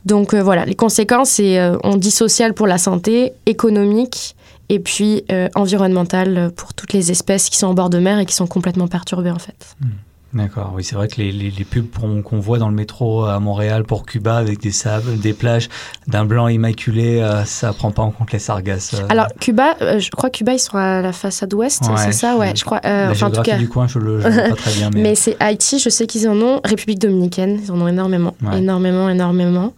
Donc 0.05 0.35
euh, 0.35 0.43
voilà, 0.43 0.65
les 0.65 0.75
conséquences, 0.75 1.31
c'est 1.31 1.59
euh, 1.59 1.77
on 1.85 1.97
dit 1.97 2.11
social 2.11 2.55
pour 2.55 2.67
la 2.67 2.79
santé, 2.79 3.33
économique 3.47 4.37
et 4.69 4.81
puis 4.81 5.25
euh, 5.31 5.49
environnementale 5.55 6.51
pour 6.57 6.75
toutes 6.75 6.93
les 6.93 7.11
espèces 7.11 7.49
qui 7.49 7.57
sont 7.57 7.69
en 7.69 7.75
bord 7.75 7.91
de 7.91 7.99
mer 7.99 8.19
et 8.19 8.27
qui 8.27 8.35
sont 8.35 8.47
complètement 8.47 8.89
perturbées 8.89 9.31
en 9.31 9.39
fait. 9.39 9.77
Mmh. 9.81 9.87
D'accord, 10.35 10.73
oui, 10.75 10.85
c'est 10.85 10.95
vrai 10.95 11.09
que 11.09 11.17
les, 11.17 11.33
les, 11.33 11.51
les 11.51 11.65
pubs 11.65 11.87
qu'on 11.91 12.39
voit 12.39 12.59
dans 12.59 12.69
le 12.69 12.75
métro 12.75 13.25
à 13.25 13.41
Montréal 13.41 13.85
pour 13.85 14.05
Cuba 14.05 14.37
avec 14.37 14.61
des 14.61 14.73
sables, 14.73 15.19
des 15.19 15.33
plages 15.33 15.71
d'un 16.07 16.27
blanc 16.27 16.49
immaculé, 16.49 17.23
euh, 17.23 17.47
ça 17.47 17.73
prend 17.73 17.93
pas 17.93 18.03
en 18.03 18.11
compte 18.11 18.33
les 18.33 18.39
sargasses. 18.39 18.93
Euh. 18.93 19.07
Alors 19.09 19.29
Cuba, 19.41 19.75
euh, 19.81 19.99
je 19.99 20.11
crois 20.11 20.29
que 20.29 20.37
Cuba 20.37 20.53
ils 20.53 20.59
sont 20.59 20.77
à 20.77 21.01
la 21.01 21.15
façade 21.15 21.55
ouest, 21.55 21.83
ouais, 21.89 21.97
c'est 21.97 22.13
ça, 22.13 22.37
ouais, 22.37 22.53
je 22.55 22.63
crois. 22.63 22.81
la 22.85 23.09
enfin, 23.11 23.29
en 23.29 23.31
tout 23.31 23.41
cas, 23.41 23.57
du 23.57 23.71
coin, 23.71 23.87
je 23.87 23.99
le 23.99 24.21
je 24.21 24.29
pas 24.29 24.55
très 24.55 24.73
bien. 24.73 24.91
Mais, 24.95 25.03
mais 25.03 25.15
c'est 25.15 25.37
Haïti, 25.41 25.79
je 25.79 25.89
sais 25.89 26.07
qu'ils 26.07 26.29
en 26.29 26.41
ont. 26.41 26.61
République 26.63 26.99
dominicaine, 26.99 27.61
ils 27.63 27.73
en 27.73 27.81
ont 27.81 27.89
énormément, 27.89 28.35
ouais. 28.43 28.59
énormément, 28.59 29.09
énormément. 29.09 29.73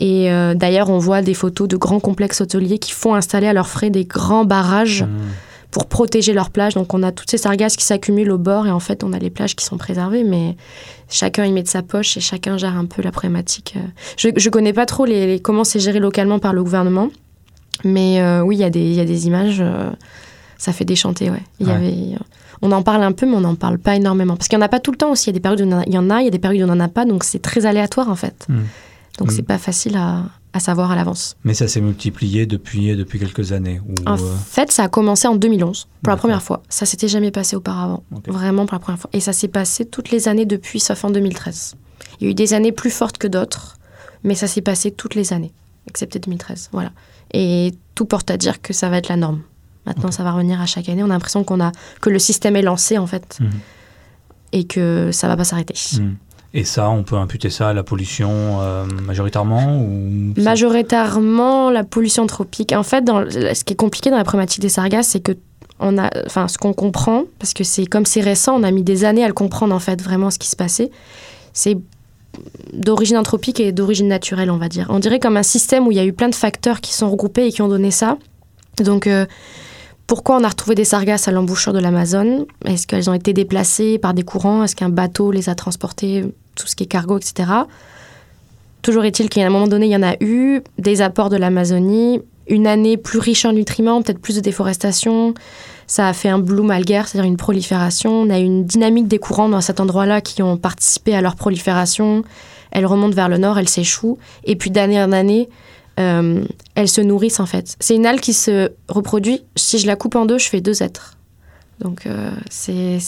Et 0.00 0.30
d'ailleurs, 0.56 0.90
on 0.90 0.98
voit 0.98 1.22
des 1.22 1.34
photos 1.34 1.68
de 1.68 1.76
grands 1.76 2.00
complexes 2.00 2.40
hôteliers 2.40 2.78
qui 2.78 2.92
font 2.92 3.14
installer 3.14 3.46
à 3.46 3.52
leurs 3.52 3.68
frais 3.68 3.90
des 3.90 4.04
grands 4.04 4.44
barrages. 4.44 5.04
Mmh 5.04 5.08
pour 5.72 5.86
protéger 5.86 6.32
leurs 6.34 6.50
plages. 6.50 6.74
Donc 6.74 6.94
on 6.94 7.02
a 7.02 7.10
toutes 7.10 7.30
ces 7.30 7.38
sargasses 7.38 7.76
qui 7.76 7.84
s'accumulent 7.84 8.30
au 8.30 8.38
bord 8.38 8.68
et 8.68 8.70
en 8.70 8.78
fait 8.78 9.02
on 9.02 9.12
a 9.12 9.18
les 9.18 9.30
plages 9.30 9.56
qui 9.56 9.64
sont 9.64 9.78
préservées, 9.78 10.22
mais 10.22 10.56
chacun 11.08 11.44
y 11.44 11.50
met 11.50 11.64
de 11.64 11.68
sa 11.68 11.82
poche 11.82 12.16
et 12.16 12.20
chacun 12.20 12.56
gère 12.58 12.76
un 12.76 12.84
peu 12.84 13.02
la 13.02 13.10
problématique. 13.10 13.74
Je 14.16 14.28
ne 14.28 14.50
connais 14.50 14.74
pas 14.74 14.86
trop 14.86 15.04
les, 15.04 15.26
les 15.26 15.40
comment 15.40 15.64
c'est 15.64 15.80
géré 15.80 15.98
localement 15.98 16.38
par 16.38 16.52
le 16.52 16.62
gouvernement, 16.62 17.08
mais 17.82 18.20
euh, 18.20 18.42
oui, 18.42 18.56
il 18.56 18.58
y, 18.58 18.94
y, 18.94 19.00
a 19.00 19.04
des 19.04 19.26
images, 19.26 19.60
euh, 19.60 19.90
ça 20.58 20.72
fait 20.72 20.84
déchanter, 20.84 21.30
ouais. 21.30 21.42
Il 21.58 21.66
y 21.66 21.70
ouais. 21.70 21.76
avait, 21.76 22.18
on 22.60 22.70
en 22.70 22.82
parle 22.82 23.02
un 23.02 23.12
peu, 23.12 23.26
mais 23.26 23.34
on 23.34 23.40
n'en 23.40 23.56
parle 23.56 23.78
pas 23.78 23.96
énormément. 23.96 24.36
Parce 24.36 24.48
qu'il 24.48 24.58
n'y 24.58 24.62
en 24.62 24.66
a 24.66 24.68
pas 24.68 24.78
tout 24.78 24.92
le 24.92 24.98
temps 24.98 25.10
aussi. 25.10 25.24
Il 25.24 25.28
y 25.28 25.30
a 25.30 25.38
des 25.38 25.40
périodes 25.40 25.60
où 25.62 25.82
il 25.86 25.92
y 25.92 25.98
en 25.98 26.10
a, 26.10 26.20
il 26.20 26.24
y 26.24 26.28
a 26.28 26.30
des 26.30 26.38
périodes 26.38 26.68
où 26.68 26.70
on 26.70 26.76
n'en 26.76 26.84
a 26.84 26.88
pas, 26.88 27.04
donc 27.06 27.24
c'est 27.24 27.40
très 27.40 27.66
aléatoire 27.66 28.08
en 28.10 28.14
fait. 28.14 28.46
Mmh. 28.48 28.58
Donc 29.18 29.28
mmh. 29.28 29.34
c'est 29.34 29.42
pas 29.42 29.58
facile 29.58 29.96
à, 29.96 30.24
à 30.52 30.60
savoir 30.60 30.90
à 30.90 30.96
l'avance. 30.96 31.36
Mais 31.44 31.54
ça 31.54 31.66
s'est 31.66 31.80
multiplié 31.80 32.46
depuis, 32.46 32.94
depuis 32.94 33.18
quelques 33.18 33.52
années 33.52 33.80
En 34.06 34.14
euh... 34.14 34.36
fait, 34.46 34.70
ça 34.70 34.84
a 34.84 34.88
commencé 34.88 35.26
en 35.26 35.36
2011, 35.36 35.88
pour 36.02 36.10
la 36.10 36.16
première 36.16 36.42
fois. 36.42 36.62
Ça 36.68 36.86
s'était 36.86 37.08
jamais 37.08 37.30
passé 37.30 37.56
auparavant, 37.56 38.02
okay. 38.14 38.30
vraiment 38.30 38.66
pour 38.66 38.74
la 38.74 38.80
première 38.80 39.00
fois. 39.00 39.10
Et 39.12 39.20
ça 39.20 39.32
s'est 39.32 39.48
passé 39.48 39.84
toutes 39.84 40.10
les 40.10 40.28
années 40.28 40.44
depuis, 40.44 40.80
sauf 40.80 41.04
en 41.04 41.10
2013. 41.10 41.74
Il 42.20 42.24
y 42.24 42.28
a 42.28 42.30
eu 42.30 42.34
des 42.34 42.54
années 42.54 42.72
plus 42.72 42.90
fortes 42.90 43.18
que 43.18 43.26
d'autres, 43.26 43.78
mais 44.24 44.34
ça 44.34 44.46
s'est 44.46 44.60
passé 44.60 44.90
toutes 44.90 45.14
les 45.14 45.32
années, 45.32 45.52
excepté 45.88 46.18
2013. 46.18 46.68
Voilà. 46.72 46.92
Et 47.32 47.72
tout 47.94 48.04
porte 48.04 48.30
à 48.30 48.36
dire 48.36 48.60
que 48.60 48.72
ça 48.72 48.90
va 48.90 48.98
être 48.98 49.08
la 49.08 49.16
norme. 49.16 49.40
Maintenant, 49.86 50.08
okay. 50.08 50.16
ça 50.16 50.22
va 50.22 50.32
revenir 50.32 50.60
à 50.60 50.66
chaque 50.66 50.88
année. 50.88 51.02
On 51.02 51.06
a 51.06 51.14
l'impression 51.14 51.44
qu'on 51.44 51.60
a 51.60 51.72
que 52.00 52.10
le 52.10 52.18
système 52.18 52.56
est 52.56 52.62
lancé 52.62 52.98
en 52.98 53.06
fait, 53.06 53.38
mmh. 53.40 53.46
et 54.52 54.64
que 54.64 55.10
ça 55.12 55.28
va 55.28 55.36
pas 55.36 55.44
s'arrêter. 55.44 55.74
Mmh. 55.98 56.10
Et 56.54 56.64
ça, 56.64 56.90
on 56.90 57.02
peut 57.02 57.16
imputer 57.16 57.48
ça 57.48 57.70
à 57.70 57.72
la 57.72 57.82
pollution 57.82 58.60
euh, 58.60 58.84
majoritairement 58.84 59.78
ou 59.78 60.34
Majoritairement, 60.36 61.70
la 61.70 61.82
pollution 61.82 62.24
anthropique. 62.24 62.72
En 62.72 62.82
fait, 62.82 63.04
ce 63.06 63.64
qui 63.64 63.72
est 63.72 63.76
compliqué 63.76 64.10
dans 64.10 64.18
la 64.18 64.24
problématique 64.24 64.60
des 64.60 64.68
sargasses, 64.68 65.08
c'est 65.08 65.20
que 65.20 65.32
on 65.80 65.98
a, 65.98 66.10
enfin, 66.26 66.48
ce 66.48 66.58
qu'on 66.58 66.74
comprend, 66.74 67.24
parce 67.38 67.54
que 67.54 67.64
c'est 67.64 67.86
comme 67.86 68.06
c'est 68.06 68.20
récent, 68.20 68.54
on 68.54 68.62
a 68.62 68.70
mis 68.70 68.82
des 68.82 69.04
années 69.04 69.24
à 69.24 69.26
le 69.26 69.34
comprendre 69.34 69.74
en 69.74 69.80
fait 69.80 70.00
vraiment 70.00 70.30
ce 70.30 70.38
qui 70.38 70.48
se 70.48 70.54
passait. 70.54 70.90
C'est 71.52 71.76
d'origine 72.72 73.16
anthropique 73.16 73.58
et 73.58 73.72
d'origine 73.72 74.08
naturelle, 74.08 74.50
on 74.50 74.58
va 74.58 74.68
dire. 74.68 74.86
On 74.90 74.98
dirait 74.98 75.18
comme 75.18 75.36
un 75.36 75.42
système 75.42 75.86
où 75.86 75.90
il 75.90 75.96
y 75.96 76.00
a 76.00 76.04
eu 76.04 76.12
plein 76.12 76.28
de 76.28 76.34
facteurs 76.34 76.80
qui 76.80 76.94
sont 76.94 77.10
regroupés 77.10 77.46
et 77.46 77.52
qui 77.52 77.62
ont 77.62 77.68
donné 77.68 77.90
ça. 77.90 78.16
Donc, 78.78 79.06
euh, 79.06 79.26
pourquoi 80.06 80.36
on 80.36 80.44
a 80.44 80.48
retrouvé 80.48 80.74
des 80.74 80.84
sargasses 80.84 81.28
à 81.28 81.32
l'embouchure 81.32 81.72
de 81.72 81.78
l'Amazone? 81.78 82.46
Est-ce 82.64 82.86
qu'elles 82.86 83.10
ont 83.10 83.14
été 83.14 83.32
déplacées 83.32 83.98
par 83.98 84.14
des 84.14 84.22
courants? 84.22 84.64
Est-ce 84.64 84.76
qu'un 84.76 84.88
bateau 84.88 85.30
les 85.30 85.48
a 85.48 85.54
transportées? 85.54 86.24
Tout 86.54 86.66
ce 86.66 86.76
qui 86.76 86.84
est 86.84 86.86
cargo, 86.86 87.18
etc. 87.18 87.50
Toujours 88.82 89.04
est-il 89.04 89.28
qu'à 89.28 89.46
un 89.46 89.50
moment 89.50 89.68
donné, 89.68 89.86
il 89.86 89.92
y 89.92 89.96
en 89.96 90.02
a 90.02 90.14
eu 90.20 90.60
des 90.78 91.02
apports 91.02 91.30
de 91.30 91.36
l'Amazonie, 91.36 92.20
une 92.48 92.66
année 92.66 92.96
plus 92.96 93.18
riche 93.18 93.44
en 93.44 93.52
nutriments, 93.52 94.02
peut-être 94.02 94.18
plus 94.18 94.36
de 94.36 94.40
déforestation. 94.40 95.34
Ça 95.86 96.08
a 96.08 96.12
fait 96.12 96.28
un 96.28 96.38
bloom 96.38 96.70
algaire, 96.70 97.06
c'est-à-dire 97.06 97.28
une 97.30 97.36
prolifération. 97.36 98.10
On 98.10 98.30
a 98.30 98.38
une 98.38 98.64
dynamique 98.64 99.08
des 99.08 99.18
courants 99.18 99.48
dans 99.48 99.60
cet 99.60 99.78
endroit-là 99.78 100.20
qui 100.20 100.42
ont 100.42 100.56
participé 100.56 101.14
à 101.14 101.20
leur 101.20 101.36
prolifération. 101.36 102.24
Elles 102.72 102.86
remontent 102.86 103.14
vers 103.14 103.28
le 103.28 103.38
nord, 103.38 103.58
elles 103.58 103.68
s'échouent. 103.68 104.18
Et 104.44 104.56
puis 104.56 104.70
d'année 104.70 105.00
en 105.00 105.12
année, 105.12 105.48
euh, 106.00 106.44
elles 106.74 106.88
se 106.88 107.00
nourrissent 107.00 107.40
en 107.40 107.46
fait. 107.46 107.76
C'est 107.78 107.94
une 107.94 108.06
algue 108.06 108.20
qui 108.20 108.32
se 108.32 108.72
reproduit. 108.88 109.44
Si 109.54 109.78
je 109.78 109.86
la 109.86 109.94
coupe 109.94 110.16
en 110.16 110.26
deux, 110.26 110.38
je 110.38 110.48
fais 110.48 110.60
deux 110.60 110.82
êtres. 110.82 111.16
Donc 111.80 112.06
euh, 112.06 112.30
c'est... 112.50 112.98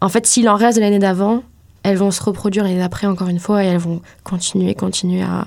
En 0.00 0.08
fait, 0.08 0.26
s'il 0.26 0.48
en 0.48 0.56
reste 0.56 0.76
de 0.78 0.82
l'année 0.82 0.98
d'avant, 0.98 1.42
elles 1.82 1.96
vont 1.96 2.10
se 2.10 2.22
reproduire 2.22 2.64
l'année 2.64 2.78
d'après 2.78 3.06
encore 3.06 3.28
une 3.28 3.38
fois 3.38 3.64
et 3.64 3.66
elles 3.66 3.78
vont 3.78 4.02
continuer, 4.24 4.74
continuer 4.74 5.22
à, 5.22 5.46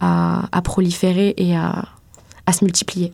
à, 0.00 0.62
proliférer 0.62 1.34
et 1.36 1.56
à, 1.56 1.86
à 2.46 2.52
se 2.52 2.64
multiplier. 2.64 3.12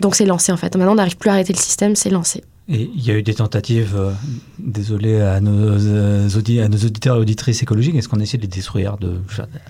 Donc 0.00 0.14
c'est 0.14 0.26
lancé 0.26 0.52
en 0.52 0.56
fait. 0.56 0.76
Maintenant, 0.76 0.92
on 0.92 0.96
n'arrive 0.96 1.16
plus 1.16 1.30
à 1.30 1.34
arrêter 1.34 1.52
le 1.52 1.58
système, 1.58 1.94
c'est 1.96 2.10
lancé. 2.10 2.42
Et 2.68 2.88
il 2.94 3.04
y 3.04 3.10
a 3.10 3.14
eu 3.14 3.22
des 3.22 3.34
tentatives, 3.34 3.96
euh, 3.96 4.12
désolé 4.58 5.20
à 5.20 5.40
nos, 5.40 5.50
euh, 5.52 6.28
à 6.28 6.68
nos 6.68 6.76
auditeurs 6.78 7.16
et 7.16 7.18
auditrices 7.18 7.60
écologiques, 7.60 7.96
est-ce 7.96 8.08
qu'on 8.08 8.20
essaie 8.20 8.36
de 8.36 8.42
les 8.42 8.48
détruire 8.48 8.98
de 8.98 9.20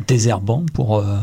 désherbant 0.06 0.64
pour... 0.74 0.98
Euh, 0.98 1.16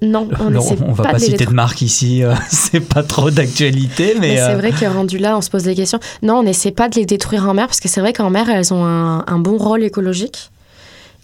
non, 0.00 0.28
on 0.40 0.48
ne 0.48 0.58
On 0.58 0.92
va 0.92 1.04
pas, 1.04 1.18
citer 1.18 1.44
de 1.44 1.52
marque 1.52 1.82
ici, 1.82 2.22
c'est 2.48 2.80
pas 2.80 3.02
trop 3.02 3.30
d'actualité, 3.30 4.16
mais... 4.18 4.38
c'est 4.38 4.54
vrai 4.54 4.72
que 4.72 4.86
rendu 4.86 5.18
là, 5.18 5.36
on 5.36 5.42
se 5.42 5.50
pose 5.50 5.64
des 5.64 5.74
questions. 5.74 6.00
Non, 6.22 6.36
on 6.36 6.42
n'essaie 6.44 6.70
pas 6.72 6.88
de 6.88 6.94
les 6.94 7.04
détruire 7.04 7.46
en 7.46 7.52
mer, 7.52 7.66
parce 7.66 7.80
que 7.80 7.88
c'est 7.88 8.00
vrai 8.00 8.14
qu'en 8.14 8.30
mer, 8.30 8.48
elles 8.48 8.72
ont 8.72 8.84
un, 8.84 9.24
un 9.26 9.38
bon 9.38 9.58
rôle 9.58 9.82
écologique. 9.84 10.50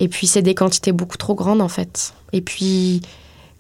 Et 0.01 0.09
puis 0.09 0.27
c'est 0.27 0.43
des 0.43 0.55
quantités 0.55 0.93
beaucoup 0.93 1.17
trop 1.17 1.35
grandes 1.35 1.61
en 1.61 1.69
fait. 1.69 2.15
Et 2.33 2.41
puis 2.41 3.03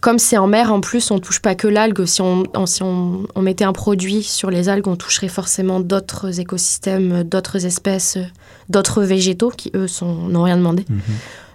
comme 0.01 0.19
c'est 0.19 0.39
en 0.39 0.47
mer, 0.47 0.73
en 0.73 0.81
plus, 0.81 1.11
on 1.11 1.19
touche 1.19 1.41
pas 1.41 1.55
que 1.55 1.67
l'algue. 1.67 2.05
Si, 2.05 2.23
on, 2.23 2.45
si 2.67 2.83
on, 2.83 3.27
mettait 3.41 3.65
un 3.65 3.73
produit 3.73 4.23
sur 4.23 4.51
les 4.51 4.69
algues, 4.69 4.87
on 4.87 4.97
toucherait 4.97 5.29
forcément 5.29 5.81
d'autres 5.81 6.41
écosystèmes, 6.41 7.25
d'autres 7.25 7.67
espèces, 7.67 8.19
d'autres 8.69 9.03
végétaux 9.03 9.51
qui, 9.51 9.71
eux, 9.75 9.87
n'ont 10.03 10.43
rien 10.43 10.57
demandé. 10.57 10.85
Mhm. 10.89 11.01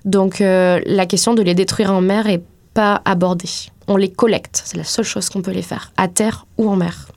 Donc, 0.06 0.41
euh, 0.41 0.82
la 0.86 1.06
question 1.06 1.34
de 1.34 1.41
les 1.41 1.56
détruire 1.56 1.91
en 1.91 2.01
mer 2.01 2.27
est 2.27 2.43
pas 2.73 3.01
abordée. 3.06 3.49
On 3.88 3.95
les 3.95 4.12
collecte. 4.12 4.62
C'est 4.65 4.77
la 4.77 4.84
seule 4.84 5.06
chose 5.06 5.29
qu'on 5.29 5.41
peut 5.41 5.51
les 5.51 5.62
faire, 5.62 5.91
à 5.95 6.08
terre 6.08 6.45
ou 6.58 6.69
en 6.69 6.75
mer. 6.75 7.08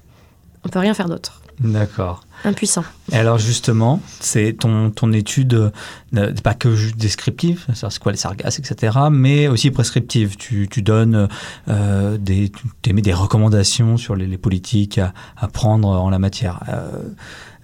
On 0.64 0.68
peut 0.68 0.78
rien 0.78 0.94
faire 0.94 1.08
d'autre. 1.08 1.40
D'accord. 1.60 2.25
Impuissant. 2.44 2.84
Alors 3.12 3.38
justement, 3.38 4.00
c'est 4.20 4.52
ton, 4.58 4.90
ton 4.90 5.12
étude, 5.12 5.72
euh, 6.16 6.32
pas 6.42 6.54
que 6.54 6.92
descriptive, 6.94 7.66
c'est 7.72 7.98
quoi 7.98 8.12
les 8.12 8.18
sargasses, 8.18 8.58
etc., 8.58 8.98
mais 9.10 9.48
aussi 9.48 9.70
prescriptive. 9.70 10.36
Tu, 10.36 10.68
tu 10.70 10.82
donnes 10.82 11.28
euh, 11.68 12.18
des, 12.18 12.52
tu 12.82 12.92
des 12.92 13.12
recommandations 13.12 13.96
sur 13.96 14.14
les, 14.16 14.38
politiques 14.38 14.98
à, 14.98 15.12
à, 15.36 15.48
prendre 15.48 15.88
en 15.88 16.10
la 16.10 16.18
matière. 16.18 16.60
Euh, 16.68 17.02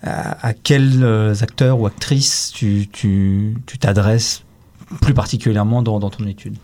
à, 0.03 0.53
quels 0.53 1.05
acteurs 1.43 1.79
ou 1.79 1.87
actrices 1.87 2.53
tu 2.53 2.89
t'adresses 3.79 4.43
tu, 4.89 4.95
plus 4.97 5.15
particulièrement 5.15 5.83
dans, 5.83 6.01
dans 6.01 6.11
ton 6.11 6.27
étude? 6.27 6.57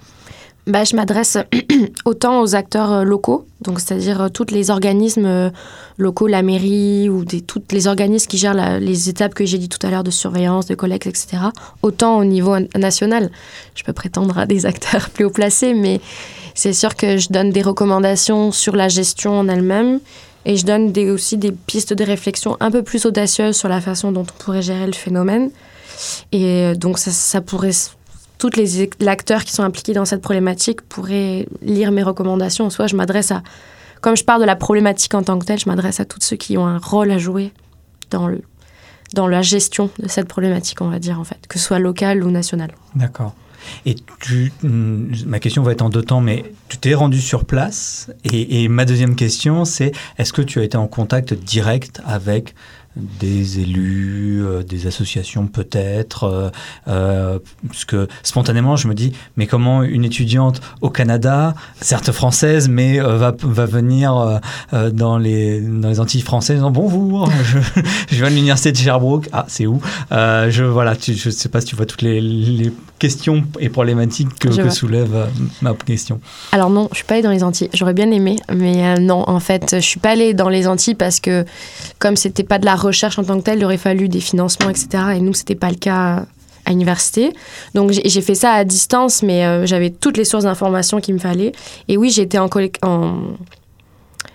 Bah, 0.69 0.85
je 0.85 0.95
m'adresse 0.95 1.39
autant 2.05 2.43
aux 2.43 2.55
acteurs 2.55 2.93
euh, 2.93 3.03
locaux, 3.03 3.47
donc 3.63 3.81
c'est-à-dire 3.81 4.21
euh, 4.21 4.29
tous 4.29 4.51
les 4.51 4.71
organismes 4.71 5.25
euh, 5.25 5.51
locaux, 5.97 6.27
la 6.27 6.43
mairie 6.43 7.09
ou 7.09 7.25
des, 7.25 7.41
tous 7.41 7.63
les 7.73 7.87
organismes 7.87 8.29
qui 8.29 8.37
gèrent 8.37 8.79
les 8.79 9.09
étapes 9.09 9.33
que 9.33 9.47
j'ai 9.47 9.57
dit 9.57 9.71
tout 9.71 9.85
à 9.87 9.91
l'heure 9.91 10.05
de 10.05 10.11
surveillance, 10.11 10.67
de 10.67 10.75
collecte, 10.75 11.07
etc. 11.07 11.39
Autant 11.83 12.19
au 12.19 12.25
niveau 12.25 12.55
national. 12.77 13.31
Je 13.75 13.83
peux 13.83 13.95
prétendre 13.95 14.37
à 14.37 14.45
des 14.45 14.67
acteurs 14.67 15.09
plus 15.09 15.25
haut 15.25 15.31
placés, 15.31 15.73
mais 15.73 16.03
c'est 16.55 16.75
sûr 16.75 16.97
que 16.97 17.17
je 17.17 17.29
donne 17.31 17.51
des 17.51 17.63
recommandations 17.63 18.53
sur 18.53 18.77
la 18.77 18.89
gestion 18.89 19.39
en 19.39 19.49
elle-même 19.49 20.01
et 20.45 20.57
je 20.57 20.67
donne 20.67 20.93
aussi 21.11 21.39
des 21.39 21.53
pistes 21.53 21.95
de 21.95 22.05
réflexion 22.05 22.59
un 22.61 22.71
peu 22.71 22.83
plus 22.83 23.07
audacieuses 23.07 23.57
sur 23.57 23.69
la 23.69 23.81
façon 23.81 24.13
dont 24.13 24.23
on 24.23 24.45
pourrait 24.45 24.63
gérer 24.63 24.87
le 24.87 24.93
phénomène. 24.93 25.51
Et 26.31 26.75
donc 26.77 26.99
ça 26.99 27.41
pourrait 27.41 27.73
tous 28.38 28.57
les 28.57 28.88
acteurs 29.07 29.44
qui 29.44 29.53
sont 29.53 29.62
impliqués 29.62 29.92
dans 29.92 30.05
cette 30.05 30.22
problématique 30.22 30.83
pourraient 30.83 31.46
lire 31.61 31.92
mes 31.92 32.03
recommandations. 32.03 32.70
Soit 32.70 32.87
je 32.87 32.96
m'adresse 32.96 33.33
à, 33.33 33.42
comme 34.01 34.16
je 34.16 34.24
parle 34.24 34.40
de 34.40 34.46
la 34.46 34.57
problématique 34.57 35.14
en 35.14 35.22
tant 35.22 35.38
que 35.38 35.44
telle, 35.44 35.59
je 35.59 35.68
m'adresse 35.68 36.01
à 36.01 36.05
tous 36.05 36.20
ceux 36.20 36.37
qui 36.37 36.57
ont 36.57 36.66
un 36.66 36.79
rôle 36.79 37.11
à 37.11 37.18
jouer 37.18 37.53
dans, 38.11 38.29
le, 38.29 38.42
dans 39.14 39.27
la 39.27 39.42
gestion 39.42 39.90
de 39.98 40.09
cette 40.09 40.29
problématique, 40.29 40.81
on 40.81 40.88
va 40.88 40.98
dire, 40.98 41.18
en 41.18 41.24
fait, 41.24 41.46
que 41.48 41.59
ce 41.59 41.64
soit 41.64 41.79
locale 41.79 42.22
ou 42.22 42.31
nationale. 42.31 42.72
D'accord. 42.94 43.35
Et 43.85 43.96
tu, 44.20 44.53
hmm, 44.62 45.12
ma 45.27 45.40
question 45.40 45.62
va 45.62 45.72
être 45.72 45.83
en 45.83 45.90
deux 45.90 46.03
temps, 46.03 46.20
mais 46.20 46.44
tu 46.68 46.79
t'es 46.79 46.94
rendu 46.94 47.20
sur 47.20 47.44
place. 47.44 48.11
Et 48.33 48.68
ma 48.68 48.85
deuxième 48.85 49.16
question, 49.16 49.64
c'est 49.64 49.92
est-ce 50.16 50.33
que 50.33 50.42
tu 50.42 50.61
as 50.61 50.62
été 50.62 50.77
en 50.77 50.87
contact 50.87 51.35
direct 51.35 52.01
avec 52.07 52.55
des 52.99 53.61
élus, 53.61 54.45
euh, 54.45 54.63
des 54.63 54.87
associations 54.87 55.47
peut-être, 55.47 56.25
euh, 56.25 56.51
euh, 56.89 57.39
parce 57.67 57.85
que 57.85 58.09
spontanément 58.23 58.77
je 58.77 58.89
me 58.89 58.95
dis, 58.95 59.13
mais 59.37 59.47
comment 59.47 59.83
une 59.83 60.05
étudiante 60.05 60.61
au 60.81 60.91
Canada, 60.91 61.55
certes 61.81 62.13
française, 62.13 62.69
mais 62.69 62.99
va, 62.99 63.35
va 63.41 63.67
venir 63.67 64.41
dans, 64.73 65.19
les, 65.19 65.61
dans 65.61 65.89
les 65.89 66.01
Antilles 66.01 66.23
françaises 66.23 66.63
en 66.63 66.71
disant 66.71 66.89
bonjour, 66.89 67.31
je, 67.45 67.59
je 68.11 68.17
viens 68.17 68.31
de 68.31 68.35
l'université 68.35 68.73
de 68.73 68.77
Sherbrooke, 68.77 69.29
ah 69.33 69.45
c'est 69.49 69.67
où? 69.67 69.81
Je 70.11 70.65
voilà, 70.65 70.95
je 71.01 71.13
ne 71.13 71.33
sais 71.33 71.49
pas 71.49 71.61
si 71.61 71.69
tu 71.69 71.77
vois 71.77 71.87
toutes 71.87 72.03
les, 72.03 72.21
les 72.21 72.73
questions 72.99 73.45
et 73.61 73.69
problématiques 73.69 74.39
que, 74.39 74.49
que 74.49 74.71
soulève 74.71 75.29
ma 75.63 75.73
question. 75.75 76.21
Alors 76.53 76.71
non, 76.71 76.89
je 76.91 76.97
suis 76.97 77.05
pas 77.05 77.15
allée 77.15 77.23
dans 77.23 77.31
les 77.31 77.45
Antilles, 77.45 77.71
j'aurais 77.75 77.95
bien 77.95 78.11
aimé, 78.11 78.37
mais 78.53 78.99
non, 78.99 79.29
en 79.29 79.41
fait, 79.41 79.77
je 79.77 79.81
suis 79.81 80.01
pas 80.01 80.11
allée 80.11 80.35
dans 80.35 80.49
les 80.49 80.67
Antilles 80.67 80.95
parce 80.95 81.21
que 81.21 81.45
comme 81.99 82.17
c'était 82.17 82.43
pas 82.43 82.59
de 82.59 82.65
la 82.65 82.75
recherche 82.88 83.18
en 83.18 83.24
tant 83.24 83.38
que 83.38 83.44
telle, 83.44 83.59
il 83.59 83.64
aurait 83.64 83.79
fallu 83.79 84.09
des 84.09 84.20
financements, 84.20 84.70
etc. 84.70 84.88
Et 85.16 85.20
nous, 85.20 85.35
c'était 85.35 85.55
pas 85.55 85.70
le 85.70 85.77
cas 85.77 86.27
à 86.68 86.70
l'université. 86.70 87.33
Donc 87.74 87.92
j'ai 87.92 88.20
fait 88.20 88.35
ça 88.35 88.53
à 88.53 88.64
distance, 88.64 89.22
mais 89.22 89.44
euh, 89.44 89.66
j'avais 89.66 89.90
toutes 89.90 90.16
les 90.16 90.24
sources 90.24 90.44
d'informations 90.44 91.01
qu'il 91.01 91.14
me 91.14 91.18
fallait. 91.18 91.53
Et 91.88 91.96
oui, 91.96 92.11
j'étais 92.11 92.38
en, 92.38 92.48
en, 92.83 93.14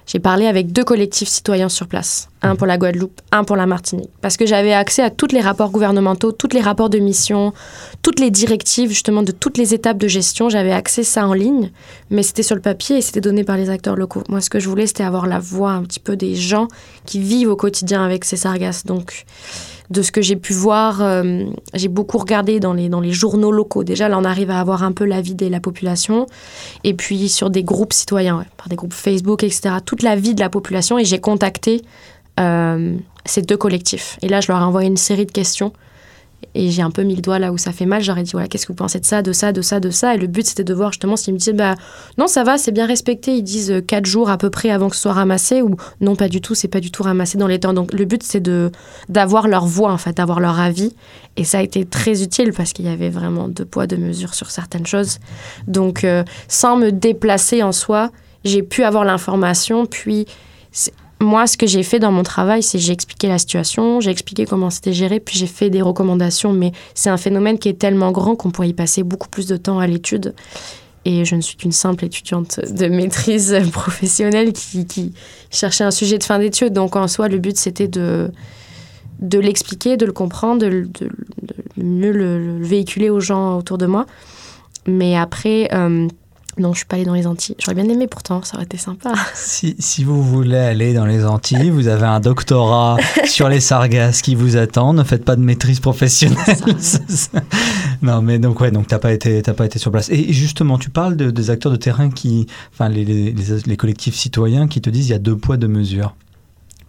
j'ai 0.05 0.19
parlé 0.19 0.47
avec 0.47 0.71
deux 0.71 0.83
collectifs 0.83 1.29
citoyens 1.29 1.69
sur 1.69 1.87
place, 1.87 2.29
un 2.41 2.55
pour 2.55 2.67
la 2.67 2.77
Guadeloupe, 2.77 3.21
un 3.31 3.43
pour 3.43 3.55
la 3.55 3.65
Martinique, 3.65 4.09
parce 4.21 4.37
que 4.37 4.45
j'avais 4.45 4.73
accès 4.73 5.01
à 5.01 5.09
tous 5.09 5.27
les 5.31 5.41
rapports 5.41 5.71
gouvernementaux, 5.71 6.31
tous 6.31 6.49
les 6.53 6.61
rapports 6.61 6.89
de 6.89 6.99
mission, 6.99 7.53
toutes 8.01 8.19
les 8.19 8.31
directives 8.31 8.89
justement 8.89 9.23
de 9.23 9.31
toutes 9.31 9.57
les 9.57 9.73
étapes 9.73 9.97
de 9.97 10.07
gestion. 10.07 10.49
J'avais 10.49 10.71
accès 10.71 11.03
ça 11.03 11.27
en 11.27 11.33
ligne, 11.33 11.71
mais 12.09 12.23
c'était 12.23 12.43
sur 12.43 12.55
le 12.55 12.61
papier 12.61 12.97
et 12.97 13.01
c'était 13.01 13.21
donné 13.21 13.43
par 13.43 13.57
les 13.57 13.69
acteurs 13.69 13.95
locaux. 13.95 14.23
Moi, 14.29 14.41
ce 14.41 14.49
que 14.49 14.59
je 14.59 14.67
voulais, 14.69 14.87
c'était 14.87 15.03
avoir 15.03 15.27
la 15.27 15.39
voix 15.39 15.71
un 15.71 15.83
petit 15.83 15.99
peu 15.99 16.15
des 16.15 16.35
gens 16.35 16.67
qui 17.05 17.19
vivent 17.19 17.49
au 17.49 17.55
quotidien 17.55 18.03
avec 18.03 18.25
ces 18.25 18.37
sargasses. 18.37 18.85
Donc, 18.85 19.25
de 19.89 20.01
ce 20.01 20.11
que 20.11 20.21
j'ai 20.21 20.35
pu 20.35 20.53
voir, 20.53 21.01
euh, 21.01 21.43
j'ai 21.73 21.87
beaucoup 21.87 22.17
regardé 22.17 22.59
dans 22.59 22.73
les, 22.73 22.89
dans 22.89 23.01
les 23.01 23.11
journaux 23.11 23.51
locaux. 23.51 23.83
Déjà, 23.83 24.09
là, 24.09 24.17
on 24.17 24.23
arrive 24.23 24.49
à 24.49 24.59
avoir 24.59 24.83
un 24.83 24.91
peu 24.91 25.05
l'avis 25.05 25.35
de 25.35 25.47
la 25.47 25.59
population. 25.59 26.27
Et 26.83 26.93
puis 26.93 27.29
sur 27.29 27.49
des 27.49 27.63
groupes 27.63 27.93
citoyens, 27.93 28.45
par 28.57 28.69
des 28.69 28.75
groupes 28.75 28.93
Facebook, 28.93 29.43
etc. 29.43 29.75
Toute 29.85 30.03
la 30.03 30.15
vie 30.15 30.35
de 30.35 30.39
la 30.39 30.49
population. 30.49 30.97
Et 30.97 31.05
j'ai 31.05 31.19
contacté 31.19 31.81
euh, 32.39 32.95
ces 33.25 33.41
deux 33.41 33.57
collectifs. 33.57 34.17
Et 34.21 34.29
là, 34.29 34.41
je 34.41 34.51
leur 34.51 34.61
ai 34.61 34.63
envoyé 34.63 34.87
une 34.87 34.97
série 34.97 35.25
de 35.25 35.31
questions 35.31 35.73
et 36.53 36.69
j'ai 36.69 36.81
un 36.81 36.91
peu 36.91 37.03
mis 37.03 37.15
le 37.15 37.21
doigt 37.21 37.39
là 37.39 37.51
où 37.51 37.57
ça 37.57 37.71
fait 37.71 37.85
mal. 37.85 38.01
J'aurais 38.01 38.23
dit, 38.23 38.31
voilà, 38.31 38.47
qu'est-ce 38.47 38.65
que 38.65 38.71
vous 38.71 38.77
pensez 38.77 38.99
de 38.99 39.05
ça, 39.05 39.21
de 39.21 39.31
ça, 39.33 39.51
de 39.51 39.61
ça, 39.61 39.79
de 39.79 39.89
ça? 39.89 40.15
Et 40.15 40.17
le 40.17 40.27
but, 40.27 40.45
c'était 40.45 40.63
de 40.63 40.73
voir 40.73 40.91
justement 40.91 41.15
s'ils 41.15 41.33
me 41.33 41.39
disaient, 41.39 41.53
bah 41.53 41.75
non, 42.17 42.27
ça 42.27 42.43
va, 42.43 42.57
c'est 42.57 42.71
bien 42.71 42.85
respecté. 42.85 43.35
Ils 43.35 43.43
disent 43.43 43.71
euh, 43.71 43.81
quatre 43.81 44.05
jours 44.05 44.29
à 44.29 44.37
peu 44.37 44.49
près 44.49 44.69
avant 44.69 44.89
que 44.89 44.95
ce 44.95 45.01
soit 45.03 45.13
ramassé, 45.13 45.61
ou 45.61 45.75
non, 46.01 46.15
pas 46.15 46.29
du 46.29 46.41
tout, 46.41 46.55
c'est 46.55 46.67
pas 46.67 46.79
du 46.79 46.91
tout 46.91 47.03
ramassé 47.03 47.37
dans 47.37 47.47
les 47.47 47.59
temps. 47.59 47.73
Donc 47.73 47.93
le 47.93 48.05
but, 48.05 48.23
c'est 48.23 48.39
de 48.39 48.71
d'avoir 49.09 49.47
leur 49.47 49.65
voix, 49.65 49.91
en 49.91 49.97
fait, 49.97 50.17
d'avoir 50.17 50.39
leur 50.39 50.59
avis. 50.59 50.93
Et 51.35 51.43
ça 51.43 51.59
a 51.59 51.61
été 51.61 51.85
très 51.85 52.21
utile 52.23 52.53
parce 52.53 52.73
qu'il 52.73 52.85
y 52.85 52.89
avait 52.89 53.09
vraiment 53.09 53.47
deux 53.47 53.65
poids, 53.65 53.87
deux 53.87 53.97
mesures 53.97 54.33
sur 54.33 54.51
certaines 54.51 54.85
choses. 54.85 55.19
Donc, 55.67 56.03
euh, 56.03 56.23
sans 56.47 56.77
me 56.77 56.91
déplacer 56.91 57.63
en 57.63 57.71
soi, 57.71 58.11
j'ai 58.43 58.61
pu 58.61 58.83
avoir 58.83 59.03
l'information, 59.03 59.85
puis 59.85 60.27
moi, 61.23 61.47
ce 61.47 61.57
que 61.57 61.65
j'ai 61.65 61.83
fait 61.83 61.99
dans 61.99 62.11
mon 62.11 62.23
travail, 62.23 62.61
c'est 62.61 62.77
j'ai 62.77 62.93
expliqué 62.93 63.27
la 63.27 63.37
situation, 63.37 63.99
j'ai 63.99 64.11
expliqué 64.11 64.45
comment 64.45 64.69
c'était 64.69 64.93
géré, 64.93 65.19
puis 65.19 65.37
j'ai 65.37 65.47
fait 65.47 65.69
des 65.69 65.81
recommandations. 65.81 66.53
Mais 66.53 66.71
c'est 66.93 67.09
un 67.09 67.17
phénomène 67.17 67.57
qui 67.57 67.69
est 67.69 67.79
tellement 67.79 68.11
grand 68.11 68.35
qu'on 68.35 68.51
pourrait 68.51 68.69
y 68.69 68.73
passer 68.73 69.03
beaucoup 69.03 69.29
plus 69.29 69.47
de 69.47 69.57
temps 69.57 69.79
à 69.79 69.87
l'étude. 69.87 70.35
Et 71.05 71.25
je 71.25 71.35
ne 71.35 71.41
suis 71.41 71.57
qu'une 71.57 71.71
simple 71.71 72.05
étudiante 72.05 72.59
de 72.59 72.87
maîtrise 72.87 73.57
professionnelle 73.71 74.53
qui, 74.53 75.13
cherchait 75.49 75.83
un 75.83 75.91
sujet 75.91 76.17
de 76.17 76.23
fin 76.23 76.39
d'études. 76.39 76.73
Donc 76.73 76.95
en 76.95 77.07
soi, 77.07 77.27
le 77.27 77.39
but, 77.39 77.57
c'était 77.57 77.87
de, 77.87 78.31
de 79.19 79.39
l'expliquer, 79.39 79.97
de 79.97 80.05
le 80.05 80.13
comprendre, 80.13 80.59
de, 80.59 80.87
mieux 81.77 82.11
le, 82.11 82.57
véhiculer 82.61 83.09
aux 83.09 83.19
gens 83.19 83.57
autour 83.57 83.77
de 83.77 83.85
moi. 83.85 84.05
Mais 84.85 85.15
après, 85.15 85.69
euh, 85.73 86.07
Non, 86.59 86.71
je 86.73 86.77
suis 86.77 86.85
pas 86.85 86.97
allée 86.97 87.05
dans 87.05 87.15
les 87.15 87.25
Antilles. 87.25 87.55
J'aurais 87.59 87.73
bien 87.73 87.89
aimé 87.89 88.05
pourtant, 88.07 88.43
ça 88.43 88.55
aurait 88.55 88.65
été 88.65 88.77
sympa. 88.77 89.13
Si, 89.33 89.75
si 89.79 90.03
vous 90.03 90.21
voulez 90.21 90.57
aller 90.57 90.93
dans 90.93 91.05
les 91.05 91.25
Antilles, 91.25 91.69
vous 91.71 91.87
avez 91.87 92.05
un 92.05 92.19
doctorat 92.19 92.97
sur 93.25 93.49
les 93.49 93.59
sargasses 93.59 94.21
qui 94.21 94.35
vous 94.35 94.55
attend. 94.57 94.93
Ne 94.93 95.03
faites 95.03 95.25
pas 95.25 95.35
de 95.35 95.41
maîtrise 95.41 95.79
professionnelle. 95.79 96.37
non, 98.01 98.21
mais 98.21 98.39
donc 98.39 98.59
ouais, 98.61 98.71
donc 98.71 98.87
t'as 98.87 98.99
pas 98.99 99.13
été, 99.13 99.41
t'as 99.41 99.53
pas 99.53 99.65
été 99.65 99.79
sur 99.79 99.91
place. 99.91 100.09
Et 100.09 100.31
justement, 100.33 100.77
tu 100.77 100.89
parles 100.89 101.15
de- 101.15 101.31
des 101.31 101.49
acteurs 101.49 101.71
de 101.71 101.77
terrain 101.77 102.09
qui, 102.09 102.47
enfin 102.73 102.89
les, 102.89 103.05
les, 103.05 103.31
les- 103.31 103.59
les 103.65 103.77
collectifs 103.77 104.15
citoyens 104.15 104.67
qui 104.67 104.81
te 104.81 104.89
disent 104.89 105.07
il 105.07 105.11
y 105.11 105.15
a 105.15 105.19
deux 105.19 105.35
poids 105.37 105.57
deux 105.57 105.67
mesures. 105.67 106.15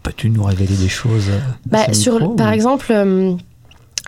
Peux-tu 0.03 0.29
nous 0.29 0.45
révéler 0.45 0.75
des 0.77 0.89
choses 0.91 1.29
euh, 1.31 1.39
Bah, 1.67 1.93
sur, 1.95 2.15
micro, 2.15 2.35
par 2.35 2.51
ou- 2.51 2.53
exemple, 2.55 2.87
euh, 2.91 3.35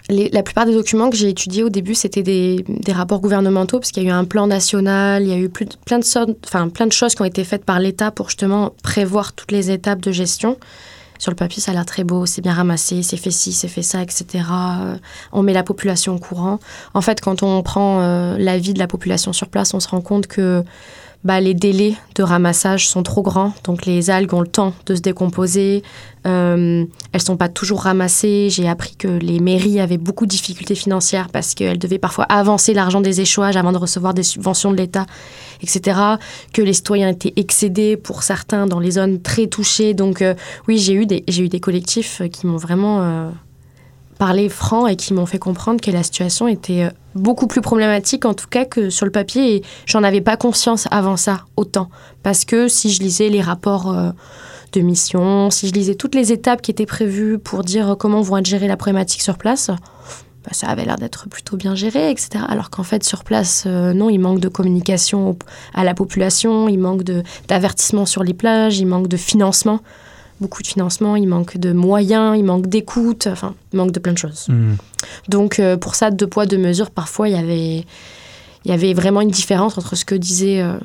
la 0.09 0.42
plupart 0.42 0.66
des 0.66 0.74
documents 0.74 1.11
que 1.11 1.16
j'ai 1.16 1.28
étudiés 1.28 1.64
au 1.64 1.68
début, 1.68 1.94
c'était 1.94 2.22
des, 2.22 2.64
rapports 2.92 3.20
gouvernementaux, 3.20 3.78
parce 3.78 3.90
qu'il 3.90 4.04
y 4.04 4.07
a 4.07 4.11
eu 4.11 4.12
un 4.12 4.24
plan 4.24 4.46
national, 4.46 5.22
il 5.22 5.28
y 5.28 5.32
a 5.32 5.38
eu 5.38 5.48
plein 5.48 5.98
de 5.98 6.92
choses 6.92 7.14
qui 7.14 7.22
ont 7.22 7.26
été 7.26 7.44
faites 7.44 7.64
par 7.64 7.80
l'État 7.80 8.11
pour 8.11 8.28
justement 8.28 8.72
prévoir 8.82 9.32
toutes 9.32 9.52
les 9.52 9.70
étapes 9.70 10.00
de 10.00 10.12
gestion. 10.12 10.57
Sur 11.18 11.30
le 11.30 11.36
papier, 11.36 11.62
ça 11.62 11.70
a 11.72 11.74
l'air 11.74 11.86
très 11.86 12.04
beau, 12.04 12.26
c'est 12.26 12.42
bien 12.42 12.52
ramassé, 12.52 13.02
c'est 13.02 13.16
fait 13.16 13.30
ci, 13.30 13.52
c'est 13.52 13.68
fait 13.68 13.82
ça, 13.82 14.02
etc. 14.02 14.44
Euh, 14.50 14.96
On 15.32 15.42
met 15.42 15.54
la 15.54 15.62
population 15.62 16.14
au 16.14 16.18
courant. 16.18 16.61
En 16.94 17.00
fait, 17.00 17.20
quand 17.20 17.42
on 17.42 17.62
prend 17.62 18.00
euh, 18.02 18.36
l'avis 18.38 18.74
de 18.74 18.78
la 18.78 18.86
population 18.86 19.32
sur 19.32 19.48
place, 19.48 19.72
on 19.72 19.80
se 19.80 19.88
rend 19.88 20.02
compte 20.02 20.26
que 20.26 20.62
bah, 21.27 21.41
les 21.41 21.55
délais 21.55 21.97
de 22.14 22.22
ramassage 22.22 22.89
sont 22.89 23.03
trop 23.03 23.20
grands. 23.20 23.53
Donc 23.64 23.85
les 23.85 24.11
algues 24.11 24.33
ont 24.33 24.41
le 24.41 24.47
temps 24.47 24.74
de 24.87 24.95
se 24.95 25.01
décomposer. 25.01 25.83
Euh, 26.24 26.85
elles 27.12 27.20
sont 27.20 27.37
pas 27.37 27.49
toujours 27.49 27.83
ramassées. 27.83 28.49
J'ai 28.49 28.68
appris 28.68 28.95
que 28.95 29.09
les 29.09 29.41
mairies 29.41 29.81
avaient 29.81 29.99
beaucoup 29.99 30.24
de 30.24 30.31
difficultés 30.31 30.77
financières 30.77 31.29
parce 31.29 31.55
qu'elles 31.55 31.81
devaient 31.81 31.99
parfois 31.99 32.27
avancer 32.27 32.74
l'argent 32.74 33.01
des 33.01 33.20
échouages 33.20 33.57
avant 33.57 33.72
de 33.72 33.79
recevoir 33.79 34.14
des 34.14 34.22
subventions 34.22 34.70
de 34.70 34.77
l'État, 34.77 35.07
etc. 35.62 35.99
Que 36.53 36.62
les 36.62 36.72
citoyens 36.72 37.09
étaient 37.09 37.33
excédés 37.35 37.97
pour 37.97 38.22
certains 38.22 38.68
dans 38.68 38.79
les 38.79 38.93
zones 38.93 39.20
très 39.20 39.49
touchées. 39.49 39.95
Donc 39.95 40.22
euh, 40.22 40.35
oui, 40.68 40.79
j'ai 40.79 40.93
eu 40.93 41.07
des 41.07 41.24
eu 41.39 41.49
des 41.49 41.61
collectifs 41.61 42.22
qui 42.33 42.47
m'ont 42.47 42.57
vraiment 42.57 43.03
euh, 43.03 43.31
parlé 44.18 44.48
franc 44.48 44.86
et 44.86 44.96
qui 44.96 45.14
m'ont 45.14 45.26
fait 45.26 45.38
comprendre 45.38 45.80
que 45.80 45.90
la 45.90 46.02
situation 46.02 46.48
était 46.48 46.84
euh, 46.84 46.90
beaucoup 47.14 47.46
plus 47.46 47.60
problématique 47.60 48.24
en 48.24 48.34
tout 48.34 48.48
cas 48.48 48.64
que 48.64 48.90
sur 48.90 49.06
le 49.06 49.12
papier. 49.12 49.56
Et 49.56 49.62
j'en 49.86 50.02
avais 50.02 50.20
pas 50.20 50.36
conscience 50.36 50.86
avant 50.90 51.16
ça 51.16 51.44
autant. 51.56 51.88
Parce 52.22 52.44
que 52.44 52.68
si 52.68 52.90
je 52.90 53.00
lisais 53.02 53.28
les 53.28 53.40
rapports 53.40 53.92
euh, 53.92 54.10
de 54.72 54.80
mission, 54.80 55.50
si 55.50 55.68
je 55.68 55.72
lisais 55.72 55.94
toutes 55.94 56.14
les 56.14 56.32
étapes 56.32 56.62
qui 56.62 56.70
étaient 56.70 56.86
prévues 56.86 57.38
pour 57.38 57.62
dire 57.62 57.96
comment 57.98 58.20
vont 58.20 58.38
être 58.38 58.46
gérée 58.46 58.68
la 58.68 58.76
problématique 58.76 59.22
sur 59.22 59.38
place, 59.38 59.70
bah, 60.46 60.52
ça 60.52 60.68
avait 60.68 60.84
l'air 60.84 60.96
d'être 60.96 61.28
plutôt 61.28 61.56
bien 61.56 61.74
géré, 61.74 62.08
etc. 62.08 62.44
Alors 62.48 62.70
qu'en 62.70 62.84
fait, 62.84 63.02
sur 63.02 63.24
place, 63.24 63.64
euh, 63.66 63.92
non, 63.92 64.08
il 64.10 64.18
manque 64.18 64.38
de 64.38 64.48
communication 64.48 65.36
à 65.74 65.82
la 65.82 65.92
population, 65.92 66.68
il 66.68 66.78
manque 66.78 67.02
d'avertissement 67.48 68.06
sur 68.06 68.22
les 68.22 68.32
plages, 68.32 68.78
il 68.78 68.86
manque 68.86 69.08
de 69.08 69.16
financement, 69.16 69.80
beaucoup 70.41 70.62
de 70.62 70.66
financement, 70.66 71.16
il 71.16 71.26
manque 71.26 71.57
de 71.57 71.72
moyens, 71.72 72.37
il 72.37 72.45
manque 72.45 72.66
d'écoute, 72.66 73.26
enfin, 73.30 73.55
il 73.72 73.76
manque 73.78 73.93
de 73.93 74.01
plein 74.01 74.12
de 74.12 74.18
choses. 74.18 74.47
Hmm. 74.49 74.74
Donc 75.28 75.59
euh, 75.59 75.76
pour 75.76 75.95
ça, 75.95 76.11
deux 76.11 76.26
poids, 76.26 76.47
deux 76.47 76.59
mesures, 76.59 76.91
parfois, 76.91 77.28
il 77.28 77.34
y 77.34 77.39
avait, 77.39 77.84
il 78.64 78.70
y 78.70 78.72
avait 78.72 78.95
vraiment 78.95 79.20
une 79.20 79.30
différence 79.30 79.78
entre 79.78 79.97
ce 79.97 80.05
que 80.05 80.14
disaient, 80.14 80.61
euh, 80.61 80.78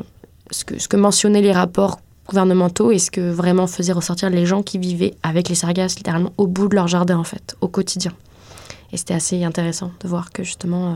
ce, 0.52 0.64
que, 0.64 0.80
ce 0.80 0.88
que 0.88 0.98
mentionnaient 0.98 1.42
les 1.42 1.52
rapports 1.52 2.00
gouvernementaux 2.28 2.92
et 2.92 3.00
ce 3.00 3.12
que 3.12 3.30
vraiment 3.30 3.68
faisaient 3.68 3.92
ressortir 3.92 4.30
les 4.30 4.46
gens 4.46 4.64
qui 4.64 4.78
vivaient 4.78 5.16
avec 5.24 5.50
les 5.50 5.56
sargasses, 5.56 5.98
littéralement 5.98 6.34
au 6.38 6.48
bout 6.48 6.70
de 6.70 6.76
leur 6.76 6.88
jardin, 6.88 7.18
en 7.18 7.24
fait, 7.24 7.56
au 7.62 7.68
quotidien. 7.68 8.14
Et 8.94 8.98
c'était 8.98 9.14
assez 9.14 9.44
intéressant 9.44 9.92
de 10.02 10.08
voir 10.08 10.32
que 10.32 10.44
justement, 10.44 10.92
euh, 10.92 10.96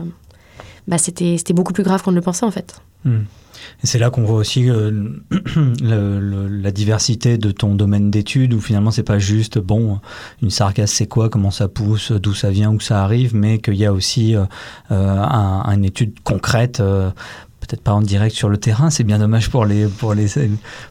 bah, 0.88 0.98
c'était 0.98 1.36
beaucoup 1.52 1.72
plus 1.72 1.82
grave 1.84 2.02
qu'on 2.02 2.10
ne 2.10 2.16
le 2.16 2.22
pensait, 2.22 2.46
en 2.46 2.50
fait. 2.50 2.80
Hmm. 3.04 3.24
C'est 3.82 3.98
là 3.98 4.10
qu'on 4.10 4.24
voit 4.24 4.38
aussi 4.38 4.68
euh, 4.68 4.92
la 5.80 6.70
diversité 6.70 7.38
de 7.38 7.50
ton 7.50 7.74
domaine 7.74 8.10
d'études, 8.10 8.54
où 8.54 8.60
finalement 8.60 8.90
c'est 8.90 9.02
pas 9.02 9.18
juste 9.18 9.58
bon, 9.58 10.00
une 10.42 10.50
sargasse 10.50 10.92
c'est 10.92 11.06
quoi, 11.06 11.28
comment 11.28 11.50
ça 11.50 11.68
pousse, 11.68 12.12
d'où 12.12 12.34
ça 12.34 12.50
vient, 12.50 12.70
où 12.72 12.80
ça 12.80 13.02
arrive, 13.02 13.34
mais 13.34 13.58
qu'il 13.58 13.74
y 13.76 13.84
a 13.86 13.92
aussi 13.92 14.34
euh, 14.36 14.44
euh, 14.90 15.18
un- 15.22 15.62
une 15.74 15.84
étude 15.84 16.14
concrète. 16.24 16.82
Peut-être 17.68 17.82
pas 17.82 17.92
en 17.92 18.00
direct 18.00 18.34
sur 18.34 18.48
le 18.48 18.58
terrain, 18.58 18.90
c'est 18.90 19.02
bien 19.04 19.18
dommage 19.18 19.50
pour 19.50 19.64
les 19.64 19.86
pour 19.86 20.14
les. 20.14 20.26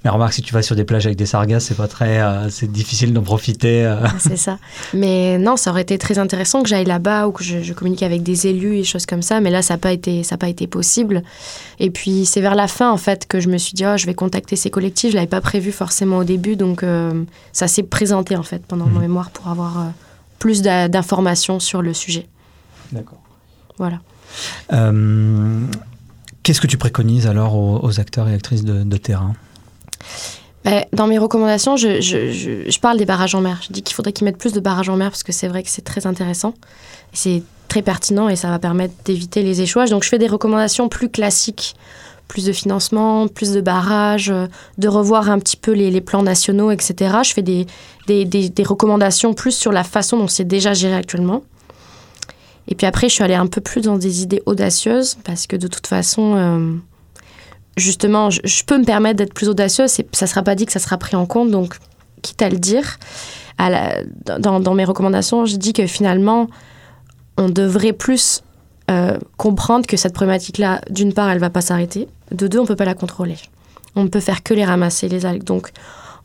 Mais 0.04 0.10
remarque, 0.10 0.34
si 0.34 0.42
tu 0.42 0.54
vas 0.54 0.62
sur 0.62 0.76
des 0.76 0.84
plages 0.84 1.06
avec 1.06 1.18
des 1.18 1.26
sargasses, 1.26 1.66
c'est 1.66 1.78
pas 1.78 1.88
très, 1.88 2.20
euh, 2.22 2.50
c'est 2.50 2.70
difficile 2.72 3.14
d'en 3.14 3.22
profiter. 3.22 3.86
euh. 3.86 3.96
C'est 4.20 4.36
ça. 4.38 4.58
Mais 4.94 5.38
non, 5.38 5.56
ça 5.58 5.72
aurait 5.72 5.84
été 5.84 5.98
très 5.98 6.20
intéressant 6.20 6.64
que 6.64 6.70
j'aille 6.70 6.84
là-bas 6.86 7.28
ou 7.28 7.32
que 7.32 7.44
je, 7.44 7.62
je 7.64 7.74
communique 7.74 8.04
avec 8.04 8.24
des 8.24 8.48
élus 8.48 8.78
et 8.78 8.84
choses 8.84 9.06
comme 9.06 9.22
ça. 9.22 9.40
Mais 9.40 9.50
là, 9.52 9.62
ça 9.62 9.76
n'a 9.76 9.78
pas 9.78 9.94
été, 9.94 10.24
ça 10.24 10.36
a 10.36 10.38
pas 10.38 10.50
été 10.50 10.68
possible. 10.68 11.24
Et 11.80 11.92
puis 11.92 12.26
c'est 12.26 12.42
vers 12.42 12.56
la 12.56 12.68
fin 12.68 12.92
en 12.92 12.98
fait 12.98 13.26
que 13.28 13.40
je 13.40 13.48
me 13.50 13.58
suis 13.58 13.74
dit, 13.74 13.86
oh, 13.86 13.96
je 13.98 14.06
vais 14.06 14.14
contacter 14.16 14.56
ces 14.56 14.70
collectifs. 14.70 15.12
Je 15.12 15.16
l'avais 15.16 15.28
pas 15.28 15.42
prévu 15.42 15.72
forcément 15.72 16.18
au 16.18 16.24
début, 16.26 16.56
donc 16.58 16.84
euh, 16.84 17.24
ça 17.54 17.68
s'est 17.68 17.84
présenté 17.84 18.36
en 18.36 18.44
fait 18.44 18.62
pendant 18.66 18.86
mon 18.86 18.96
Mhm. 18.96 19.02
mémoire 19.02 19.30
pour 19.32 19.48
avoir 19.48 19.92
plus 20.40 20.62
d'informations 20.62 21.60
sur 21.60 21.82
le 21.82 21.94
sujet. 21.94 22.28
D'accord. 22.92 23.20
Voilà. 23.78 24.00
Euh, 24.74 25.62
Qu'est-ce 26.46 26.62
que 26.62 26.68
tu 26.68 26.78
préconises 26.78 27.26
alors 27.26 27.56
aux, 27.56 28.00
acteurs 28.00 28.30
et 28.30 28.34
actrices 28.36 28.64
de, 28.64 28.98
terrain? 28.98 29.34
Ben, 30.64 30.86
dans 30.94 31.08
mes 31.08 31.18
recommandations, 31.18 31.76
je, 31.76 32.80
parle 32.80 33.00
des 33.00 33.06
barrages 33.06 33.34
en 33.34 33.42
mer. 33.42 33.62
Je 33.68 33.74
dis 33.74 33.82
qu'il 33.82 33.96
faudrait 33.96 34.14
qu'ils 34.14 34.26
mettent 34.26 34.38
plus 34.38 34.54
de 34.54 34.60
barrages 34.60 34.88
en 34.88 34.96
mer 34.96 35.10
parce 35.10 35.24
que 35.24 35.32
c'est 35.32 35.48
vrai 35.48 35.64
que 35.64 35.70
c'est 35.72 35.82
très 35.82 36.06
intéressant. 36.06 36.54
C'est 37.14 37.42
très 37.68 37.82
pertinent 37.82 38.30
et 38.30 38.36
ça 38.36 38.52
va 38.52 38.60
permettre 38.60 38.94
d'éviter 39.06 39.42
les 39.42 39.62
échouages. 39.62 39.90
Donc 39.90 40.04
je 40.04 40.10
fais 40.10 40.20
des 40.20 40.28
recommandations 40.28 40.88
plus 40.88 41.10
classiques. 41.10 41.76
Plus 42.28 42.46
de 42.46 42.54
financement, 42.54 43.28
plus 43.28 43.52
de 43.52 43.62
barrages, 43.62 44.30
euh, 44.30 44.46
de 44.78 44.88
revoir 44.88 45.32
un 45.32 45.40
petit 45.40 45.58
peu 45.58 45.72
les, 45.72 46.02
plans 46.02 46.24
nationaux, 46.24 46.70
etc. 46.70 47.18
Je 47.24 47.34
fais 47.34 47.42
des 47.42 48.64
recommandations 48.64 49.34
plus 49.34 49.52
sur 49.52 49.72
la 49.72 49.84
façon 49.84 50.18
dont 50.18 50.28
c'est 50.28 50.44
déjà 50.44 50.76
géré 50.76 50.94
actuellement. 50.94 51.42
Et 52.68 52.76
puis 52.76 52.88
après, 52.88 53.10
je 53.10 53.14
suis 53.14 53.24
allée 53.24 53.36
un 53.36 53.48
peu 53.48 53.62
plus 53.62 53.82
dans 53.82 53.98
des 53.98 54.24
idées 54.24 54.42
audacieuses 54.46 55.18
parce 55.24 55.48
que 55.48 55.56
de 55.56 55.68
toute 55.68 55.88
façon, 55.88 56.36
euh, 56.36 56.74
justement, 57.78 58.30
je, 58.30 58.64
peux 58.66 58.78
me 58.78 58.86
permettre 58.86 59.18
d'être 59.18 59.34
plus 59.34 59.50
audacieuse. 59.50 59.92
C'est- 59.92 60.16
Ça 60.16 60.26
ne 60.26 60.30
sera 60.30 60.42
pas 60.44 60.56
dit 60.56 60.66
que 60.66 60.72
ça 60.72 60.80
sera 60.80 60.98
pris 60.98 61.16
en 61.16 61.26
compte, 61.26 61.52
donc 61.52 61.78
quitte 62.22 62.42
à 62.42 62.50
le 62.50 62.58
dire. 62.58 62.98
Dans 64.40 64.74
mes 64.74 64.86
recommandations, 64.86 65.46
je 65.46 65.56
dis 65.56 65.74
que 65.74 65.86
finalement, 65.88 66.48
on 67.38 67.50
devrait 67.50 67.94
plus 67.94 68.42
euh, 68.92 69.18
comprendre 69.38 69.88
que 69.88 69.98
cette 69.98 70.14
problématique-là, 70.14 70.82
d'une 70.90 71.14
part, 71.14 71.30
elle 71.30 71.36
ne 71.38 71.42
va 71.42 71.50
pas 71.50 71.62
s'arrêter. 71.62 72.08
De 72.32 72.48
deux, 72.48 72.60
on 72.60 72.64
ne 72.64 72.68
peut 72.68 72.76
pas 72.76 72.86
la 72.86 72.94
contrôler. 72.94 73.38
On 73.96 74.04
ne 74.04 74.10
peut 74.10 74.20
faire 74.20 74.44
que 74.44 74.54
les 74.54 74.66
ramasser, 74.66 75.08
les 75.08 75.26
algues. 75.26 75.44
Donc, 75.44 75.72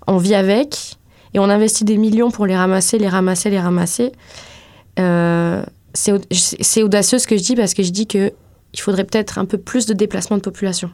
on 0.06 0.16
vit 0.18 0.34
avec 0.34 0.96
et 1.32 1.38
on 1.38 1.44
investit 1.44 1.84
des 1.84 1.96
millions 1.96 2.30
pour 2.30 2.46
les 2.46 2.56
ramasser, 2.56 2.98
les 2.98 3.08
ramasser, 3.08 3.48
les 3.50 3.60
ramasser. 3.60 4.12
Euh, 4.98 5.62
c'est 5.94 6.12
au- 6.12 6.20
c'est 6.30 6.82
audacieux 6.82 7.18
ce 7.18 7.26
que 7.26 7.36
je 7.36 7.42
dis 7.42 7.56
parce 7.56 7.74
que 7.74 7.82
je 7.82 7.90
dis 7.90 8.06
que 8.06 8.32
il 8.72 8.80
faudrait 8.80 9.04
peut-être 9.04 9.38
un 9.38 9.44
peu 9.46 9.58
plus 9.58 9.86
de 9.86 9.94
déplacement 9.94 10.36
de 10.36 10.42
population. 10.42 10.90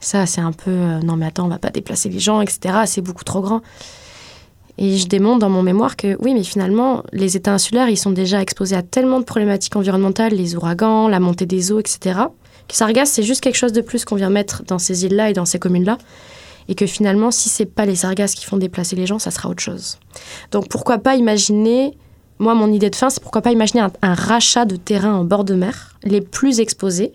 Ça, 0.00 0.26
c'est 0.26 0.42
un 0.42 0.52
peu 0.52 0.70
euh, 0.70 1.00
non, 1.00 1.16
mais 1.16 1.26
attends, 1.26 1.46
on 1.46 1.48
va 1.48 1.58
pas 1.58 1.70
déplacer 1.70 2.08
les 2.10 2.18
gens, 2.18 2.42
etc. 2.42 2.80
C'est 2.86 3.00
beaucoup 3.00 3.24
trop 3.24 3.40
grand. 3.40 3.62
Et 4.78 4.98
je 4.98 5.06
démontre 5.08 5.38
dans 5.38 5.48
mon 5.48 5.62
mémoire 5.62 5.96
que 5.96 6.18
oui, 6.20 6.34
mais 6.34 6.44
finalement, 6.44 7.02
les 7.12 7.34
États 7.36 7.54
insulaires, 7.54 7.88
ils 7.88 7.96
sont 7.96 8.10
déjà 8.10 8.42
exposés 8.42 8.76
à 8.76 8.82
tellement 8.82 9.20
de 9.20 9.24
problématiques 9.24 9.74
environnementales, 9.76 10.34
les 10.34 10.54
ouragans, 10.54 11.08
la 11.08 11.18
montée 11.18 11.46
des 11.46 11.72
eaux, 11.72 11.80
etc. 11.80 12.20
Que 12.68 12.74
Sargasse, 12.76 13.10
c'est 13.12 13.22
juste 13.22 13.40
quelque 13.40 13.56
chose 13.56 13.72
de 13.72 13.80
plus 13.80 14.04
qu'on 14.04 14.16
vient 14.16 14.28
mettre 14.28 14.62
dans 14.64 14.78
ces 14.78 15.06
îles-là 15.06 15.30
et 15.30 15.32
dans 15.32 15.46
ces 15.46 15.58
communes-là. 15.58 15.96
Et 16.68 16.74
que 16.74 16.84
finalement, 16.84 17.30
si 17.30 17.48
c'est 17.48 17.64
pas 17.64 17.86
les 17.86 17.94
sargasses 17.94 18.34
qui 18.34 18.44
font 18.44 18.58
déplacer 18.58 18.96
les 18.96 19.06
gens, 19.06 19.18
ça 19.18 19.30
sera 19.30 19.48
autre 19.48 19.62
chose. 19.62 19.98
Donc 20.50 20.68
pourquoi 20.68 20.98
pas 20.98 21.14
imaginer, 21.16 21.96
moi 22.38 22.54
mon 22.54 22.72
idée 22.72 22.90
de 22.90 22.96
fin, 22.96 23.10
c'est 23.10 23.22
pourquoi 23.22 23.42
pas 23.42 23.52
imaginer 23.52 23.80
un, 23.80 24.14
rachat 24.14 24.64
de 24.64 24.76
terrains 24.76 25.14
en 25.14 25.24
bord 25.24 25.44
de 25.44 25.54
mer, 25.54 25.96
les 26.04 26.20
plus 26.20 26.60
exposés, 26.60 27.12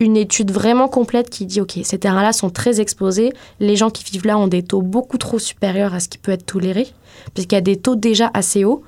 une 0.00 0.16
étude 0.16 0.50
vraiment 0.50 0.88
complète 0.88 1.30
qui 1.30 1.46
dit 1.46 1.60
ok, 1.60 1.78
ces 1.84 1.98
terrains-là 1.98 2.32
sont 2.32 2.50
très 2.50 2.80
exposés, 2.80 3.32
les 3.60 3.76
gens 3.76 3.90
qui 3.90 4.04
vivent 4.04 4.26
là 4.26 4.36
ont 4.38 4.48
des 4.48 4.62
taux 4.62 4.82
beaucoup 4.82 5.18
trop 5.18 5.38
supérieurs 5.38 5.94
à 5.94 6.00
ce 6.00 6.08
qui 6.08 6.18
peut 6.18 6.32
être 6.32 6.46
toléré, 6.46 6.88
puisqu'il 7.34 7.54
y 7.54 7.58
a 7.58 7.62
des 7.62 7.76
taux 7.76 7.94
déjà 7.94 8.30
assez 8.34 8.64
hauts, 8.64 8.82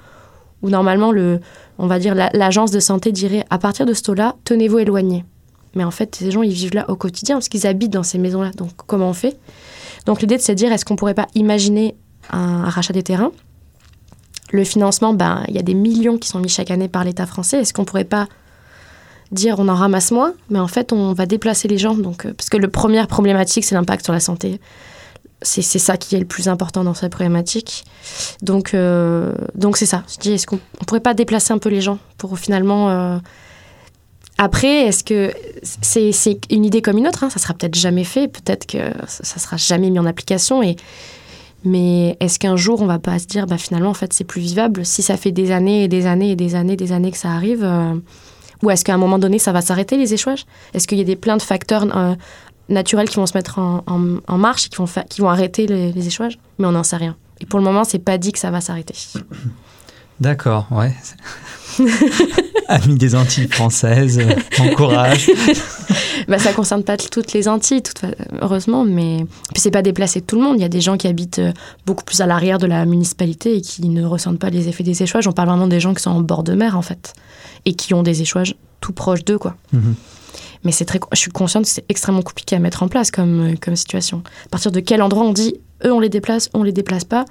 où 0.62 0.70
normalement, 0.70 1.12
le, 1.12 1.40
on 1.78 1.86
va 1.86 1.98
dire, 1.98 2.14
la- 2.14 2.30
l'agence 2.32 2.70
de 2.70 2.80
santé 2.80 3.12
dirait 3.12 3.44
à 3.50 3.58
partir 3.58 3.86
de 3.86 3.92
ce 3.92 4.02
taux-là, 4.02 4.34
tenez-vous 4.44 4.78
éloignés. 4.78 5.24
Mais 5.74 5.84
en 5.84 5.90
fait, 5.90 6.14
ces 6.16 6.30
gens, 6.30 6.42
ils 6.42 6.52
vivent 6.52 6.74
là 6.74 6.88
au 6.88 6.96
quotidien, 6.96 7.36
parce 7.36 7.48
qu'ils 7.48 7.66
habitent 7.66 7.92
dans 7.92 8.02
ces 8.02 8.18
maisons-là. 8.18 8.50
Donc, 8.52 8.70
comment 8.86 9.10
on 9.10 9.12
fait? 9.12 9.38
Donc, 10.06 10.22
l'idée 10.22 10.38
de 10.38 10.42
se 10.42 10.52
dire, 10.52 10.72
est-ce 10.72 10.84
qu'on 10.86 10.96
pourrait 10.96 11.14
pas 11.14 11.28
imaginer 11.34 11.94
un, 12.30 12.64
un 12.64 12.70
rachat 12.70 12.94
des 12.94 13.02
terrains? 13.02 13.30
Le 14.52 14.64
financement, 14.64 15.12
ben, 15.12 15.44
il 15.48 15.54
y 15.54 15.58
a 15.58 15.62
des 15.62 15.74
millions 15.74 16.18
qui 16.18 16.28
sont 16.28 16.38
mis 16.38 16.48
chaque 16.48 16.70
année 16.70 16.88
par 16.88 17.04
l'État 17.04 17.26
français. 17.26 17.60
Est-ce 17.60 17.72
qu'on 17.72 17.84
pourrait 17.84 18.04
pas 18.04 18.28
dire 19.32 19.56
on 19.58 19.68
en 19.68 19.74
ramasse 19.74 20.10
moins, 20.12 20.34
mais 20.50 20.60
en 20.60 20.68
fait 20.68 20.92
on 20.92 21.12
va 21.12 21.26
déplacer 21.26 21.68
les 21.68 21.78
gens. 21.78 21.94
Donc, 21.94 22.26
euh, 22.26 22.32
parce 22.32 22.48
que 22.48 22.56
le 22.56 22.68
première 22.68 23.08
problématique, 23.08 23.64
c'est 23.64 23.74
l'impact 23.74 24.04
sur 24.04 24.12
la 24.12 24.20
santé. 24.20 24.60
C'est 25.42 25.62
ça 25.62 25.98
qui 25.98 26.16
est 26.16 26.18
le 26.18 26.24
plus 26.24 26.48
important 26.48 26.82
dans 26.82 26.94
cette 26.94 27.12
problématique. 27.12 27.84
Donc, 28.40 28.72
euh, 28.72 29.34
donc 29.54 29.76
c'est 29.76 29.86
ça. 29.86 30.02
Je 30.08 30.16
dis, 30.16 30.32
est-ce 30.32 30.46
qu'on 30.46 30.58
on 30.80 30.84
pourrait 30.84 31.00
pas 31.00 31.12
déplacer 31.12 31.52
un 31.52 31.58
peu 31.58 31.68
les 31.68 31.82
gens 31.82 31.98
pour 32.16 32.38
finalement 32.38 32.88
euh, 32.88 33.18
après, 34.38 34.86
est-ce 34.86 35.04
que 35.04 35.32
c'est 35.62 36.40
une 36.50 36.64
idée 36.64 36.82
comme 36.82 36.98
une 36.98 37.08
autre 37.08 37.24
hein, 37.24 37.30
Ça 37.30 37.38
sera 37.38 37.54
peut-être 37.54 37.74
jamais 37.74 38.04
fait, 38.04 38.28
peut-être 38.28 38.66
que 38.66 38.78
ça 39.08 39.38
sera 39.38 39.56
jamais 39.56 39.88
mis 39.88 39.98
en 39.98 40.04
application. 40.04 40.62
Et 40.62 40.76
mais 41.64 42.16
est-ce 42.20 42.38
qu'un 42.38 42.56
jour 42.56 42.80
on 42.82 42.86
va 42.86 42.98
pas 42.98 43.18
se 43.18 43.26
dire, 43.26 43.46
bah 43.46 43.58
finalement 43.58 43.90
en 43.90 43.94
fait 43.94 44.12
c'est 44.12 44.24
plus 44.24 44.40
vivable? 44.40 44.84
Si 44.86 45.02
ça 45.02 45.16
fait 45.16 45.32
des 45.32 45.50
années 45.50 45.84
et 45.84 45.88
des 45.88 46.06
années 46.06 46.30
et 46.32 46.36
des 46.36 46.54
années, 46.54 46.76
des 46.76 46.92
années 46.92 47.10
que 47.10 47.18
ça 47.18 47.30
arrive 47.32 47.64
euh, 47.64 47.94
Ou 48.62 48.70
est-ce 48.70 48.84
qu'à 48.84 48.94
un 48.94 48.98
moment 48.98 49.18
donné 49.18 49.38
ça 49.38 49.52
va 49.52 49.60
s'arrêter 49.60 49.96
les 49.96 50.14
échouages? 50.14 50.44
Est-ce 50.74 50.86
qu'il 50.86 50.98
y 50.98 51.00
a 51.00 51.04
des 51.04 51.16
plein 51.16 51.36
de 51.36 51.42
facteurs 51.42 51.84
euh, 51.96 52.14
naturels 52.68 53.08
qui 53.08 53.16
vont 53.16 53.26
se 53.26 53.36
mettre 53.36 53.58
en, 53.58 53.82
en- 53.86 54.18
en 54.26 54.38
marche 54.38 54.66
et 54.66 54.68
qui 54.68 54.76
vont, 54.76 54.86
qui 55.08 55.20
vont 55.20 55.28
arrêter 55.30 55.66
les, 55.66 55.92
les 55.92 56.06
échouages? 56.06 56.38
Mais 56.58 56.66
on 56.66 56.72
n'en 56.72 56.82
sait 56.84 56.96
rien. 56.96 57.16
Et 57.40 57.46
pour 57.46 57.58
le 57.58 57.64
moment, 57.64 57.84
c'est 57.84 57.98
pas 57.98 58.16
dit 58.18 58.32
que 58.32 58.38
ça 58.38 58.50
va 58.50 58.60
s'arrêter. 58.60 58.94
D'accord, 60.20 60.66
ouais. 60.70 60.94
Amis 62.68 62.96
des 62.96 63.14
Antilles 63.14 63.48
françaises, 63.48 64.18
euh, 64.18 64.34
bon 64.58 64.70
courage. 64.74 65.30
Bah, 66.28 66.38
ça 66.40 66.52
concerne 66.52 66.82
pas 66.82 66.96
toutes 66.96 67.32
les 67.34 67.46
Antilles, 67.46 67.82
toute 67.82 68.00
fa- 68.00 68.08
heureusement, 68.42 68.84
mais 68.84 69.18
puis 69.52 69.60
c'est 69.60 69.70
pas 69.70 69.82
déplacé 69.82 70.20
de 70.20 70.24
tout 70.24 70.34
le 70.34 70.42
monde. 70.42 70.56
Il 70.58 70.62
y 70.62 70.64
a 70.64 70.68
des 70.68 70.80
gens 70.80 70.96
qui 70.96 71.06
habitent 71.06 71.38
euh, 71.38 71.52
beaucoup 71.84 72.02
plus 72.02 72.20
à 72.20 72.26
l'arrière 72.26 72.58
de 72.58 72.66
la 72.66 72.84
municipalité 72.84 73.54
et 73.56 73.60
qui 73.60 73.88
ne 73.88 74.04
ressentent 74.04 74.40
pas 74.40 74.50
les 74.50 74.66
effets 74.66 74.82
des 74.82 75.04
échouages. 75.04 75.28
On 75.28 75.32
parle 75.32 75.48
vraiment 75.50 75.68
des 75.68 75.78
gens 75.78 75.94
qui 75.94 76.02
sont 76.02 76.10
en 76.10 76.20
bord 76.20 76.42
de 76.42 76.54
mer 76.54 76.76
en 76.76 76.82
fait 76.82 77.12
et 77.64 77.74
qui 77.74 77.94
ont 77.94 78.02
des 78.02 78.22
échouages 78.22 78.56
tout 78.80 78.92
proches 78.92 79.24
d'eux, 79.24 79.38
quoi. 79.38 79.54
Mhm. 79.72 79.94
Mais 80.64 80.72
c'est 80.72 80.84
très, 80.86 80.98
je 81.12 81.18
suis 81.18 81.30
consciente 81.30 81.62
que 81.64 81.70
c'est 81.70 81.84
extrêmement 81.88 82.22
compliqué 82.22 82.56
à 82.56 82.58
mettre 82.58 82.82
en 82.82 82.88
place 82.88 83.12
comme, 83.12 83.52
euh, 83.52 83.54
comme 83.60 83.76
situation. 83.76 84.22
À 84.46 84.48
partir 84.48 84.72
de 84.72 84.80
quel 84.80 85.02
endroit 85.02 85.22
on 85.22 85.32
dit, 85.32 85.54
eux 85.84 85.92
on 85.92 86.00
les 86.00 86.08
déplace, 86.08 86.48
on 86.54 86.64
les 86.64 86.72
déplace 86.72 87.04
pas. 87.04 87.24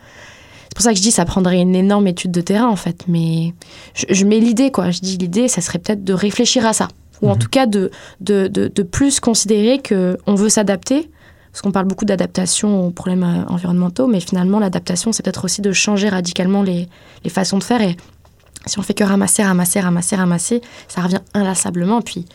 C'est 0.75 0.79
pour 0.79 0.83
ça 0.83 0.91
que 0.91 0.97
je 0.97 1.01
dis 1.03 1.11
ça 1.11 1.23
prendrait 1.23 1.61
une 1.61 1.73
énorme 1.73 2.05
étude 2.07 2.31
de 2.31 2.41
terrain 2.41 2.67
en 2.67 2.75
fait. 2.75 3.05
Mais 3.07 3.53
je, 3.93 4.05
je 4.09 4.25
mets 4.25 4.39
l'idée 4.41 4.71
quoi. 4.71 4.91
Je 4.91 4.99
dis 4.99 5.17
l'idée, 5.17 5.47
ça 5.47 5.61
serait 5.61 5.79
peut-être 5.79 6.03
de 6.03 6.11
réfléchir 6.13 6.65
à 6.65 6.73
ça. 6.73 6.89
Ou 7.21 7.29
en 7.29 7.35
Mhm. 7.35 7.39
tout 7.39 7.47
cas 7.49 7.65
de, 7.65 7.91
de, 8.19 8.47
de, 8.49 8.67
de 8.67 8.83
plus 8.83 9.21
considérer 9.21 9.81
qu'on 9.81 10.35
veut 10.35 10.49
s'adapter. 10.49 11.09
Parce 11.53 11.61
qu'on 11.61 11.71
parle 11.71 11.85
beaucoup 11.87 12.03
d'adaptation 12.03 12.85
aux 12.87 12.91
problèmes 12.91 13.23
euh, 13.23 13.45
environnementaux, 13.53 14.07
mais 14.07 14.19
finalement 14.19 14.59
l'adaptation 14.59 15.13
c'est 15.13 15.23
peut-être 15.23 15.45
aussi 15.45 15.61
de 15.61 15.71
changer 15.71 16.09
radicalement 16.09 16.61
les, 16.61 16.89
les 17.23 17.29
façons 17.29 17.57
de 17.57 17.63
faire. 17.63 17.79
Et 17.81 17.95
si 18.65 18.77
on 18.77 18.81
fait 18.81 18.93
que 18.93 19.05
ramasser, 19.05 19.43
ramasser, 19.43 19.79
ramasser, 19.79 20.17
ramasser, 20.17 20.61
ça 20.89 20.99
revient 21.01 21.21
inlassablement. 21.33 22.01
Puis 22.01 22.25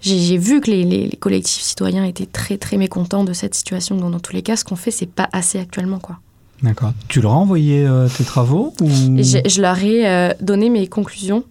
j'ai 0.00 0.16
j'ai 0.20 0.36
vu 0.38 0.60
que 0.60 0.70
les, 0.70 0.84
les- 0.84 1.08
les 1.08 1.16
collectifs 1.16 1.62
citoyens 1.62 2.04
étaient 2.04 2.26
très 2.26 2.56
très 2.56 2.76
mécontents 2.76 3.24
de 3.24 3.32
cette 3.32 3.56
situation. 3.56 3.96
Donc 3.96 4.12
dans 4.12 4.20
tous 4.20 4.32
les 4.34 4.42
cas, 4.42 4.54
ce 4.54 4.64
qu'on 4.64 4.76
fait, 4.76 4.92
c'est 4.92 5.10
pas 5.10 5.28
assez 5.32 5.58
actuellement. 5.58 5.98
quoi. 5.98 6.18
D'accord. 6.62 6.92
Tu 7.08 7.20
leur 7.20 7.32
as 7.32 7.36
envoyé 7.36 7.86
euh, 7.86 8.08
tes 8.08 8.24
travaux 8.24 8.74
ou... 8.80 8.86
Je 8.88 9.60
leur 9.60 9.78
ai 9.82 10.06
euh, 10.06 10.32
donné 10.40 10.68
mes 10.68 10.86
conclusions 10.86 11.44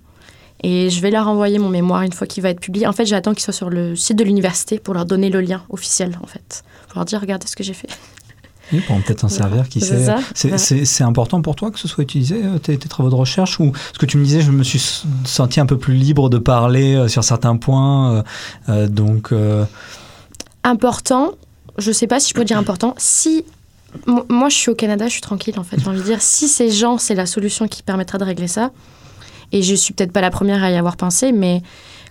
et 0.62 0.90
je 0.90 1.02
vais 1.02 1.10
leur 1.10 1.28
envoyer 1.28 1.58
mon 1.58 1.70
mémoire 1.70 2.04
une 2.04 2.12
fois 2.14 2.28
qu'il 2.28 2.44
va 2.44 2.50
être 2.50 2.60
publié. 2.60 2.86
En 2.86 2.92
fait, 2.92 3.06
j'attends 3.06 3.34
qu'il 3.34 3.42
soit 3.44 3.54
sur 3.54 3.70
le 3.70 3.96
site 3.96 4.18
de 4.18 4.24
l'université 4.24 4.78
pour 4.78 4.94
leur 4.94 5.06
donner 5.06 5.30
le 5.30 5.42
lien 5.42 5.64
officiel, 5.70 6.20
en 6.22 6.28
fait. 6.28 6.64
Pour 6.90 6.98
leur 7.00 7.06
dire, 7.06 7.22
regardez 7.22 7.48
ce 7.48 7.56
que 7.56 7.64
j'ai 7.64 7.74
fait. 7.74 7.88
Oui, 8.72 8.82
pour 8.82 9.02
peut-être 9.02 9.22
s'en 9.22 9.30
servir, 9.30 9.68
qui 9.68 9.82
sait. 9.82 10.06
C'est- 10.36 10.52
ouais. 10.76 11.08
Important 11.08 11.42
pour 11.42 11.56
toi 11.56 11.72
que 11.72 11.80
ce 11.80 11.88
soit 11.88 12.04
utilisé, 12.04 12.42
euh, 12.44 12.60
tes, 12.60 12.78
tes 12.78 12.88
travaux 12.88 13.10
de 13.10 13.16
recherche 13.16 13.60
ou 13.60 13.72
ce 13.94 13.98
que 13.98 14.06
tu 14.06 14.18
me 14.18 14.24
disais, 14.24 14.42
je 14.42 14.52
me 14.52 14.64
suis 14.64 15.02
senti 15.26 15.60
un 15.60 15.66
peu 15.66 15.78
plus 15.80 15.96
libre 15.96 16.30
de 16.30 16.38
parler 16.38 16.94
euh, 16.94 17.08
sur 17.08 17.24
certains 17.24 17.58
points. 17.58 18.24
donc, 18.68 19.34
Important, 20.64 21.32
je 21.80 21.92
sais 21.92 22.06
pas 22.06 22.20
si 22.20 22.30
je 22.30 22.34
peux 22.36 22.44
dire 22.46 22.58
important, 22.58 22.94
si. 22.98 23.44
Mo- 24.06 24.26
Moi, 24.30 24.50
je 24.50 24.56
suis 24.56 24.70
au 24.72 24.76
Canada, 24.76 25.06
je 25.08 25.12
suis 25.14 25.22
tranquille, 25.22 25.58
en 25.58 25.64
fait. 25.64 25.80
J'ai 25.80 25.88
envie 25.88 26.00
de 26.00 26.04
dire, 26.04 26.22
si 26.22 26.48
ces 26.48 26.70
gens, 26.72 26.98
c'est 26.98 27.16
la 27.16 27.26
solution 27.26 27.68
qui 27.68 27.84
permettra 27.84 28.18
de 28.18 28.24
régler 28.24 28.48
ça, 28.48 28.72
et 29.52 29.62
je 29.62 29.74
suis 29.76 29.94
peut-être 29.94 30.12
pas 30.12 30.22
la 30.22 30.30
première 30.32 30.64
à 30.64 30.70
y 30.72 30.76
avoir 30.76 30.96
pensé, 30.98 31.32
mais 31.32 31.62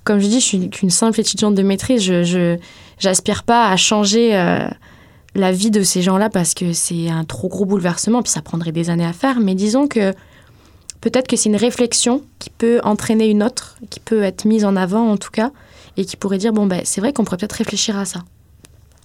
comme 0.05 0.19
je 0.21 0.27
dis, 0.27 0.41
je 0.41 0.45
suis 0.45 0.71
qu'une 0.71 0.91
simple 0.91 1.21
étudiante 1.21 1.55
de 1.55 1.63
maîtrise. 1.63 2.03
Je, 2.03 2.23
je 2.25 2.57
j'aspire 2.99 3.45
pas 3.45 3.69
à 3.71 3.77
changer 3.77 4.35
euh, 4.37 4.67
la 5.35 5.53
vie 5.53 5.71
de 5.71 5.83
ces 5.83 6.03
gens-là 6.03 6.31
parce 6.31 6.55
que 6.55 6.73
c'est 6.73 7.09
un 7.11 7.25
trop 7.25 7.49
gros 7.49 7.65
bouleversement, 7.65 8.23
puis 8.23 8.33
ça 8.33 8.43
prendrait 8.43 8.73
des 8.73 8.91
années 8.91 9.05
à 9.07 9.13
faire. 9.13 9.39
Mais 9.39 9.55
disons 9.55 9.87
que 9.87 10.13
peut-être 11.01 11.29
que 11.29 11.37
c'est 11.37 11.49
une 11.49 11.57
réflexion 11.57 12.23
qui 12.41 12.51
peut 12.51 12.81
entraîner 12.83 13.29
une 13.29 13.43
autre, 13.43 13.77
qui 13.91 14.01
peut 14.01 14.23
être 14.25 14.47
mise 14.47 14.65
en 14.65 14.75
avant 14.77 15.11
en 15.11 15.17
tout 15.17 15.31
cas, 15.31 15.53
et 15.97 16.05
qui 16.05 16.17
pourrait 16.17 16.39
dire 16.39 16.53
bon 16.53 16.67
ben 16.67 16.81
c'est 16.85 17.01
vrai 17.01 17.13
qu'on 17.13 17.23
pourrait 17.25 17.37
peut-être 17.37 17.53
réfléchir 17.53 17.97
à 17.97 18.05
ça. 18.05 18.21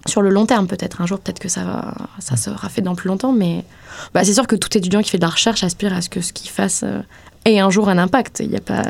Sur 0.06 0.20
le 0.22 0.30
long 0.30 0.44
terme, 0.46 0.66
peut-être. 0.66 1.00
Un 1.00 1.06
jour, 1.06 1.18
peut-être 1.18 1.38
que 1.38 1.48
ça, 1.48 1.64
va, 1.64 1.94
ça 2.18 2.36
sera 2.36 2.68
fait 2.68 2.82
dans 2.82 2.94
plus 2.94 3.08
longtemps, 3.08 3.32
mais 3.32 3.64
bah, 4.12 4.22
c'est 4.24 4.34
sûr 4.34 4.46
que 4.46 4.56
tout 4.56 4.76
étudiant 4.76 5.00
qui 5.02 5.10
fait 5.10 5.18
de 5.18 5.22
la 5.22 5.30
recherche 5.30 5.64
aspire 5.64 5.94
à 5.94 6.02
ce 6.02 6.08
que 6.10 6.20
ce 6.20 6.32
qu'il 6.32 6.50
fasse 6.50 6.82
euh, 6.84 7.00
ait 7.46 7.58
un 7.58 7.70
jour 7.70 7.88
un 7.88 7.96
impact. 7.98 8.40
Il 8.44 8.50
n'y 8.50 8.56
a 8.56 8.60
pas, 8.60 8.82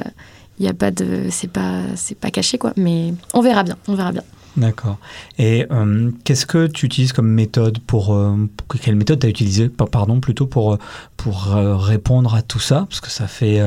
il 0.58 0.66
y 0.66 0.68
a 0.68 0.74
pas 0.74 0.90
de, 0.90 1.28
c'est 1.30 1.50
pas, 1.50 1.82
c'est 1.94 2.16
pas 2.18 2.30
caché 2.30 2.58
quoi. 2.58 2.72
Mais 2.76 3.14
on 3.32 3.40
verra 3.42 3.62
bien, 3.62 3.76
on 3.86 3.94
verra 3.94 4.10
bien. 4.12 4.22
d'accord. 4.56 4.98
Et 5.38 5.66
euh, 5.70 6.10
qu'est-ce 6.24 6.46
que 6.46 6.66
tu 6.66 6.86
utilises 6.86 7.12
comme 7.12 7.28
méthode 7.28 7.78
pour, 7.78 8.12
euh, 8.14 8.36
pour- 8.56 8.80
quelle 8.80 8.96
méthode 8.96 9.20
tu 9.20 9.26
as 9.26 9.30
utilisé, 9.30 9.68
pa- 9.68 9.86
pardon, 9.86 10.18
plutôt 10.20 10.46
pour 10.46 10.78
pour 11.16 11.44
répondre 11.46 12.34
à 12.34 12.42
tout 12.42 12.60
ça, 12.60 12.86
parce 12.88 13.00
que 13.00 13.10
ça 13.10 13.26
fait 13.28 13.60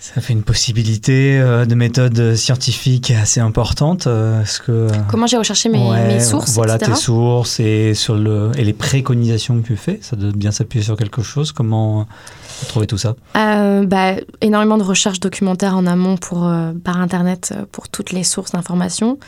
ça 0.00 0.20
fait 0.20 0.32
une 0.32 0.44
possibilité 0.44 1.38
euh, 1.40 1.64
de 1.66 1.74
méthode 1.74 2.36
scientifique 2.36 3.10
assez 3.10 3.40
importante. 3.40 4.06
euh, 4.06 4.42
que 4.64 4.70
euh, 4.72 4.88
Comment 5.10 5.26
j'ai 5.26 5.36
recherché 5.36 5.68
mes, 5.68 5.90
Ouais, 5.90 6.06
mes 6.06 6.20
sources, 6.20 6.54
Voilà 6.54 6.76
etc. 6.76 6.92
tes 6.92 6.98
sources 6.98 7.58
et, 7.58 7.94
sur 7.94 8.14
le, 8.14 8.52
et 8.56 8.64
les 8.64 8.72
préconisations 8.72 9.60
que 9.60 9.66
tu 9.66 9.76
fais. 9.76 9.98
Ça 10.00 10.14
doit 10.14 10.30
bien 10.32 10.52
s'appuyer 10.52 10.84
sur 10.84 10.96
quelque 10.96 11.22
chose. 11.22 11.50
Comment 11.50 12.04
tu 12.04 12.64
as 12.64 12.68
trouvé 12.68 12.86
tout 12.86 12.96
ça? 12.98 13.16
Euh, 13.36 13.84
bah, 13.86 14.14
énormément 14.40 14.78
de 14.78 14.84
recherches 14.84 15.20
documentaires 15.20 15.76
en 15.76 15.84
amont 15.86 16.16
pour, 16.16 16.46
euh, 16.46 16.72
par 16.84 17.00
Internet 17.00 17.52
euh, 17.56 17.64
pour 17.70 17.88
toutes 17.88 18.12
les 18.12 18.22
sources 18.24 18.52
d'informations. 18.52 19.18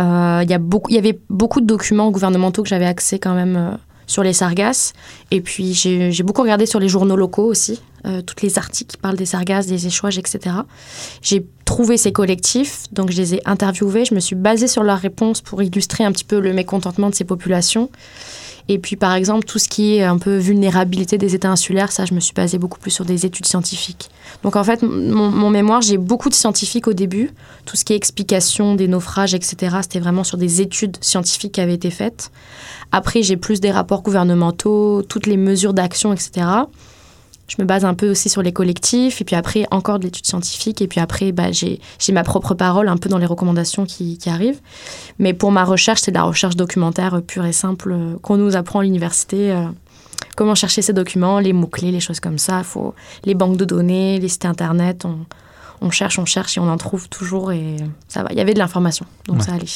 Euh, 0.00 0.40
Il 0.42 0.50
y, 0.50 0.54
a 0.54 0.58
beaucoup- 0.58 0.90
il 0.90 0.94
y 0.96 0.98
avait 0.98 1.18
beaucoup 1.28 1.60
de 1.60 1.66
documents 1.66 2.10
gouvernementaux 2.10 2.62
que 2.62 2.68
j'avais 2.68 2.86
accès 2.86 3.18
quand 3.18 3.34
même 3.34 3.56
euh, 3.56 3.70
sur 4.06 4.22
les 4.22 4.32
sargasses. 4.32 4.92
Et 5.30 5.40
puis 5.40 5.74
j'ai 5.74 6.22
beaucoup 6.22 6.42
regardé 6.42 6.66
sur 6.66 6.80
les 6.80 6.88
journaux 6.88 7.16
locaux 7.16 7.46
aussi, 7.46 7.80
euh, 8.06 8.22
tous 8.22 8.36
les 8.42 8.58
articles 8.58 8.90
qui 8.90 8.96
parlent 8.96 9.16
des 9.16 9.26
sargasses, 9.26 9.66
des 9.66 9.86
échouages, 9.86 10.18
etc. 10.18 10.56
J'ai 11.22 11.46
trouvé 11.64 11.96
ces 11.96 12.12
collectifs, 12.12 12.84
donc 12.92 13.10
je 13.10 13.16
les 13.16 13.34
ai 13.36 13.42
interviewés. 13.46 14.04
Je 14.04 14.14
me 14.14 14.20
suis 14.20 14.36
basée 14.36 14.68
sur 14.68 14.82
leurs 14.82 14.98
réponses 14.98 15.40
pour 15.40 15.62
illustrer 15.62 16.04
un 16.04 16.12
petit 16.12 16.24
peu 16.24 16.40
le 16.40 16.52
mécontentement 16.52 17.10
de 17.10 17.14
ces 17.14 17.24
populations. 17.24 17.90
Et 18.68 18.78
puis, 18.78 18.96
par 18.96 19.14
exemple, 19.14 19.44
tout 19.44 19.58
ce 19.58 19.68
qui 19.68 19.96
est 19.96 20.02
un 20.02 20.16
peu 20.16 20.36
vulnérabilité 20.38 21.18
des 21.18 21.34
États 21.34 21.50
insulaires, 21.50 21.92
ça, 21.92 22.06
je 22.06 22.14
me 22.14 22.20
suis 22.20 22.32
basée 22.32 22.56
beaucoup 22.56 22.78
plus 22.78 22.90
sur 22.90 23.04
des 23.04 23.26
études 23.26 23.44
scientifiques. 23.44 24.08
Donc, 24.42 24.56
en 24.56 24.64
fait, 24.64 24.82
mon 24.82 25.50
mémoire, 25.50 25.82
j'ai 25.82 25.98
beaucoup 25.98 26.30
de 26.30 26.34
scientifiques 26.34 26.88
au 26.88 26.94
début. 26.94 27.30
Tout 27.66 27.76
ce 27.76 27.84
qui 27.84 27.92
est 27.92 27.96
explication 27.96 28.74
des 28.74 28.88
naufrages, 28.88 29.34
etc., 29.34 29.76
c'était 29.82 30.00
vraiment 30.00 30.24
sur 30.24 30.38
des 30.38 30.62
études 30.62 30.96
scientifiques 31.02 31.52
qui 31.52 31.60
avaient 31.60 31.74
été 31.74 31.90
faites. 31.90 32.30
Après, 32.90 33.22
j'ai 33.22 33.36
plus 33.36 33.60
des 33.60 33.70
rapports 33.70 34.02
gouvernementaux, 34.02 35.02
toutes 35.02 35.26
les 35.26 35.36
mesures 35.36 35.74
d'action, 35.74 36.12
etc. 36.12 36.46
Je 37.46 37.56
me 37.60 37.66
base 37.66 37.84
un 37.84 37.92
peu 37.94 38.10
aussi 38.10 38.28
sur 38.30 38.40
les 38.42 38.52
collectifs, 38.52 39.20
et 39.20 39.24
puis 39.24 39.36
après, 39.36 39.66
encore 39.70 39.98
de 39.98 40.04
l'étude 40.04 40.24
scientifique, 40.24 40.80
et 40.80 40.88
puis 40.88 40.98
après, 41.00 41.30
bah, 41.32 41.52
j'ai 41.52 41.78
ma 42.12 42.22
propre 42.24 42.54
parole 42.54 42.88
un 42.88 42.96
peu 42.96 43.08
dans 43.10 43.18
les 43.18 43.26
recommandations 43.26 43.84
qui, 43.84 44.16
qui 44.16 44.30
arrivent. 44.30 44.60
Mais 45.18 45.34
pour 45.34 45.52
ma 45.52 45.64
recherche, 45.64 46.00
c'est 46.00 46.10
de 46.10 46.16
la 46.16 46.22
recherche 46.24 46.56
documentaire 46.56 47.20
pure 47.22 47.44
et 47.44 47.52
simple 47.52 47.92
euh, 47.92 48.16
qu'on 48.22 48.38
nous 48.38 48.56
apprend 48.56 48.78
à 48.80 48.82
l'université. 48.82 49.52
euh, 49.52 49.66
comment 50.36 50.54
chercher 50.54 50.80
ces 50.82 50.92
documents, 50.94 51.38
les 51.38 51.52
mots-clés, 51.52 51.92
les 51.92 52.00
choses 52.00 52.18
comme 52.20 52.38
ça. 52.38 52.62
Faut, 52.64 52.94
les 53.24 53.34
banques 53.34 53.56
de 53.58 53.64
données, 53.64 54.18
les 54.18 54.28
sites 54.28 54.46
internet, 54.46 55.04
on, 55.04 55.18
on 55.80 55.90
cherche, 55.90 56.18
on 56.18 56.24
cherche 56.24 56.56
et 56.56 56.60
on 56.60 56.68
en 56.68 56.76
trouve 56.78 57.08
toujours 57.08 57.52
et 57.52 57.76
ça 58.08 58.22
va. 58.22 58.30
Il 58.32 58.38
y 58.38 58.40
avait 58.40 58.54
de 58.54 58.58
l'information, 58.58 59.04
donc 59.28 59.36
Ouais. 59.38 59.44
ça 59.44 59.52
allait. 59.52 59.66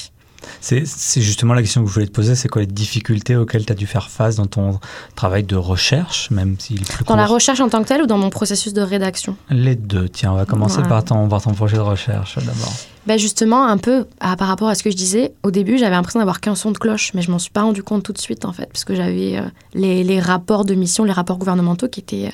C'est 0.60 0.84
justement 1.20 1.54
la 1.54 1.62
question 1.62 1.82
que 1.82 1.88
je 1.88 1.94
voulais 1.94 2.06
te 2.06 2.12
poser. 2.12 2.34
C'est 2.34 2.48
quoi 2.48 2.62
les 2.62 2.66
difficultés 2.66 3.36
auxquelles 3.36 3.64
tu 3.66 3.72
as 3.72 3.76
dû 3.76 3.86
faire 3.86 4.10
face 4.10 4.36
dans 4.36 4.46
ton 4.46 4.80
travail 5.14 5.42
de 5.44 5.56
recherche, 5.56 6.30
même 6.30 6.56
s'il 6.58 6.82
Dans 7.06 7.16
la 7.16 7.26
recherche 7.26 7.60
en 7.60 7.68
tant 7.68 7.82
que 7.82 7.88
telle 7.88 8.02
ou 8.02 8.06
dans 8.06 8.18
mon 8.18 8.30
processus 8.30 8.72
de 8.72 8.80
rédaction 8.82 9.36
Les 9.50 9.74
deux. 9.76 10.08
Tiens, 10.08 10.32
on 10.32 10.36
va 10.36 10.44
commencer 10.46 10.82
par, 10.82 11.04
ton, 11.04 11.28
par 11.28 11.42
ton 11.42 11.52
projet 11.52 11.76
de 11.76 11.82
recherche 11.82 12.36
d'abord. 12.36 12.72
Ben 13.06 13.18
justement, 13.18 13.66
un 13.66 13.78
peu 13.78 14.06
à- 14.20 14.36
par 14.36 14.48
rapport 14.48 14.68
à 14.68 14.74
ce 14.74 14.82
que 14.82 14.90
je 14.90 14.96
disais, 14.96 15.32
au 15.42 15.50
début, 15.50 15.78
j'avais 15.78 15.94
l'impression 15.94 16.18
d'avoir 16.20 16.40
qu'un 16.40 16.54
son 16.54 16.72
de 16.72 16.78
cloche, 16.78 17.12
mais 17.14 17.22
je 17.22 17.30
m'en 17.30 17.38
suis 17.38 17.50
pas 17.50 17.62
rendu 17.62 17.82
compte 17.82 18.02
tout 18.02 18.12
de 18.12 18.18
suite, 18.18 18.44
en 18.44 18.52
fait, 18.52 18.66
parce 18.66 18.84
que 18.84 18.94
j'avais 18.94 19.38
euh, 19.38 19.42
les, 19.74 20.04
les 20.04 20.20
rapports 20.20 20.64
de 20.66 20.74
mission, 20.74 21.04
les 21.04 21.12
rapports 21.12 21.38
gouvernementaux 21.38 21.88
qui 21.88 22.00
étaient 22.00 22.26
euh, 22.26 22.30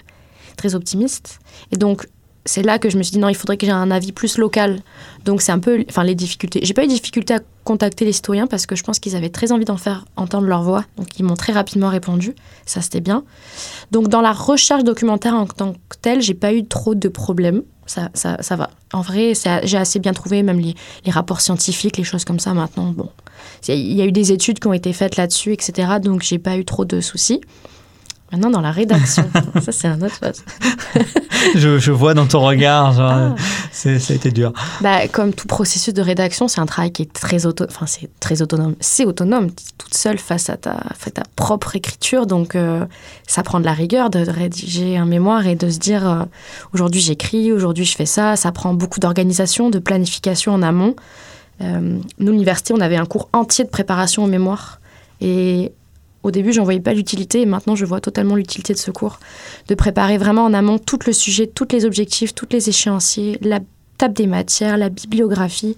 très 0.57 0.75
optimistes. 0.75 1.39
Et 1.71 1.77
donc, 1.77 2.09
c'est 2.45 2.63
là 2.63 2.79
que 2.81 2.91
je 2.91 2.99
me 2.99 3.03
suis 3.05 3.13
dit, 3.13 3.19
non, 3.19 3.29
il 3.29 3.37
faudrait 3.37 3.57
que 3.57 3.67
j'ai 3.67 3.73
un 3.73 3.91
avis 3.93 4.11
plus 4.13 4.37
local. 4.37 4.81
Donc, 5.25 5.43
c'est 5.43 5.53
un 5.53 5.61
peu, 5.61 5.85
enfin, 5.89 6.03
les 6.03 6.17
difficultés. 6.17 6.61
J'ai 6.65 6.75
pas 6.75 6.83
eu 6.83 6.89
de 6.89 6.93
difficulté 6.93 7.35
à 7.35 7.41
contacter 7.65 8.05
les 8.05 8.13
citoyens 8.13 8.47
parce 8.47 8.67
que 8.67 8.77
je 8.77 8.83
pense 8.83 8.99
qu'ils 8.99 9.17
avaient 9.17 9.31
très 9.31 9.51
envie 9.53 9.65
d'en 9.65 9.77
faire 9.77 10.05
entendre 10.17 10.47
leur 10.47 10.63
voix. 10.63 10.85
Donc, 10.97 11.19
ils 11.19 11.25
m'ont 11.25 11.35
très 11.35 11.53
rapidement 11.53 11.89
répondu. 11.89 12.35
Ça, 12.67 12.81
c'était 12.83 13.01
bien. 13.01 13.25
Donc, 13.91 14.09
dans 14.09 14.21
la 14.21 14.33
recherche 14.33 14.85
documentaire 14.85 15.35
en 15.35 15.47
tant 15.47 15.73
que 15.73 15.97
telle, 16.01 16.21
j'ai 16.21 16.35
pas 16.35 16.53
eu 16.53 16.67
trop 16.67 16.95
de 16.95 17.09
problèmes. 17.09 17.63
Ça, 17.87 18.11
ça, 18.15 18.39
ça 18.41 18.57
va. 18.57 18.71
En 18.93 19.03
vrai, 19.03 19.33
j'ai 19.65 19.77
assez 19.77 19.99
bien 19.99 20.13
trouvé, 20.13 20.43
même 20.43 20.59
les, 20.59 20.75
les 21.05 21.11
rapports 21.11 21.41
scientifiques, 21.41 21.97
les 21.97 22.05
choses 22.05 22.25
comme 22.25 22.41
ça 22.41 22.55
maintenant. 22.55 22.93
Bon, 22.93 23.11
il 23.69 23.93
y 23.93 24.01
a 24.01 24.07
eu 24.07 24.13
des 24.13 24.33
études 24.33 24.59
qui 24.59 24.67
ont 24.67 24.73
été 24.73 24.93
faites 24.93 25.17
là-dessus, 25.17 25.53
etc. 25.53 25.95
Donc 26.03 26.23
j'ai 26.23 26.39
pas 26.39 26.57
eu 26.57 26.65
trop 26.65 26.85
de 26.85 27.01
soucis. 27.01 27.41
Maintenant, 28.35 28.51
dans 28.51 28.61
la 28.61 28.73
rédaction. 28.73 29.31
ça, 29.63 29.71
c'est 29.71 29.87
un 29.87 30.03
autre 30.03 30.19
chose. 30.21 30.43
je, 31.55 31.79
je, 31.79 31.93
vois 31.93 32.15
dans 32.15 32.27
ton 32.27 32.41
regard, 32.41 32.93
genre, 32.93 33.13
Ah. 33.13 33.35
c'est, 33.71 34.01
ça 34.01 34.13
a 34.13 34.17
été 34.17 34.33
dur. 34.33 34.53
Bah, 34.81 35.07
comme 35.07 35.33
tout 35.33 35.47
processus 35.47 35.95
de 35.95 36.03
rédaction, 36.03 36.49
c'est 36.49 36.61
un 36.61 36.67
travail 36.67 36.91
qui 36.91 37.03
est 37.03 37.13
très, 37.13 37.47
auto... 37.47 37.65
enfin, 37.69 37.87
c'est 37.87 38.11
très 38.19 38.43
autonome. 38.43 38.75
C'est 38.81 39.05
autonome, 39.05 39.51
toute 39.79 39.95
seule 39.95 40.19
face 40.19 40.51
à 40.51 40.57
ta, 40.57 40.79
face 40.99 41.09
à 41.09 41.11
ta 41.13 41.23
propre 41.37 41.77
écriture. 41.77 42.27
Donc, 42.27 42.57
euh, 42.57 42.85
ça 43.25 43.45
prend 43.45 43.61
de 43.61 43.65
la 43.65 43.73
rigueur 43.73 44.11
de 44.11 44.19
rédiger 44.29 44.97
un 44.97 45.07
mémoire 45.07 45.47
et 45.47 45.55
de 45.55 45.71
se 45.71 45.79
dire 45.79 46.09
euh, 46.09 46.25
aujourd'hui 46.73 47.01
j'écris, 47.01 47.53
aujourd'hui 47.53 47.85
je 47.85 47.95
fais 47.95 48.07
ça. 48.07 48.35
Ça 48.35 48.51
prend 48.51 48.75
beaucoup 48.75 48.99
d'organisation, 48.99 49.71
de 49.71 49.79
planification 49.79 50.53
en 50.53 50.63
amont. 50.63 50.97
Euh, 51.61 51.99
nous, 52.19 52.33
l'université, 52.33 52.75
on 52.75 52.81
avait 52.81 52.97
un 52.97 53.07
cours 53.07 53.29
entier 53.33 53.63
de 53.63 53.71
préparation 53.71 54.25
au 54.25 54.27
mémoire. 54.27 54.81
Et 55.21 55.71
au 56.25 56.31
début, 56.31 56.53
j'en 56.53 56.65
voyais 56.65 56.81
pas 56.81 56.95
l'utilité. 56.95 57.43
Et 57.43 57.47
maintenant, 57.47 57.77
je 57.77 57.85
vois 57.85 58.01
totalement 58.01 58.35
l'utilité 58.35 58.73
de 58.73 58.79
ce 58.79 58.91
cours. 58.91 59.21
De 59.69 59.75
préparer 59.75 60.19
vraiment 60.19 60.45
en 60.45 60.55
amont 60.55 60.79
tout 60.79 60.99
le 61.07 61.13
sujet, 61.13 61.47
tous 61.47 61.69
les 61.71 61.85
objectifs, 61.85 62.35
tous 62.35 62.49
les 62.51 62.69
échéanciers, 62.69 63.39
la 63.43 63.61
table 63.99 64.15
des 64.15 64.27
matières, 64.27 64.77
la 64.79 64.89
bibliographie. 64.89 65.77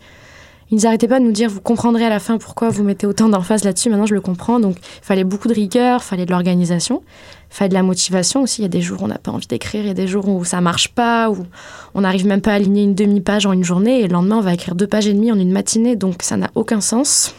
Ils 0.70 0.82
n'arrêtaient 0.82 1.07
pas 1.07 1.20
de 1.20 1.24
nous 1.24 1.32
dire, 1.32 1.49
vous 1.49 1.61
comprendrez 1.61 2.05
à 2.05 2.09
la 2.09 2.18
fin 2.18 2.38
pourquoi 2.38 2.70
vous 2.70 2.82
mettez 2.82 3.07
autant 3.07 3.28
d'emphase 3.28 3.62
là-dessus. 3.62 3.88
Maintenant, 3.88 4.07
je 4.07 4.14
le 4.14 4.20
comprends. 4.20 4.59
Donc, 4.59 4.76
il 4.78 5.05
fallait 5.05 5.24
beaucoup 5.24 5.47
de 5.47 5.55
rigueur, 5.55 6.01
il 6.03 6.05
fallait 6.05 6.26
de 6.26 6.30
l'organisation, 6.32 7.03
il 7.51 7.55
fallait 7.55 7.68
de 7.68 7.74
la 7.74 7.84
motivation 7.84 8.42
aussi. 8.42 8.62
Il 8.62 8.64
y 8.64 8.66
a 8.66 8.68
des 8.68 8.80
jours 8.80 9.03
où 9.03 9.05
on 9.05 9.09
n'a 9.09 9.18
pas 9.18 9.30
envie 9.30 9.47
d'écrire, 9.47 9.82
il 9.82 9.88
y 9.88 9.90
a 9.90 9.94
des 9.94 10.09
jours 10.09 10.28
où 10.28 10.44
ça 10.44 10.61
marche 10.61 10.88
pas, 10.88 11.30
où 11.30 11.47
on 11.94 12.01
n'arrive 12.01 12.26
même 12.26 12.40
pas 12.40 12.53
à 12.53 12.55
aligner 12.55 12.82
une 12.82 12.97
demi-page 12.97 13.47
en 13.47 13.53
une 13.53 13.64
journée. 13.64 14.01
Et 14.01 14.09
le 14.09 14.12
lendemain, 14.12 14.38
on 14.38 14.42
va 14.42 14.55
écrire 14.55 14.74
deux 14.74 14.88
pages 14.88 15.07
et 15.07 15.12
demie 15.12 15.30
en 15.30 15.38
une 15.38 15.53
matinée. 15.53 15.94
Donc, 15.94 16.22
ça 16.22 16.36
n'a 16.36 16.51
aucun 16.57 16.80
sens. 16.80 17.34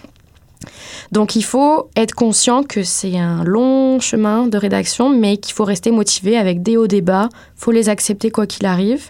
Donc, 1.11 1.35
il 1.35 1.43
faut 1.43 1.89
être 1.95 2.13
conscient 2.13 2.63
que 2.63 2.83
c'est 2.83 3.17
un 3.17 3.43
long 3.43 3.99
chemin 3.99 4.47
de 4.47 4.57
rédaction, 4.57 5.09
mais 5.09 5.37
qu'il 5.37 5.53
faut 5.53 5.65
rester 5.65 5.91
motivé 5.91 6.37
avec 6.37 6.61
des 6.61 6.77
hauts 6.77 6.87
débats. 6.87 7.29
Il 7.31 7.59
faut 7.59 7.71
les 7.71 7.89
accepter 7.89 8.31
quoi 8.31 8.47
qu'il 8.47 8.65
arrive. 8.65 9.09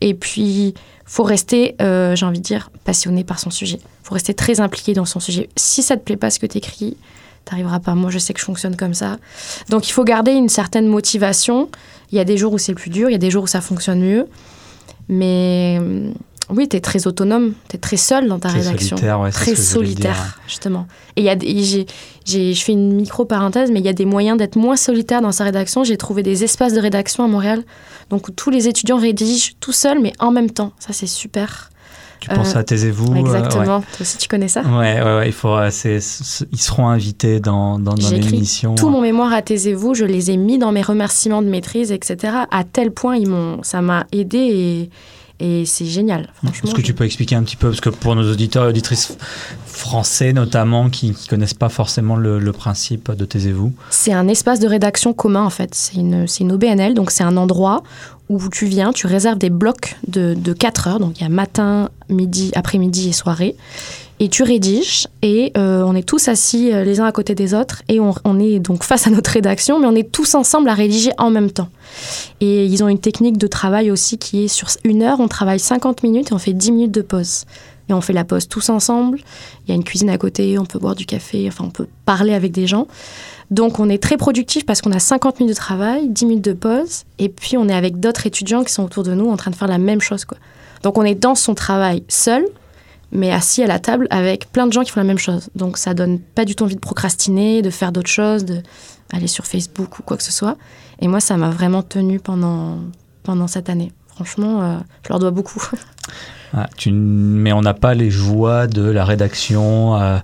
Et 0.00 0.14
puis, 0.14 0.74
faut 1.04 1.24
rester, 1.24 1.74
euh, 1.80 2.14
j'ai 2.14 2.26
envie 2.26 2.38
de 2.38 2.44
dire, 2.44 2.70
passionné 2.84 3.24
par 3.24 3.38
son 3.38 3.50
sujet. 3.50 3.80
faut 4.02 4.14
rester 4.14 4.34
très 4.34 4.60
impliqué 4.60 4.92
dans 4.94 5.04
son 5.04 5.20
sujet. 5.20 5.48
Si 5.56 5.82
ça 5.82 5.96
te 5.96 6.02
plaît 6.02 6.16
pas 6.16 6.30
ce 6.30 6.38
que 6.38 6.46
tu 6.46 6.58
écris, 6.58 6.96
t'arriveras 7.44 7.80
pas. 7.80 7.94
Moi, 7.94 8.10
je 8.10 8.18
sais 8.18 8.34
que 8.34 8.40
je 8.40 8.44
fonctionne 8.44 8.76
comme 8.76 8.94
ça. 8.94 9.16
Donc, 9.70 9.88
il 9.88 9.92
faut 9.92 10.04
garder 10.04 10.32
une 10.32 10.48
certaine 10.48 10.86
motivation. 10.86 11.70
Il 12.12 12.18
y 12.18 12.20
a 12.20 12.24
des 12.24 12.36
jours 12.36 12.52
où 12.52 12.58
c'est 12.58 12.74
plus 12.74 12.90
dur, 12.90 13.08
il 13.08 13.12
y 13.12 13.16
a 13.16 13.18
des 13.18 13.30
jours 13.30 13.44
où 13.44 13.48
ça 13.48 13.60
fonctionne 13.60 14.00
mieux. 14.00 14.26
Mais 15.08 15.78
euh, 15.80 16.12
oui, 16.50 16.68
tu 16.68 16.76
es 16.76 16.80
très 16.80 17.06
autonome, 17.06 17.52
tu 17.68 17.76
es 17.76 17.78
très 17.78 17.96
seul 17.96 18.28
dans 18.28 18.38
ta 18.38 18.48
Très 18.48 18.60
rédaction. 18.60 18.96
solitaire, 18.96 19.20
ouais, 19.20 19.30
très 19.30 19.54
solitaire, 19.54 20.38
justement. 20.46 20.86
Et 21.16 21.22
y 21.22 21.28
a, 21.28 21.36
je 21.38 22.60
fais 22.62 22.72
une 22.72 22.94
micro-parenthèse, 22.94 23.70
mais 23.70 23.80
il 23.80 23.84
y 23.84 23.88
a 23.88 23.92
des 23.92 24.04
moyens 24.06 24.38
d'être 24.38 24.56
moins 24.56 24.76
solitaire 24.76 25.20
dans 25.20 25.32
sa 25.32 25.44
rédaction. 25.44 25.84
J'ai 25.84 25.96
trouvé 25.96 26.22
des 26.22 26.44
espaces 26.44 26.72
de 26.72 26.80
rédaction 26.80 27.24
à 27.24 27.28
Montréal, 27.28 27.64
donc 28.10 28.28
où 28.28 28.30
tous 28.30 28.50
les 28.50 28.68
étudiants 28.68 28.98
rédigent 28.98 29.52
tout 29.60 29.72
seuls, 29.72 30.00
mais 30.00 30.12
en 30.18 30.30
même 30.30 30.50
temps. 30.50 30.72
Ça, 30.78 30.92
c'est 30.92 31.06
super. 31.06 31.70
Tu 32.20 32.28
penses 32.30 32.56
Euh, 32.56 32.58
à 32.58 32.64
Taisez-vous 32.64 33.12
euh, 33.12 33.16
Exactement. 33.16 33.80
Toi 33.80 33.86
aussi, 34.00 34.18
tu 34.18 34.26
connais 34.26 34.48
ça 34.48 34.62
Ouais, 34.62 35.00
ouais, 35.00 35.16
ouais, 35.18 35.26
il 35.28 35.32
faut, 35.32 35.54
euh, 35.56 35.70
ils 35.84 36.58
seront 36.60 36.88
invités 36.88 37.38
dans, 37.38 37.78
dans, 37.78 37.94
dans 37.94 38.10
l'émission. 38.10 38.74
Tout 38.74 38.88
mon 38.88 39.00
mémoire 39.00 39.32
à 39.32 39.40
taisez-vous, 39.42 39.94
je 39.94 40.04
les 40.04 40.30
ai 40.32 40.36
mis 40.36 40.58
dans 40.58 40.72
mes 40.72 40.82
remerciements 40.82 41.42
de 41.42 41.48
maîtrise, 41.48 41.92
etc. 41.92 42.34
À 42.50 42.64
tel 42.64 42.90
point, 42.90 43.16
ils 43.16 43.28
m'ont, 43.28 43.62
ça 43.62 43.82
m'a 43.82 44.06
aidé 44.10 44.38
et, 44.38 44.90
et 45.40 45.64
c'est 45.66 45.86
génial. 45.86 46.28
Franchement, 46.34 46.68
Est-ce 46.68 46.74
que 46.74 46.82
tu 46.82 46.94
peux 46.94 47.04
expliquer 47.04 47.36
un 47.36 47.42
petit 47.42 47.56
peu, 47.56 47.68
parce 47.68 47.80
que 47.80 47.90
pour 47.90 48.14
nos 48.14 48.30
auditeurs 48.30 48.64
et 48.64 48.68
auditrices 48.68 49.16
français 49.66 50.32
notamment, 50.32 50.90
qui 50.90 51.10
ne 51.10 51.28
connaissent 51.28 51.54
pas 51.54 51.68
forcément 51.68 52.16
le, 52.16 52.38
le 52.38 52.52
principe 52.52 53.12
de 53.12 53.24
Taisez-vous, 53.24 53.72
C'est 53.90 54.12
un 54.12 54.28
espace 54.28 54.60
de 54.60 54.66
rédaction 54.66 55.12
commun 55.12 55.44
en 55.44 55.50
fait. 55.50 55.74
C'est 55.74 55.96
une, 55.96 56.26
une 56.40 56.52
OBNL, 56.52 56.94
donc 56.94 57.10
c'est 57.10 57.24
un 57.24 57.36
endroit 57.36 57.82
où 58.28 58.48
tu 58.50 58.66
viens, 58.66 58.92
tu 58.92 59.06
réserves 59.06 59.38
des 59.38 59.50
blocs 59.50 59.96
de, 60.06 60.34
de 60.34 60.52
4 60.52 60.88
heures, 60.88 60.98
donc 61.00 61.18
il 61.18 61.22
y 61.22 61.26
a 61.26 61.30
matin, 61.30 61.88
midi, 62.10 62.50
après-midi 62.54 63.08
et 63.08 63.12
soirée, 63.12 63.56
et 64.20 64.28
tu 64.28 64.42
rédiges, 64.42 65.06
et 65.22 65.52
euh, 65.56 65.82
on 65.86 65.94
est 65.94 66.06
tous 66.06 66.28
assis 66.28 66.72
euh, 66.72 66.84
les 66.84 67.00
uns 67.00 67.04
à 67.04 67.12
côté 67.12 67.34
des 67.34 67.54
autres, 67.54 67.82
et 67.88 68.00
on, 68.00 68.38
est 68.40 68.58
donc 68.58 68.82
face 68.82 69.06
à 69.06 69.10
notre 69.10 69.30
rédaction, 69.30 69.78
mais 69.78 69.86
on 69.86 69.94
est 69.94 70.10
tous 70.10 70.34
ensemble 70.34 70.68
à 70.68 70.74
rédiger 70.74 71.12
en 71.18 71.30
même 71.30 71.50
temps. 71.50 71.68
Et 72.40 72.66
ils 72.66 72.82
ont 72.82 72.88
une 72.88 72.98
technique 72.98 73.38
de 73.38 73.46
travail 73.46 73.90
aussi 73.90 74.18
qui 74.18 74.44
est 74.44 74.48
sur 74.48 74.68
une 74.84 75.02
heure, 75.02 75.20
on 75.20 75.28
travaille 75.28 75.60
50 75.60 76.02
minutes 76.02 76.30
et 76.30 76.34
on 76.34 76.38
fait 76.38 76.52
10 76.52 76.72
minutes 76.72 76.92
de 76.92 77.02
pause. 77.02 77.44
Et 77.88 77.94
on 77.94 78.02
fait 78.02 78.12
la 78.12 78.24
pause 78.24 78.48
tous 78.48 78.68
ensemble. 78.68 79.18
Il 79.64 79.70
y 79.70 79.72
a 79.72 79.74
une 79.74 79.84
cuisine 79.84 80.10
à 80.10 80.18
côté, 80.18 80.58
on 80.58 80.66
peut 80.66 80.78
boire 80.78 80.94
du 80.94 81.06
café, 81.06 81.46
enfin 81.48 81.64
on 81.64 81.70
peut 81.70 81.86
parler 82.04 82.34
avec 82.34 82.52
des 82.52 82.66
gens. 82.66 82.86
Donc 83.50 83.80
on 83.80 83.88
est 83.88 84.02
très 84.02 84.18
productif 84.18 84.66
parce 84.66 84.82
qu'on 84.82 84.92
a 84.92 84.98
50 84.98 85.40
minutes 85.40 85.54
de 85.54 85.58
travail, 85.58 86.08
10 86.08 86.26
minutes 86.26 86.44
de 86.44 86.52
pause, 86.52 87.04
et 87.18 87.30
puis 87.30 87.56
on 87.56 87.66
est 87.68 87.74
avec 87.74 87.98
d'autres 87.98 88.26
étudiants 88.26 88.62
qui 88.62 88.72
sont 88.72 88.84
autour 88.84 89.04
de 89.04 89.14
nous 89.14 89.30
en 89.30 89.36
train 89.36 89.50
de 89.50 89.56
faire 89.56 89.68
la 89.68 89.78
même 89.78 90.02
chose. 90.02 90.26
Quoi. 90.26 90.36
Donc 90.82 90.98
on 90.98 91.02
est 91.02 91.14
dans 91.14 91.34
son 91.34 91.54
travail 91.54 92.02
seul, 92.08 92.44
mais 93.12 93.32
assis 93.32 93.62
à 93.62 93.66
la 93.66 93.78
table 93.78 94.06
avec 94.10 94.50
plein 94.52 94.66
de 94.66 94.72
gens 94.72 94.82
qui 94.82 94.90
font 94.90 95.00
la 95.00 95.06
même 95.06 95.18
chose. 95.18 95.50
Donc 95.54 95.78
ça 95.78 95.94
donne 95.94 96.18
pas 96.18 96.44
du 96.44 96.54
tout 96.54 96.64
envie 96.64 96.74
de 96.74 96.80
procrastiner, 96.80 97.62
de 97.62 97.70
faire 97.70 97.92
d'autres 97.92 98.10
choses, 98.10 98.44
de 98.44 98.62
aller 99.12 99.26
sur 99.26 99.46
Facebook 99.46 99.98
ou 99.98 100.02
quoi 100.02 100.16
que 100.16 100.22
ce 100.22 100.32
soit. 100.32 100.56
Et 101.00 101.08
moi 101.08 101.20
ça 101.20 101.36
m'a 101.36 101.50
vraiment 101.50 101.82
tenu 101.82 102.20
pendant, 102.20 102.78
pendant 103.22 103.46
cette 103.46 103.70
année. 103.70 103.92
Franchement, 104.08 104.62
euh, 104.62 104.76
je 105.04 105.10
leur 105.10 105.18
dois 105.18 105.30
beaucoup. 105.30 105.62
Ah, 106.54 106.66
mais 106.90 107.52
on 107.52 107.60
n'a 107.60 107.74
pas 107.74 107.92
les 107.92 108.10
joies 108.10 108.66
de 108.66 108.80
la 108.80 109.04
rédaction 109.04 110.00
euh, 110.00 110.16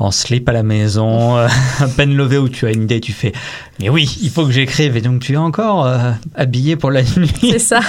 en 0.00 0.10
slip 0.12 0.48
à 0.48 0.52
la 0.52 0.62
maison, 0.62 1.36
euh, 1.36 1.48
à 1.80 1.88
peine 1.88 2.14
levé 2.16 2.38
où 2.38 2.48
tu 2.48 2.66
as 2.66 2.70
une 2.72 2.84
idée, 2.84 3.00
tu 3.00 3.12
fais 3.12 3.32
Mais 3.80 3.88
oui, 3.88 4.16
il 4.22 4.30
faut 4.30 4.44
que 4.46 4.52
j'écrive. 4.52 4.96
Et 4.96 5.00
donc 5.00 5.20
tu 5.22 5.32
es 5.32 5.36
encore 5.36 5.86
euh, 5.86 6.12
habillé 6.36 6.76
pour 6.76 6.90
la 6.92 7.02
nuit. 7.16 7.30
C'est 7.40 7.58
ça. 7.58 7.80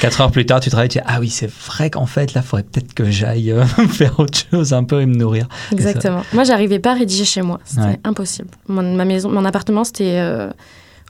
Quatre 0.00 0.20
heures 0.20 0.30
plus 0.30 0.46
tard, 0.46 0.60
tu 0.60 0.70
travailles, 0.70 0.88
tu 0.88 0.98
dis 0.98 1.04
Ah 1.06 1.18
oui, 1.20 1.28
c'est 1.28 1.50
vrai 1.50 1.90
qu'en 1.90 2.06
fait, 2.06 2.32
là, 2.34 2.40
il 2.42 2.46
faudrait 2.46 2.64
peut-être 2.64 2.94
que 2.94 3.10
j'aille 3.10 3.52
euh, 3.52 3.64
faire 3.90 4.18
autre 4.18 4.38
chose 4.50 4.72
un 4.72 4.84
peu 4.84 5.02
et 5.02 5.06
me 5.06 5.14
nourrir. 5.14 5.46
Exactement. 5.72 6.22
Moi, 6.32 6.44
j'arrivais 6.44 6.78
pas 6.78 6.92
à 6.92 6.94
rédiger 6.94 7.24
chez 7.26 7.42
moi. 7.42 7.60
C'était 7.64 7.82
Ouais. 7.82 8.00
impossible. 8.04 8.48
Mon, 8.68 8.94
ma 8.96 9.04
maison, 9.04 9.30
mon 9.30 9.44
appartement, 9.44 9.84
c'était 9.84 10.18
euh, 10.20 10.48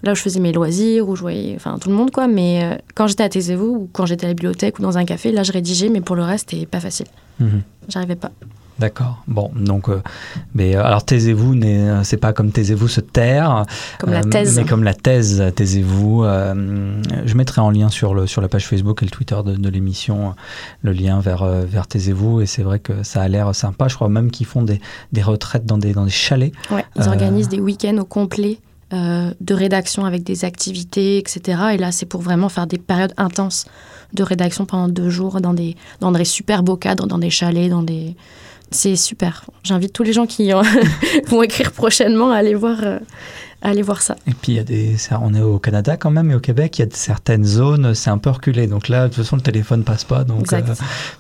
là 0.03 0.13
où 0.13 0.15
je 0.17 0.23
faisais 0.23 0.41
mes 0.41 0.53
loisirs, 0.53 1.09
où 1.09 1.15
je 1.15 1.21
voyais, 1.21 1.55
enfin, 1.57 1.79
tout 1.81 1.89
le 1.89 1.95
monde, 1.95 2.11
quoi. 2.11 2.27
Mais 2.27 2.81
quand 2.97 3.07
j'étais 3.07 3.23
à 3.25 3.29
Taisez-vous, 3.29 3.65
ou 3.67 3.91
quand 3.93 4.07
j'étais 4.07 4.25
à 4.27 4.29
la 4.29 4.35
bibliothèque, 4.35 4.79
ou 4.81 4.83
dans 4.83 4.99
un 4.99 5.05
café, 5.05 5.31
là, 5.31 5.43
je 5.45 5.53
rédigeais, 5.53 5.89
mais 5.89 6.01
pour 6.01 6.17
le 6.17 6.23
reste, 6.25 6.51
c'était 6.51 6.67
pas 6.67 6.81
facile. 6.81 7.07
Mhm. 7.39 7.63
J'arrivais 7.89 8.17
pas. 8.17 8.31
D'accord. 8.79 9.23
Bon, 9.27 9.51
donc, 9.57 9.89
euh, 9.89 10.01
mais 10.55 10.77
euh, 10.77 10.85
alors 10.85 11.05
taisez-vous, 11.05 11.55
euh, 11.55 12.01
c'est 12.05 12.17
pas 12.17 12.33
comme 12.33 12.53
taisez-vous 12.53 12.87
se 12.87 13.01
taire, 13.01 13.65
Comme 13.99 14.13
la 14.13 14.23
thèse. 14.23 14.57
mais 14.57 14.65
comme 14.65 14.85
la 14.85 14.95
thèse, 14.95 15.43
taisez-vous. 15.57 16.23
je 16.23 17.35
mettrai 17.35 17.61
en 17.61 17.71
lien 17.71 17.89
sur 17.89 18.15
le 18.15 18.27
sur 18.27 18.41
la 18.41 18.49
page 18.49 18.67
Facebook 18.67 19.03
et 19.03 19.07
le 19.07 19.11
Twitter 19.11 19.37
de, 19.45 19.55
de 19.55 19.69
l'émission 19.69 20.35
le 20.83 20.93
lien 20.93 21.21
vers 21.21 21.45
vers 21.45 21.87
taisez-vous 21.87 22.41
et 22.41 22.47
c'est 22.47 22.63
vrai 22.63 22.79
que 22.79 23.03
ça 23.03 23.23
a 23.23 23.29
l'air 23.29 23.55
sympa. 23.55 23.89
Je 23.89 23.97
crois 23.97 24.09
même 24.09 24.31
qu'ils 24.31 24.47
font 24.47 24.63
des, 24.63 24.81
des 25.13 25.23
retraites 25.23 25.67
dans 25.67 25.79
des 25.79 25.93
dans 25.93 26.05
des 26.05 26.11
chalets. 26.11 26.53
Ouais, 26.71 26.85
ils 26.97 27.09
organisent 27.09 27.49
des 27.49 27.61
week-ends 27.61 27.99
au 27.99 28.05
complet 28.05 28.59
de 28.93 29.55
rédaction 29.55 30.05
avec 30.05 30.23
des 30.23 30.45
activités, 30.45 31.19
etc. 31.19 31.61
Et 31.75 31.79
là, 31.79 31.91
c'est 31.93 32.07
pour 32.07 32.23
vraiment 32.23 32.49
faire 32.49 32.67
des 32.67 32.79
périodes 32.79 33.13
intenses 33.17 33.67
de 34.15 34.23
rédaction 34.23 34.65
pendant 34.65 34.89
deux 34.89 35.11
jours 35.11 35.41
dans 35.41 35.53
des, 35.53 35.77
dans 36.01 36.13
des 36.13 36.25
super 36.25 36.63
beaux 36.63 36.77
cadres, 36.77 37.07
dans 37.07 37.19
des 37.19 37.31
chalets, 37.31 37.69
dans 37.71 37.83
des... 37.83 38.15
C'est 38.71 38.97
super. 38.97 39.45
J'invite 39.65 39.93
tous 39.93 40.03
les 40.03 40.13
gens 40.13 40.27
qui 40.27 40.53
euh, 40.53 40.63
vont 41.29 41.43
écrire 41.43 41.73
prochainement 41.73 42.31
à 42.31 42.37
aller 42.37 42.55
voir, 42.55 42.79
euh, 42.83 42.99
à 43.63 43.71
aller 43.71 43.83
voir 43.83 44.03
ça. 44.03 44.17
Et 44.27 44.33
puis 44.33 44.53
il 44.53 44.55
y 44.57 44.59
a 44.59 44.65
des, 44.65 44.97
on 45.21 45.35
est 45.35 45.41
au 45.41 45.59
Canada 45.59 45.97
quand 45.97 46.11
même 46.11 46.31
et 46.31 46.35
au 46.35 46.41
Québec, 46.41 46.79
il 46.79 46.83
y 46.83 46.85
a 46.85 46.87
de 46.87 46.95
certaines 46.95 47.45
zones, 47.45 47.95
c'est 47.95 48.11
un 48.11 48.19
peu 48.19 48.31
reculé. 48.31 48.67
Donc 48.67 48.89
là, 48.89 49.05
de 49.05 49.15
toute 49.15 49.25
façon, 49.25 49.37
le 49.37 49.43
téléphone 49.43 49.85
passe 49.85 50.05
pas, 50.05 50.25
donc 50.25 50.53
euh, 50.53 50.61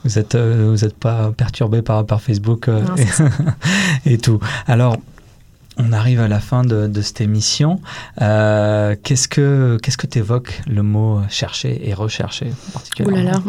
vous 0.04 0.18
êtes 0.18 0.36
vous 0.36 0.84
êtes 0.84 0.96
pas 0.96 1.32
perturbé 1.36 1.82
par 1.82 2.04
par 2.04 2.20
Facebook 2.20 2.68
Non, 2.68 2.94
et, 4.04 4.12
et 4.14 4.18
tout. 4.18 4.40
Alors. 4.66 4.96
On 5.80 5.92
arrive 5.92 6.20
à 6.20 6.26
la 6.28 6.40
fin 6.40 6.64
de, 6.64 6.86
de 6.88 7.02
cette 7.02 7.20
émission. 7.20 7.80
Euh, 8.20 8.96
qu'est-ce 9.02 9.28
que 9.28 9.78
qu'est-ce 9.82 9.96
que 9.96 10.06
t'évoques 10.08 10.60
le 10.66 10.82
mot 10.82 11.20
chercher 11.28 11.88
et 11.88 11.94
rechercher 11.94 12.52
en 12.74 13.04
Ouh 13.04 13.10
là 13.10 13.22
là, 13.22 13.42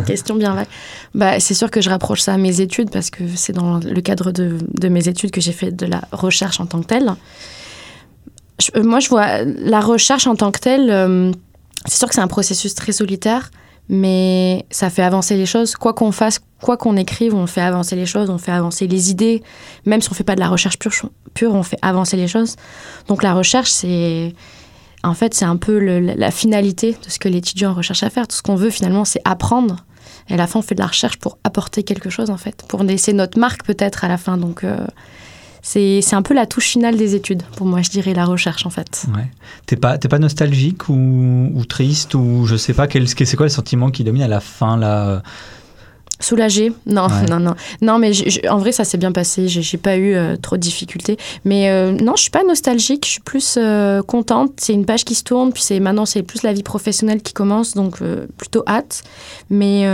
question 0.06 0.36
bien 0.36 0.54
vague. 0.54 0.66
Bah, 1.14 1.40
c'est 1.40 1.54
sûr 1.54 1.70
que 1.70 1.80
je 1.80 1.88
rapproche 1.88 2.20
ça 2.20 2.34
à 2.34 2.36
mes 2.36 2.60
études 2.60 2.90
parce 2.90 3.10
que 3.10 3.24
c'est 3.34 3.52
dans 3.54 3.78
le 3.78 4.00
cadre 4.02 4.30
de, 4.30 4.58
de 4.74 4.88
mes 4.88 5.08
études 5.08 5.30
que 5.30 5.40
j'ai 5.40 5.52
fait 5.52 5.70
de 5.72 5.86
la 5.86 6.02
recherche 6.12 6.60
en 6.60 6.66
tant 6.66 6.80
que 6.80 6.86
telle. 6.86 7.12
Je- 8.60 8.70
euh, 8.78 8.82
moi, 8.84 9.00
je 9.00 9.08
vois 9.08 9.42
la 9.44 9.80
recherche 9.80 10.26
en 10.26 10.36
tant 10.36 10.50
que 10.52 10.60
telle, 10.60 10.90
euh, 10.90 11.32
c'est 11.86 11.98
sûr 11.98 12.08
que 12.08 12.14
c'est 12.14 12.20
un 12.20 12.28
processus 12.28 12.74
très 12.74 12.92
solitaire, 12.92 13.50
mais 13.88 14.64
ça 14.70 14.90
fait 14.90 15.02
avancer 15.02 15.36
les 15.36 15.46
choses. 15.46 15.74
Quoi 15.76 15.92
qu'on 15.92 16.12
fasse, 16.12 16.40
quoi 16.60 16.76
qu'on 16.76 16.96
écrive, 16.96 17.34
on 17.34 17.46
fait 17.46 17.60
avancer 17.60 17.96
les 17.96 18.06
choses, 18.06 18.30
on 18.30 18.38
fait 18.38 18.52
avancer 18.52 18.86
les 18.86 19.10
idées. 19.10 19.42
Même 19.84 20.00
si 20.00 20.10
on 20.10 20.14
fait 20.14 20.24
pas 20.24 20.34
de 20.34 20.40
la 20.40 20.48
recherche 20.48 20.78
pure, 20.78 21.54
on 21.54 21.62
fait 21.62 21.78
avancer 21.82 22.16
les 22.16 22.28
choses. 22.28 22.56
Donc 23.08 23.22
la 23.22 23.34
recherche, 23.34 23.70
c'est 23.70 24.34
en 25.02 25.12
fait, 25.12 25.34
c'est 25.34 25.44
un 25.44 25.56
peu 25.56 25.78
la 25.78 26.30
finalité 26.30 26.92
de 26.92 27.10
ce 27.10 27.18
que 27.18 27.28
l'étudiant 27.28 27.74
recherche 27.74 28.02
à 28.02 28.10
faire. 28.10 28.26
Tout 28.26 28.36
ce 28.36 28.42
qu'on 28.42 28.54
veut 28.54 28.70
finalement, 28.70 29.04
c'est 29.04 29.20
apprendre. 29.26 29.84
Et 30.28 30.34
à 30.34 30.36
la 30.38 30.46
fin, 30.46 30.60
on 30.60 30.62
fait 30.62 30.74
de 30.74 30.80
la 30.80 30.86
recherche 30.86 31.18
pour 31.18 31.38
apporter 31.44 31.82
quelque 31.82 32.08
chose, 32.08 32.30
en 32.30 32.38
fait, 32.38 32.64
pour 32.66 32.82
laisser 32.82 33.12
notre 33.12 33.38
marque 33.38 33.64
peut-être 33.66 34.04
à 34.04 34.08
la 34.08 34.16
fin. 34.16 34.38
Donc, 34.38 34.64
euh, 34.64 34.78
c'est 35.64 36.14
un 36.14 36.22
peu 36.22 36.34
la 36.34 36.46
touche 36.46 36.68
finale 36.68 36.96
des 36.96 37.14
études, 37.14 37.42
pour 37.56 37.66
moi, 37.66 37.80
je 37.80 37.88
dirais, 37.88 38.12
la 38.12 38.26
recherche, 38.26 38.66
en 38.66 38.70
fait. 38.70 39.06
Ouais. 39.14 39.30
T'es 39.64 39.76
pas, 39.76 39.96
pas 39.96 40.18
nostalgique 40.18 40.90
ou, 40.90 41.50
ou, 41.54 41.64
triste 41.64 42.14
ou 42.14 42.44
je 42.46 42.56
sais 42.56 42.74
pas, 42.74 42.86
c'est 42.86 43.36
quoi 43.36 43.46
le 43.46 43.50
sentiment 43.50 43.90
qui 43.90 44.04
domine 44.04 44.22
à 44.22 44.28
la 44.28 44.40
fin, 44.40 44.76
là 44.76 45.22
Soulagée? 46.20 46.72
Non, 46.86 47.08
non, 47.30 47.40
non. 47.40 47.54
Non, 47.80 47.98
mais 47.98 48.12
en 48.48 48.58
vrai, 48.58 48.72
ça 48.72 48.84
s'est 48.84 48.98
bien 48.98 49.10
passé. 49.10 49.48
J'ai 49.48 49.78
pas 49.78 49.96
eu 49.96 50.14
euh, 50.14 50.36
trop 50.36 50.56
de 50.56 50.60
difficultés. 50.60 51.16
Mais 51.44 51.70
euh, 51.70 51.92
non, 51.92 52.14
je 52.16 52.22
suis 52.22 52.30
pas 52.30 52.44
nostalgique. 52.44 53.04
Je 53.06 53.12
suis 53.12 53.20
plus 53.20 53.56
euh, 53.58 54.02
contente. 54.02 54.52
C'est 54.58 54.74
une 54.74 54.86
page 54.86 55.04
qui 55.04 55.14
se 55.14 55.24
tourne. 55.24 55.52
Puis 55.52 55.62
c'est 55.62 55.80
maintenant, 55.80 56.06
c'est 56.06 56.22
plus 56.22 56.42
la 56.42 56.52
vie 56.52 56.62
professionnelle 56.62 57.22
qui 57.22 57.32
commence. 57.32 57.74
Donc, 57.74 57.98
plutôt 58.36 58.62
hâte. 58.66 59.02
Mais 59.50 59.86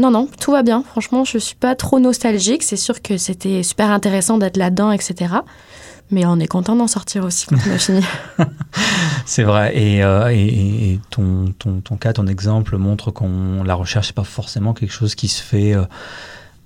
non, 0.00 0.10
non, 0.10 0.28
tout 0.40 0.52
va 0.52 0.62
bien. 0.62 0.82
Franchement, 0.82 1.24
je 1.24 1.36
suis 1.36 1.54
pas 1.54 1.74
trop 1.74 2.00
nostalgique. 2.00 2.62
C'est 2.62 2.76
sûr 2.76 3.02
que 3.02 3.18
c'était 3.18 3.62
super 3.62 3.90
intéressant 3.90 4.38
d'être 4.38 4.56
là-dedans, 4.56 4.92
etc. 4.92 5.34
Mais 6.10 6.24
on 6.24 6.40
est 6.40 6.46
content 6.46 6.74
d'en 6.74 6.86
sortir 6.86 7.24
aussi 7.24 7.46
quand 7.46 7.56
on 7.68 7.74
a 7.74 7.78
fini. 7.78 8.02
c'est 9.26 9.42
vrai. 9.42 9.76
Et, 9.76 10.02
euh, 10.02 10.28
et, 10.32 10.98
ton, 11.10 11.52
ton, 11.58 11.80
ton, 11.80 11.96
cas, 11.96 12.14
ton 12.14 12.26
exemple 12.26 12.78
montre 12.78 13.10
qu'on 13.10 13.62
la 13.62 13.74
recherche, 13.74 14.08
n'est 14.08 14.14
pas 14.14 14.24
forcément 14.24 14.72
quelque 14.72 14.92
chose 14.92 15.14
qui 15.14 15.28
se 15.28 15.42
fait 15.42 15.74
euh, 15.74 15.84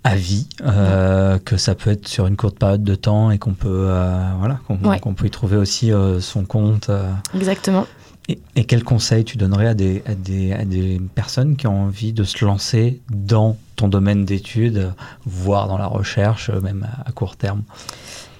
à 0.04 0.14
vie, 0.14 0.46
euh, 0.64 1.38
que 1.40 1.56
ça 1.56 1.74
peut 1.74 1.90
être 1.90 2.06
sur 2.06 2.28
une 2.28 2.36
courte 2.36 2.58
période 2.58 2.84
de 2.84 2.94
temps 2.94 3.32
et 3.32 3.38
qu'on 3.38 3.54
peut, 3.54 3.90
voilà, 4.38 4.60
qu'on 4.66 5.14
peut 5.14 5.26
y 5.26 5.30
trouver 5.30 5.56
aussi 5.56 5.90
son 6.20 6.44
compte. 6.44 6.88
Exactement. 7.34 7.86
Et, 8.28 8.38
et 8.56 8.64
quel 8.64 8.84
conseil 8.84 9.24
tu 9.24 9.36
donnerais 9.36 9.66
à 9.66 9.74
des, 9.74 10.02
à, 10.06 10.14
des, 10.14 10.52
à 10.52 10.64
des 10.64 11.00
personnes 11.14 11.56
qui 11.56 11.66
ont 11.66 11.84
envie 11.84 12.12
de 12.12 12.24
se 12.24 12.44
lancer 12.44 13.00
dans 13.10 13.56
ton 13.76 13.88
domaine 13.88 14.24
d'études, 14.24 14.92
voire 15.26 15.68
dans 15.68 15.78
la 15.78 15.86
recherche, 15.86 16.50
même 16.50 16.86
à 17.04 17.12
court 17.12 17.36
terme? 17.36 17.62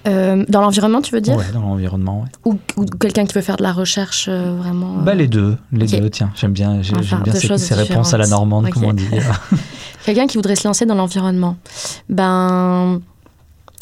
Euh, 0.07 0.45
dans 0.47 0.61
l'environnement, 0.61 1.01
tu 1.01 1.13
veux 1.13 1.21
dire? 1.21 1.35
Ouais, 1.35 1.51
dans 1.51 1.61
l'environnement, 1.61 2.25
Ou, 2.45 2.57
quelqu'un 2.99 3.25
qui 3.25 3.33
veut 3.33 3.41
faire 3.41 3.57
de 3.57 3.63
la 3.63 3.73
recherche 3.73 4.27
euh, 4.29 4.55
vraiment 4.55 4.97
bah, 4.97 5.15
Les 5.15 5.27
deux, 5.27 5.57
les 5.71 5.87
deux, 5.87 6.09
tiens. 6.09 6.31
J'aime 6.35 6.53
bien, 6.53 6.81
j'aime 6.83 7.01
bien 7.23 7.33
ces, 7.33 7.73
réponses 7.73 8.13
à 8.13 8.17
la 8.17 8.27
normande, 8.27 8.69
comment 8.69 8.93
dire. 8.93 9.23
quelqu'un 10.05 10.27
qui 10.27 10.37
voudrait 10.37 10.55
se 10.55 10.67
lancer 10.67 10.85
dans 10.85 10.95
l'environnement. 10.95 11.57
Ben 12.07 13.01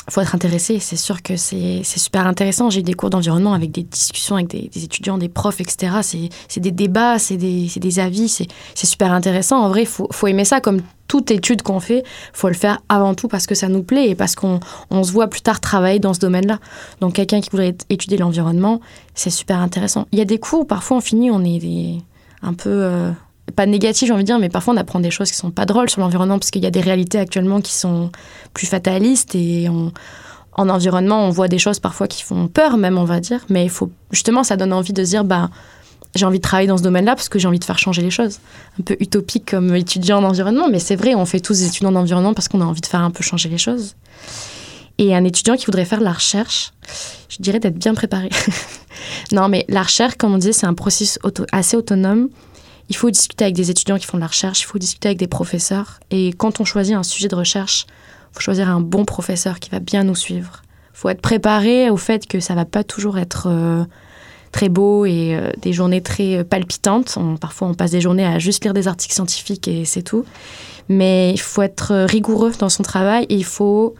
faut 0.09 0.21
être 0.21 0.35
intéressé. 0.35 0.79
C'est 0.79 0.97
sûr 0.97 1.21
que 1.21 1.37
c'est 1.37 1.83
super 1.83 2.27
intéressant. 2.27 2.69
J'ai 2.69 2.81
eu 2.81 2.83
des 2.83 2.93
cours 2.93 3.09
d'environnement 3.09 3.53
avec 3.53 3.71
des 3.71 3.83
discussions 3.83 4.35
avec 4.35 4.47
des, 4.47 4.83
étudiants, 4.83 5.17
des 5.17 5.29
profs, 5.29 5.61
etc. 5.61 6.29
C'est 6.47 6.59
des 6.59 6.71
débats, 6.71 7.19
c'est 7.19 7.37
des, 7.37 7.67
des, 7.75 7.99
avis. 7.99 8.27
C'est 8.27 8.85
super 8.85 9.11
intéressant. 9.13 9.59
En 9.59 9.69
vrai, 9.69 9.83
il 9.83 9.87
faut, 9.87 10.07
faut, 10.11 10.27
aimer 10.27 10.45
ça. 10.45 10.59
Comme 10.59 10.81
toute 11.07 11.31
étude 11.31 11.61
qu'on 11.61 11.79
fait, 11.79 12.03
faut 12.33 12.47
le 12.47 12.53
faire 12.53 12.81
avant 12.89 13.13
tout 13.13 13.27
parce 13.27 13.45
que 13.45 13.55
ça 13.55 13.69
nous 13.69 13.83
plaît 13.83 14.09
et 14.09 14.15
parce 14.15 14.35
qu'on 14.35 14.59
on 14.89 15.03
se 15.03 15.11
voit 15.11 15.27
plus 15.27 15.41
tard 15.41 15.59
travailler 15.59 15.99
dans 15.99 16.13
ce 16.13 16.19
domaine-là. 16.19 16.59
Donc, 16.99 17.13
quelqu'un 17.13 17.39
qui 17.39 17.49
voudrait 17.49 17.75
étudier 17.89 18.17
l'environnement, 18.17 18.81
c'est 19.15 19.29
super 19.29 19.59
intéressant. 19.59 20.07
Il 20.11 20.19
y 20.19 20.21
a 20.21 20.25
des 20.25 20.39
cours 20.39 20.61
où 20.61 20.65
parfois 20.65 20.97
on 20.97 21.01
finit, 21.01 21.31
on 21.31 21.43
est 21.43 21.97
un 22.41 22.53
peu. 22.53 22.69
Euh, 22.69 23.11
pas 23.55 23.65
négatif, 23.65 24.07
j'ai 24.07 24.13
envie 24.13 24.23
de 24.23 24.27
dire, 24.27 24.39
mais 24.39 24.49
parfois 24.49 24.73
on 24.73 24.77
apprend 24.77 24.99
des 24.99 25.11
choses 25.11 25.29
qui 25.29 25.37
sont 25.37 25.51
pas 25.51 25.65
drôles 25.65 25.89
sur 25.89 26.01
l'environnement 26.01 26.39
parce 26.39 26.49
qu'il 26.49 26.63
y 26.63 26.67
a 26.67 26.71
des 26.71 26.81
réalités 26.81 27.19
actuellement 27.19 27.61
qui 27.61 27.73
sont 27.73 28.11
plus 28.53 28.67
fatalistes 28.67 29.35
et 29.35 29.69
en 30.55 30.69
environnement, 30.69 31.25
on 31.25 31.29
voit 31.29 31.47
des 31.47 31.57
choses 31.57 31.79
parfois 31.79 32.07
qui 32.07 32.23
font 32.23 32.47
peur 32.47 32.77
même, 32.77 32.97
on 32.97 33.05
va 33.05 33.19
dire. 33.19 33.45
Mais 33.49 33.63
il 33.65 33.69
faut 33.69 33.91
justement, 34.11 34.43
ça 34.43 34.55
donne 34.55 34.73
envie 34.73 34.93
de 34.93 35.03
dire, 35.03 35.23
bah, 35.23 35.49
j'ai 36.15 36.25
envie 36.25 36.37
de 36.37 36.43
travailler 36.43 36.67
dans 36.67 36.77
ce 36.77 36.83
domaine-là 36.83 37.15
parce 37.15 37.29
que 37.29 37.39
j'ai 37.39 37.47
envie 37.47 37.59
de 37.59 37.63
faire 37.63 37.79
changer 37.79 38.01
les 38.01 38.11
choses. 38.11 38.39
Un 38.79 38.83
peu 38.83 38.95
utopique 38.99 39.49
comme 39.51 39.75
étudiant 39.75 40.19
en 40.19 40.29
environnement, 40.29 40.69
mais 40.69 40.79
c'est 40.79 40.95
vrai, 40.95 41.15
on 41.15 41.25
fait 41.25 41.39
tous 41.39 41.59
des 41.59 41.67
étudiants 41.67 41.89
en 41.89 41.95
environnement 41.95 42.33
parce 42.33 42.47
qu'on 42.47 42.61
a 42.61 42.65
envie 42.65 42.81
de 42.81 42.85
faire 42.85 43.01
un 43.01 43.11
peu 43.11 43.23
changer 43.23 43.49
les 43.49 43.57
choses. 43.57 43.95
Et 44.99 45.15
un 45.15 45.23
étudiant 45.23 45.55
qui 45.55 45.65
voudrait 45.65 45.85
faire 45.85 46.01
la 46.01 46.13
recherche, 46.13 46.71
je 47.29 47.37
dirais 47.39 47.59
d'être 47.59 47.77
bien 47.77 47.95
préparé. 47.95 48.29
non, 49.31 49.49
mais 49.49 49.65
la 49.69 49.81
recherche, 49.81 50.15
comme 50.15 50.33
on 50.33 50.37
disait, 50.37 50.53
c'est 50.53 50.67
un 50.67 50.75
processus 50.75 51.17
assez 51.51 51.75
autonome 51.75 52.29
il 52.89 52.95
faut 52.95 53.09
discuter 53.09 53.45
avec 53.45 53.55
des 53.55 53.71
étudiants 53.71 53.97
qui 53.97 54.05
font 54.05 54.17
de 54.17 54.21
la 54.21 54.27
recherche, 54.27 54.61
il 54.61 54.65
faut 54.65 54.77
discuter 54.77 55.09
avec 55.09 55.17
des 55.17 55.27
professeurs. 55.27 55.99
Et 56.11 56.33
quand 56.33 56.59
on 56.59 56.65
choisit 56.65 56.95
un 56.95 57.03
sujet 57.03 57.27
de 57.27 57.35
recherche, 57.35 57.85
il 58.31 58.35
faut 58.35 58.41
choisir 58.41 58.69
un 58.69 58.81
bon 58.81 59.05
professeur 59.05 59.59
qui 59.59 59.69
va 59.69 59.79
bien 59.79 60.03
nous 60.03 60.15
suivre. 60.15 60.61
Il 60.93 60.97
faut 60.97 61.09
être 61.09 61.21
préparé 61.21 61.89
au 61.89 61.97
fait 61.97 62.27
que 62.27 62.39
ça 62.39 62.55
va 62.55 62.65
pas 62.65 62.83
toujours 62.83 63.17
être 63.17 63.47
euh, 63.49 63.83
très 64.51 64.69
beau 64.69 65.05
et 65.05 65.35
euh, 65.35 65.51
des 65.61 65.73
journées 65.73 66.01
très 66.01 66.37
euh, 66.37 66.43
palpitantes. 66.43 67.17
parfois, 67.39 67.67
on 67.69 67.73
passe 67.73 67.91
des 67.91 68.01
journées 68.01 68.25
à 68.25 68.39
juste 68.39 68.63
lire 68.63 68.73
des 68.73 68.87
articles 68.87 69.13
scientifiques 69.13 69.67
et 69.67 69.85
c'est 69.85 70.03
tout. 70.03 70.25
Mais 70.89 71.31
il 71.31 71.39
faut 71.39 71.61
être 71.61 72.05
rigoureux 72.07 72.51
dans 72.59 72.69
son 72.69 72.83
travail 72.83 73.25
et 73.29 73.35
il 73.35 73.45
faut 73.45 73.95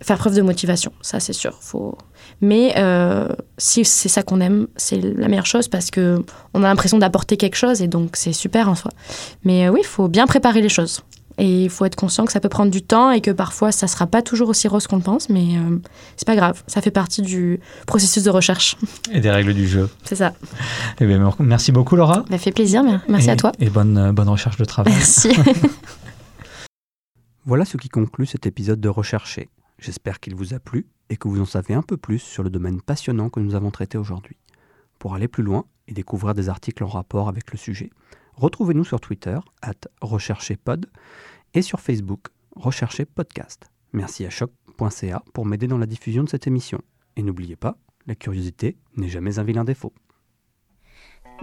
faire 0.00 0.18
preuve 0.18 0.34
de 0.34 0.42
motivation. 0.42 0.92
Ça, 1.02 1.20
c'est 1.20 1.32
sûr. 1.32 1.58
Faut 1.60 1.98
mais 2.44 2.74
euh, 2.76 3.28
si 3.56 3.86
c'est 3.86 4.10
ça 4.10 4.22
qu'on 4.22 4.38
aime, 4.42 4.66
c'est 4.76 5.00
la 5.00 5.28
meilleure 5.28 5.46
chose 5.46 5.66
parce 5.66 5.90
que 5.90 6.22
on 6.52 6.62
a 6.62 6.66
l'impression 6.66 6.98
d'apporter 6.98 7.38
quelque 7.38 7.56
chose 7.56 7.80
et 7.80 7.88
donc 7.88 8.16
c'est 8.16 8.34
super 8.34 8.68
en 8.68 8.74
soi. 8.74 8.90
Mais 9.44 9.66
euh, 9.66 9.70
oui, 9.70 9.80
il 9.82 9.86
faut 9.86 10.08
bien 10.08 10.26
préparer 10.26 10.60
les 10.60 10.68
choses. 10.68 11.00
Et 11.38 11.64
il 11.64 11.70
faut 11.70 11.86
être 11.86 11.96
conscient 11.96 12.26
que 12.26 12.32
ça 12.32 12.40
peut 12.40 12.50
prendre 12.50 12.70
du 12.70 12.82
temps 12.82 13.10
et 13.10 13.22
que 13.22 13.30
parfois 13.30 13.72
ça 13.72 13.86
sera 13.86 14.06
pas 14.06 14.20
toujours 14.20 14.50
aussi 14.50 14.68
rose 14.68 14.86
qu'on 14.86 14.96
le 14.96 15.02
pense, 15.02 15.30
mais 15.30 15.56
euh, 15.56 15.78
c'est 16.16 16.26
pas 16.26 16.36
grave. 16.36 16.62
Ça 16.66 16.82
fait 16.82 16.90
partie 16.90 17.22
du 17.22 17.60
processus 17.86 18.22
de 18.22 18.30
recherche. 18.30 18.76
Et 19.10 19.20
des 19.20 19.30
règles 19.30 19.54
du 19.54 19.66
jeu. 19.66 19.88
C'est 20.04 20.16
ça. 20.16 20.34
Eh 21.00 21.06
bien, 21.06 21.32
merci 21.40 21.72
beaucoup, 21.72 21.96
Laura. 21.96 22.26
Ça 22.30 22.38
fait 22.38 22.52
plaisir. 22.52 22.84
Merci 23.08 23.30
à 23.30 23.36
toi. 23.36 23.52
Et 23.58 23.70
bonne, 23.70 24.12
bonne 24.12 24.28
recherche 24.28 24.58
de 24.58 24.66
travail. 24.66 24.92
Merci. 24.92 25.30
voilà 27.46 27.64
ce 27.64 27.78
qui 27.78 27.88
conclut 27.88 28.26
cet 28.26 28.46
épisode 28.46 28.80
de 28.80 28.88
Rechercher. 28.90 29.48
J'espère 29.84 30.18
qu'il 30.18 30.34
vous 30.34 30.54
a 30.54 30.58
plu 30.58 30.86
et 31.10 31.18
que 31.18 31.28
vous 31.28 31.42
en 31.42 31.44
savez 31.44 31.74
un 31.74 31.82
peu 31.82 31.98
plus 31.98 32.18
sur 32.18 32.42
le 32.42 32.48
domaine 32.48 32.80
passionnant 32.80 33.28
que 33.28 33.38
nous 33.38 33.54
avons 33.54 33.70
traité 33.70 33.98
aujourd'hui. 33.98 34.38
Pour 34.98 35.14
aller 35.14 35.28
plus 35.28 35.42
loin 35.42 35.66
et 35.88 35.92
découvrir 35.92 36.32
des 36.32 36.48
articles 36.48 36.82
en 36.82 36.86
rapport 36.86 37.28
avec 37.28 37.52
le 37.52 37.58
sujet, 37.58 37.90
retrouvez-nous 38.32 38.86
sur 38.86 38.98
Twitter, 38.98 39.38
at 39.60 39.74
et 41.52 41.60
sur 41.60 41.80
Facebook, 41.80 42.28
Recherchez 42.56 43.04
Podcast. 43.04 43.66
Merci 43.92 44.24
à 44.24 44.30
choc.ca 44.30 45.22
pour 45.34 45.44
m'aider 45.44 45.66
dans 45.66 45.76
la 45.76 45.84
diffusion 45.84 46.24
de 46.24 46.30
cette 46.30 46.46
émission. 46.46 46.80
Et 47.16 47.22
n'oubliez 47.22 47.56
pas, 47.56 47.76
la 48.06 48.14
curiosité 48.14 48.78
n'est 48.96 49.10
jamais 49.10 49.38
un 49.38 49.44
vilain 49.44 49.64
défaut. 49.64 49.92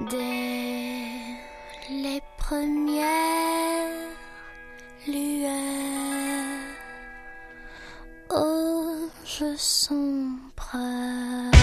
Dès 0.10 0.18
les 1.92 2.22
premières 2.40 4.10
lueurs, 5.08 6.01
oh, 8.34 9.10
je 9.26 9.58
sombre. 9.58 11.61